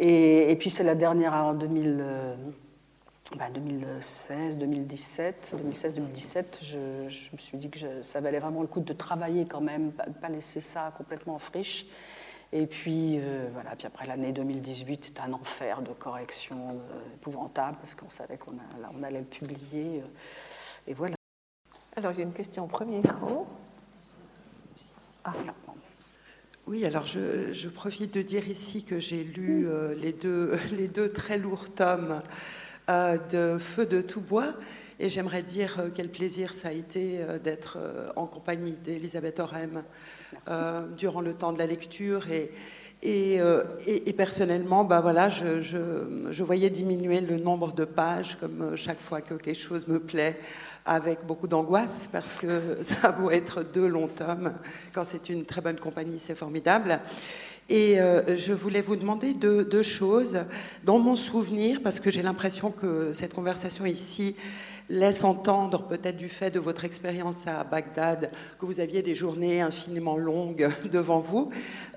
[0.00, 2.04] Et, puis, c'est la dernière en 2000.
[3.32, 6.76] 2016, 2017, 2016-2017, je,
[7.32, 10.28] me suis dit que ça valait vraiment le coup de travailler quand même, pas, pas
[10.28, 11.86] laisser ça complètement en friche.
[12.52, 17.78] Et puis, euh, voilà, puis après l'année 2018, c'était un enfer de correction euh, épouvantable
[17.78, 18.52] parce qu'on savait qu'on
[18.96, 20.00] on allait le publier.
[20.00, 20.06] Euh,
[20.86, 21.16] et voilà.
[21.96, 23.46] Alors, j'ai une question au premier micro.
[25.24, 25.32] Ah,
[26.66, 31.10] oui, alors je, je, profite de dire ici que j'ai lu les, deux, les deux
[31.10, 32.20] très lourds tomes euh,
[32.88, 34.54] de Feu de tout bois.
[35.00, 37.78] Et j'aimerais dire euh, quel plaisir ça a été euh, d'être
[38.14, 39.82] en compagnie d'Elisabeth Orem
[40.96, 42.26] durant le temps de la lecture.
[42.30, 42.50] Et,
[43.02, 49.20] et, personnellement, bah voilà, je, je, voyais diminuer le nombre de pages, comme chaque fois
[49.20, 50.38] que quelque chose me plaît,
[50.86, 54.54] avec beaucoup d'angoisse, parce que ça doit être deux longs tomes.
[54.92, 57.00] Quand c'est une très bonne compagnie, c'est formidable.
[57.70, 60.40] Et euh, je voulais vous demander deux, choses.
[60.84, 64.36] Dans mon souvenir, parce que j'ai l'impression que cette conversation ici
[64.90, 69.62] laisse entendre, peut-être du fait de votre expérience à Bagdad, que vous aviez des journées
[69.62, 71.50] infiniment longues devant vous.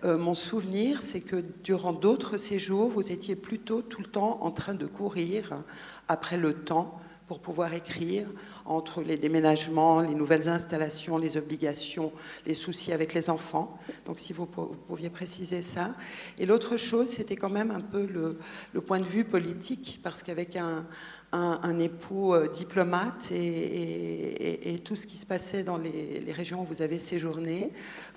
[0.05, 4.51] Euh, mon souvenir, c'est que durant d'autres séjours, vous étiez plutôt tout le temps en
[4.51, 5.63] train de courir
[6.07, 6.97] après le temps
[7.27, 8.25] pour pouvoir écrire
[8.65, 12.13] entre les déménagements, les nouvelles installations, les obligations,
[12.45, 13.77] les soucis avec les enfants.
[14.05, 15.93] Donc si vous, pouviez préciser ça.
[16.39, 20.55] Et l'autre chose, c'était quand même un peu le, point de vue politique, parce qu'avec
[20.55, 26.81] un, époux euh, diplomate et, tout ce qui se passait dans les, régions où vous
[26.81, 27.71] avez séjourné,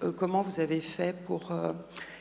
[0.05, 1.51] euh, comment vous avez fait pour...
[1.51, 1.73] Euh,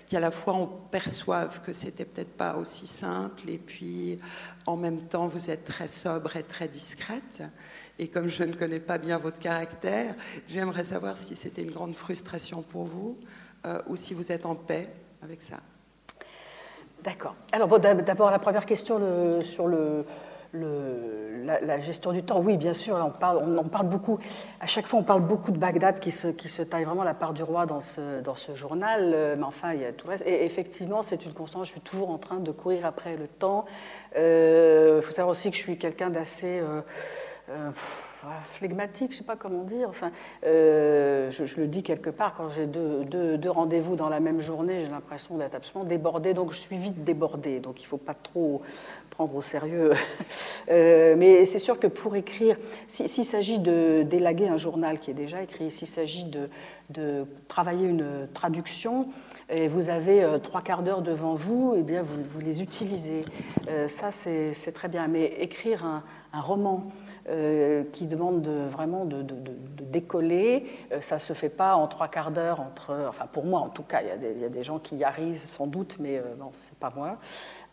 [0.10, 4.18] qu'à la fois on perçoive que c'était peut-être pas aussi simple, et puis
[4.66, 7.44] en même temps vous êtes très sobre et très discrète.
[8.00, 10.16] Et comme je ne connais pas bien votre caractère,
[10.48, 13.18] j'aimerais savoir si c'était une grande frustration pour vous
[13.88, 14.88] ou si vous êtes en paix
[15.22, 15.58] avec ça.
[17.04, 17.36] D'accord.
[17.52, 20.06] Alors bon, d'abord la première question sur le,
[20.54, 24.20] la, gestion du temps, oui, bien sûr, on, parle, beaucoup.
[24.60, 27.44] À chaque fois, on parle beaucoup de Bagdad qui se, taille vraiment la part du
[27.44, 29.12] roi dans ce, journal.
[29.14, 30.26] Euh, mais enfin, il y a tout le reste.
[30.26, 31.66] Et effectivement, c'est une constante.
[31.66, 33.66] Je suis toujours en train de courir après le temps.
[34.14, 36.62] Il euh, faut savoir aussi que je suis quelqu'un d'assez.
[36.62, 37.72] Euh,
[38.52, 39.88] flegmatique, je ne sais pas comment dire.
[39.90, 40.12] Enfin,
[40.44, 44.82] je, le dis quelque part, quand j'ai deux, deux, deux rendez-vous dans la même journée,
[44.84, 47.60] j'ai l'impression d'être absolument débordée, donc je suis vite débordée.
[47.60, 48.62] Donc il ne faut pas trop
[49.20, 49.94] au sérieux.
[50.72, 52.56] Euh, mais c'est sûr que pour écrire,
[52.88, 56.48] s'il s'agit d'élaguer un journal qui est déjà écrit, s'il s'agit de,
[56.92, 59.08] de, travailler une traduction,
[59.50, 63.26] et vous avez euh, trois quarts d'heure devant vous, et eh bien vous, les utilisez.
[63.70, 65.08] Euh, ça, c'est très bien.
[65.08, 66.04] Mais écrire un,
[66.42, 66.84] roman,
[67.94, 69.24] qui demande vraiment de,
[69.84, 70.66] décoller.
[71.00, 72.66] ça ne se fait pas en trois quarts d'heure,
[73.08, 75.68] enfin pour moi en tout cas, il y, a des, gens qui y arrivent sans
[75.68, 77.20] doute, mais non, ce n'est pas moi.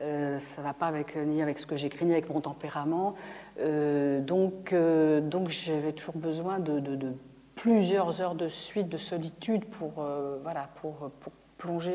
[0.03, 3.15] Euh, ça ne va pas avec, ni avec ce que j'écris, ni avec mon tempérament.
[3.61, 7.12] Euh, donc, euh, donc j'avais toujours besoin de,
[7.55, 10.05] plusieurs heures de suite, de solitude pour,
[10.43, 11.11] voilà, pour,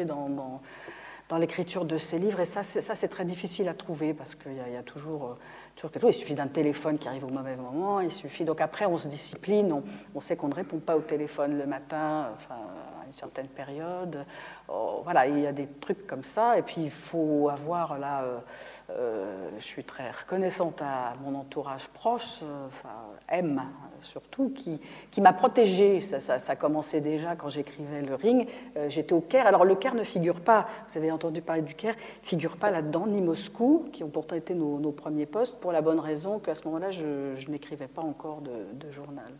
[0.05, 0.29] dans,
[1.29, 2.41] dans, l'écriture de ces livres.
[2.41, 5.37] Et ça, c'est très difficile à trouver parce qu'il y, a toujours,
[5.75, 6.15] toujours quelque chose.
[6.15, 8.01] Il suffit d'un téléphone qui arrive au mauvais moment.
[8.01, 8.43] Il suffit.
[8.43, 9.71] Donc après, on se discipline.
[9.71, 9.83] On,
[10.13, 12.29] on sait qu'on ne répond pas au téléphone le matin.
[13.11, 14.25] Une certaine période.
[14.69, 16.57] Oh, voilà, il y a des trucs comme ça.
[16.57, 18.37] Et puis il faut avoir là, euh,
[18.91, 22.95] euh, je suis très reconnaissante à mon entourage proche, euh, enfin,
[23.27, 23.61] M
[24.01, 24.79] surtout, qui,
[25.11, 25.99] qui m'a protégée.
[25.99, 28.47] Ça, ça, commençait déjà quand j'écrivais Le Ring.
[28.87, 29.45] J'étais au Caire.
[29.45, 33.07] Alors le Caire ne figure pas, vous avez entendu parler du Caire, figure pas là-dedans,
[33.07, 36.63] ni Moscou, qui ont pourtant été nos, premiers postes, pour la bonne raison qu'à ce
[36.65, 39.31] moment-là, je n'écrivais pas encore de journal.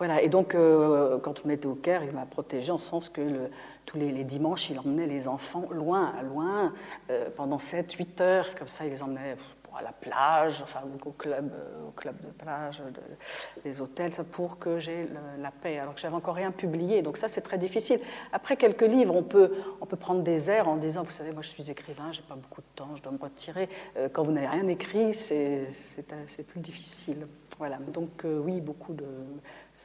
[0.00, 3.50] Voilà, et donc, euh, quand on était au Caire, il m'a protégé en sens que
[3.84, 6.72] tous les, dimanches, il emmenait les enfants loin, loin,
[7.10, 9.36] euh, pendant 7-8 heures, comme ça, il les emmenait
[9.76, 12.82] à la plage, enfin, au club, euh, au club de plage,
[13.62, 15.06] des hôtels, pour que j'ai
[15.38, 15.78] la paix.
[15.78, 18.00] Alors que j'avais encore rien publié, donc ça, c'est très difficile.
[18.32, 19.52] Après quelques livres, on peut,
[19.82, 22.36] on peut prendre des airs en disant, vous savez, moi, je suis écrivain, j'ai pas
[22.36, 23.68] beaucoup de temps, je dois me retirer.
[24.14, 25.66] quand vous n'avez rien écrit, c'est
[26.48, 27.26] plus difficile.
[27.58, 29.04] Voilà, donc oui, beaucoup de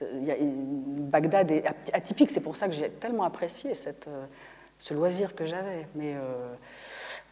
[0.01, 1.63] Bagdad est
[1.93, 3.71] atypique, c'est pour ça que j'ai tellement apprécié
[4.07, 4.25] euh,
[4.77, 5.87] ce loisir que j'avais.
[5.95, 6.53] Mais euh,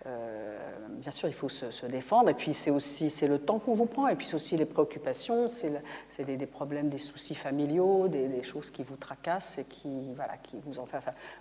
[0.06, 0.58] euh,
[0.92, 3.86] bien sûr, il faut se, défendre, et puis c'est aussi c'est le temps qu'on vous
[3.86, 8.72] prend, et puis c'est aussi les préoccupations, c'est des, problèmes, des soucis familiaux, des, choses
[8.72, 10.88] qui vous tracassent et qui, voilà, qui vous en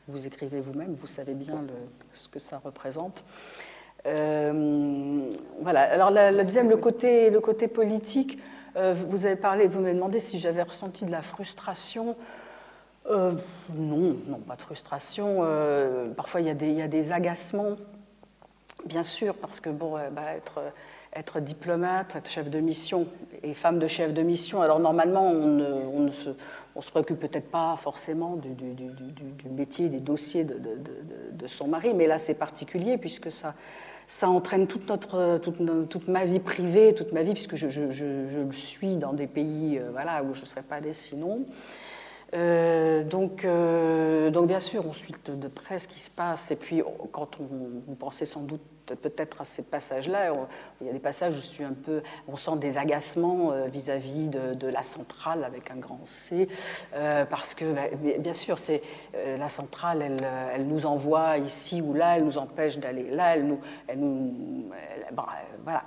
[0.09, 1.65] vous écrivez vous-même, vous savez bien
[2.12, 3.24] ce que ça représente.
[4.05, 5.82] voilà.
[5.93, 8.39] Alors la, la, deuxième, le côté, le côté politique.
[8.77, 12.16] Euh, vous avez parlé, vous m'avez demandé si j'avais ressenti de la frustration.
[13.11, 13.32] Euh,
[13.74, 15.40] non, non, pas de frustration.
[15.43, 16.51] Euh, parfois, il y,
[16.82, 17.77] a des, agacements,
[18.86, 20.23] bien sûr, parce que bon, bah,
[21.15, 23.07] être, diplomate, être chef de mission
[23.43, 26.31] et femme de chef de mission, alors normalement, on ne, se,
[26.90, 28.49] préoccupe peut-être pas forcément du,
[29.51, 33.55] métier, des dossiers de son mari, mais là, c'est particulier puisque ça
[34.13, 37.91] ça entraîne toute, notre, toute, toute, ma vie privée, toute ma vie, puisque je, je,
[37.91, 41.47] je, le suis dans des pays euh, voilà, où je ne serais pas allée sinon.
[42.35, 46.51] Euh, donc, euh, donc, bien sûr, on suit de, près ce qui se passe.
[46.51, 47.45] Et puis, quand on,
[47.87, 48.61] vous pensez sans doute
[49.01, 50.32] peut-être à ces passages-là,
[50.81, 54.28] il y a des passages où je suis un peu, on sent des agacements vis-à-vis
[54.28, 56.48] de, la centrale avec un grand C,
[57.31, 57.82] parce que bah,
[58.19, 58.82] bien sûr, c'est
[59.39, 60.02] la centrale,
[60.55, 64.70] elle, nous envoie ici ou là, elle nous empêche d'aller là, elle nous, elle nous
[65.12, 65.27] bah,
[65.64, 65.82] voilà.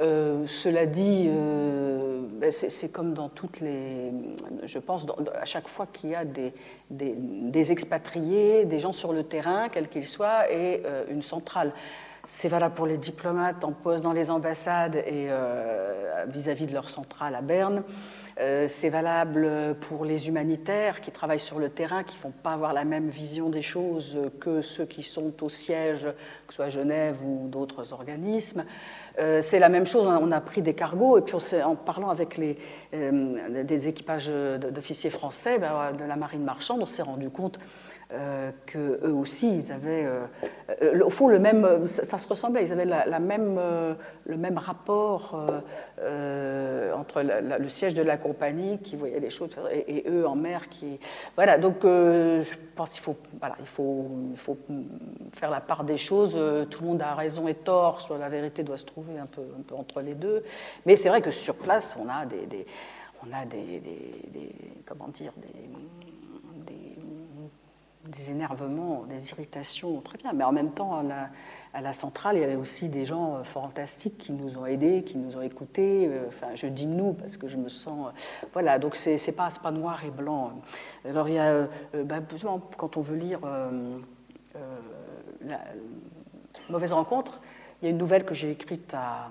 [0.00, 4.12] Euh, cela dit, euh, ben, c'est comme dans toutes les.
[4.64, 5.06] Je pense,
[5.40, 10.06] à chaque fois qu'il y a des, expatriés, des gens sur le terrain, quels qu'ils
[10.06, 11.72] soient, et euh, une centrale.
[12.24, 15.28] C'est valable pour les diplomates en poste dans les ambassades et
[16.28, 17.82] vis-à-vis de leur centrale à Berne.
[18.66, 22.72] c'est valable pour les humanitaires qui travaillent sur le terrain, qui ne font pas avoir
[22.72, 26.02] la même vision des choses que ceux qui sont au siège,
[26.46, 28.64] que ce soit Genève ou d'autres organismes.
[29.18, 31.34] Euh, c'est la même chose, on a pris des cargos et puis
[31.64, 32.56] en parlant avec les,
[32.94, 37.58] euh, des équipages d'officiers français ben, de la marine marchande, on s'est rendu compte
[38.12, 40.06] euh, qu'eux aussi, ils avaient,
[41.02, 43.60] au fond, le même, ça, se ressemblait, ils avaient la, même,
[44.26, 45.34] le même rapport
[46.96, 50.98] entre le siège de la compagnie qui voyaient les choses, et, eux en mer qui.
[51.36, 54.58] Voilà, donc euh, je pense qu'il faut, voilà, il faut, il faut
[55.32, 56.38] faire la part des choses.
[56.70, 59.42] Tout le monde a raison et tort, soit la vérité doit se trouver un peu,
[59.58, 60.42] un peu entre les deux.
[60.86, 62.66] Mais c'est vrai que sur place, on a des
[63.22, 64.52] on a des, des,
[64.86, 65.99] comment dire, des,
[68.10, 70.32] des, énervements, des irritations, très bien.
[70.32, 71.02] Mais en même temps,
[71.72, 75.04] à la centrale, il y avait aussi des gens euh, fantastiques qui nous ont aidés,
[75.04, 76.08] qui nous ont écoutés.
[76.08, 78.08] Euh, enfin, je dis nous parce que je me sens.
[78.08, 80.52] Euh, voilà, donc c'est n'est pas, pas noir et blanc.
[81.08, 82.24] Alors il y a, ben,
[82.76, 83.40] quand on veut lire
[85.42, 85.60] la
[86.68, 87.40] Mauvaise rencontre,
[87.80, 89.28] il y a une nouvelle que j'ai écrite à,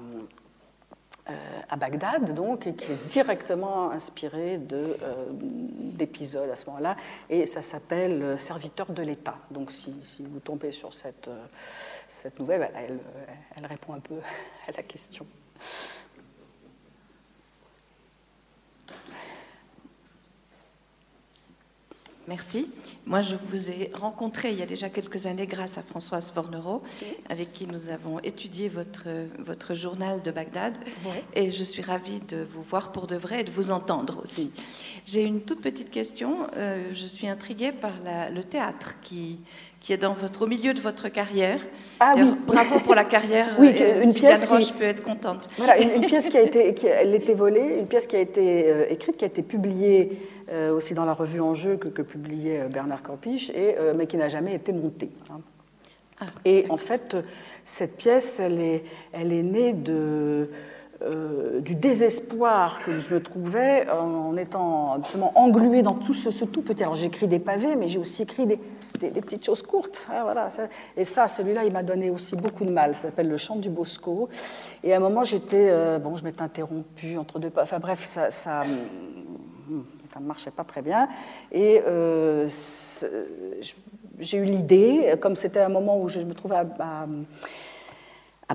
[1.69, 6.95] à Bagdad, donc, et qui est directement inspirée d'épisodes à ce moment-là,
[7.29, 9.37] et ça s'appelle Serviteur de l'État.
[9.51, 11.29] Donc, si, vous tombez sur cette,
[12.07, 12.99] cette nouvelle, elle,
[13.55, 14.15] elle, répond un peu
[14.67, 15.25] à la question.
[22.29, 22.67] Merci.
[23.07, 26.83] Moi, je vous ai rencontré il y a déjà quelques années grâce à Françoise Fornereau,
[27.27, 29.07] avec qui nous avons étudié votre,
[29.39, 30.75] votre journal de Bagdad.
[31.33, 34.51] Et je suis ravie de vous voir pour de vrai et de vous entendre aussi.
[35.05, 36.47] J'ai une toute petite question.
[36.57, 37.91] Euh, je suis intriguée par
[38.31, 39.39] le théâtre qui,
[39.81, 41.59] qui est dans votre, au milieu de votre carrière.
[41.99, 42.33] Ah oui.
[42.45, 43.47] Bravo pour la carrière.
[43.59, 43.73] Oui,
[44.03, 45.49] une pièce qui peut être contente.
[45.57, 48.67] Voilà, une, pièce qui a été, qui, elle était volée, une pièce qui a été
[48.67, 50.17] euh, écrite, qui a été publiée
[50.51, 54.17] euh, aussi dans la revue Enjeu que, que publiait euh, Bernard Campiche, et, mais qui
[54.17, 55.09] n'a jamais été montée.
[55.29, 55.41] Hein.
[56.21, 57.15] Ah, et en fait,
[57.63, 60.49] cette pièce, elle est, elle est née de
[61.01, 66.61] euh, du désespoir que je me trouvais en, étant absolument engluée dans tout ce, tout
[66.61, 66.83] petit.
[66.83, 68.59] Alors j'écris des pavés, mais j'ai aussi écrit des,
[68.99, 70.07] petites choses courtes.
[70.11, 70.49] Hein, voilà.
[70.97, 72.95] Et ça, celui-là, il m'a donné aussi beaucoup de mal.
[72.95, 74.27] Ça s'appelle Le Chant du Bosco.
[74.83, 77.51] Et à un moment, j'étais, euh, bon, je m'étais interrompue entre deux.
[77.55, 78.63] Enfin bref, ça, ça,
[79.69, 81.07] ne marchait pas très bien.
[81.53, 82.49] Et euh,
[84.19, 87.05] j'ai eu l'idée, comme c'était un moment où je me trouvais à à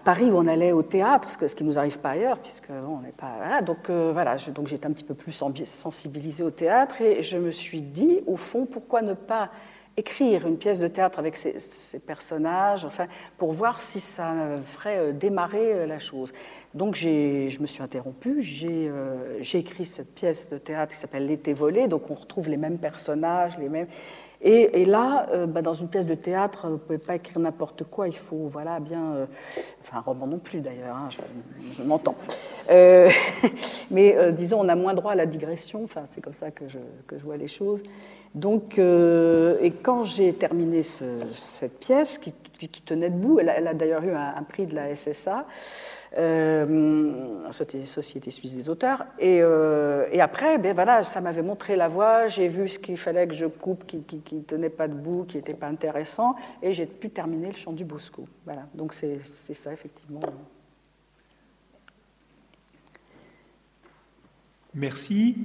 [0.01, 3.13] Paris où on allait au théâtre, ce, qui nous arrive pas ailleurs, puisque on n'est
[3.13, 3.63] pas.
[3.63, 7.53] donc euh, voilà, donc j'étais un petit peu plus sensibilisée au théâtre et je me
[7.53, 9.51] suis dit, au fond, pourquoi ne pas
[9.97, 13.07] écrire une pièce de théâtre avec ces, personnages, enfin,
[13.39, 14.35] pour voir si ça
[14.65, 16.33] ferait euh, démarrer euh, la chose.
[16.75, 18.91] Donc je me suis interrompue, j'ai
[19.53, 23.57] écrit cette pièce de théâtre qui s'appelle L'été volé, donc on retrouve les mêmes personnages,
[23.59, 23.87] les mêmes.
[24.47, 27.85] Et, là, euh, bah, dans une pièce de théâtre, vous ne pouvez pas écrire n'importe
[27.85, 29.03] quoi, il faut voilà, bien.
[29.15, 29.27] Euh,
[29.81, 32.15] enfin, un roman non plus d'ailleurs, hein, je, m'entends.
[32.71, 33.09] Euh,
[33.91, 36.79] mais disons, on a moins droit à la digression, enfin, c'est comme ça que je,
[37.07, 37.83] que je, vois les choses.
[38.35, 44.13] Donc, et quand j'ai terminé cette pièce, qui, qui, tenait debout, elle a, d'ailleurs eu
[44.13, 45.47] un, prix de la SSA,
[46.17, 49.05] euh, Société suisse des auteurs.
[49.19, 52.97] Et, euh, et après, ben voilà, ça m'avait montré la voie, j'ai vu ce qu'il
[52.97, 56.87] fallait que je coupe, qui ne tenait pas debout, qui n'était pas intéressant, et j'ai
[56.87, 58.25] pu terminer le chant du Bosco.
[58.45, 60.21] Voilà, donc c'est ça, effectivement.
[64.75, 65.37] Merci.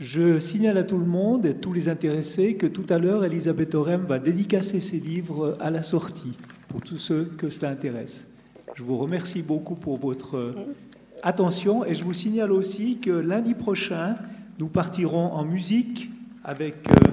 [0.00, 3.24] Je signale à tout le monde et à tous les intéressés que tout à l'heure,
[3.24, 6.36] Elisabeth Orem va dédicacer ses livres à la sortie,
[6.68, 8.28] pour tous ceux que cela intéresse.
[8.76, 10.54] Je vous remercie beaucoup pour votre euh,
[11.24, 14.14] attention et je vous signale aussi que lundi prochain,
[14.60, 16.10] nous partirons en musique
[16.44, 17.10] avec euh,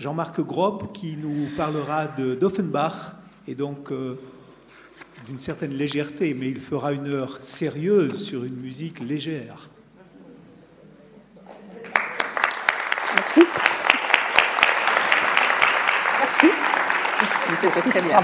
[0.00, 3.14] Jean-Marc Grob qui nous parlera de d'Offenbach
[3.46, 4.18] et donc euh,
[5.28, 9.70] d'une certaine légèreté, mais il fera une heure sérieuse sur une musique légère.
[16.20, 16.46] Merci.
[17.20, 17.50] Merci.
[17.50, 18.22] Merci, c'était très bien.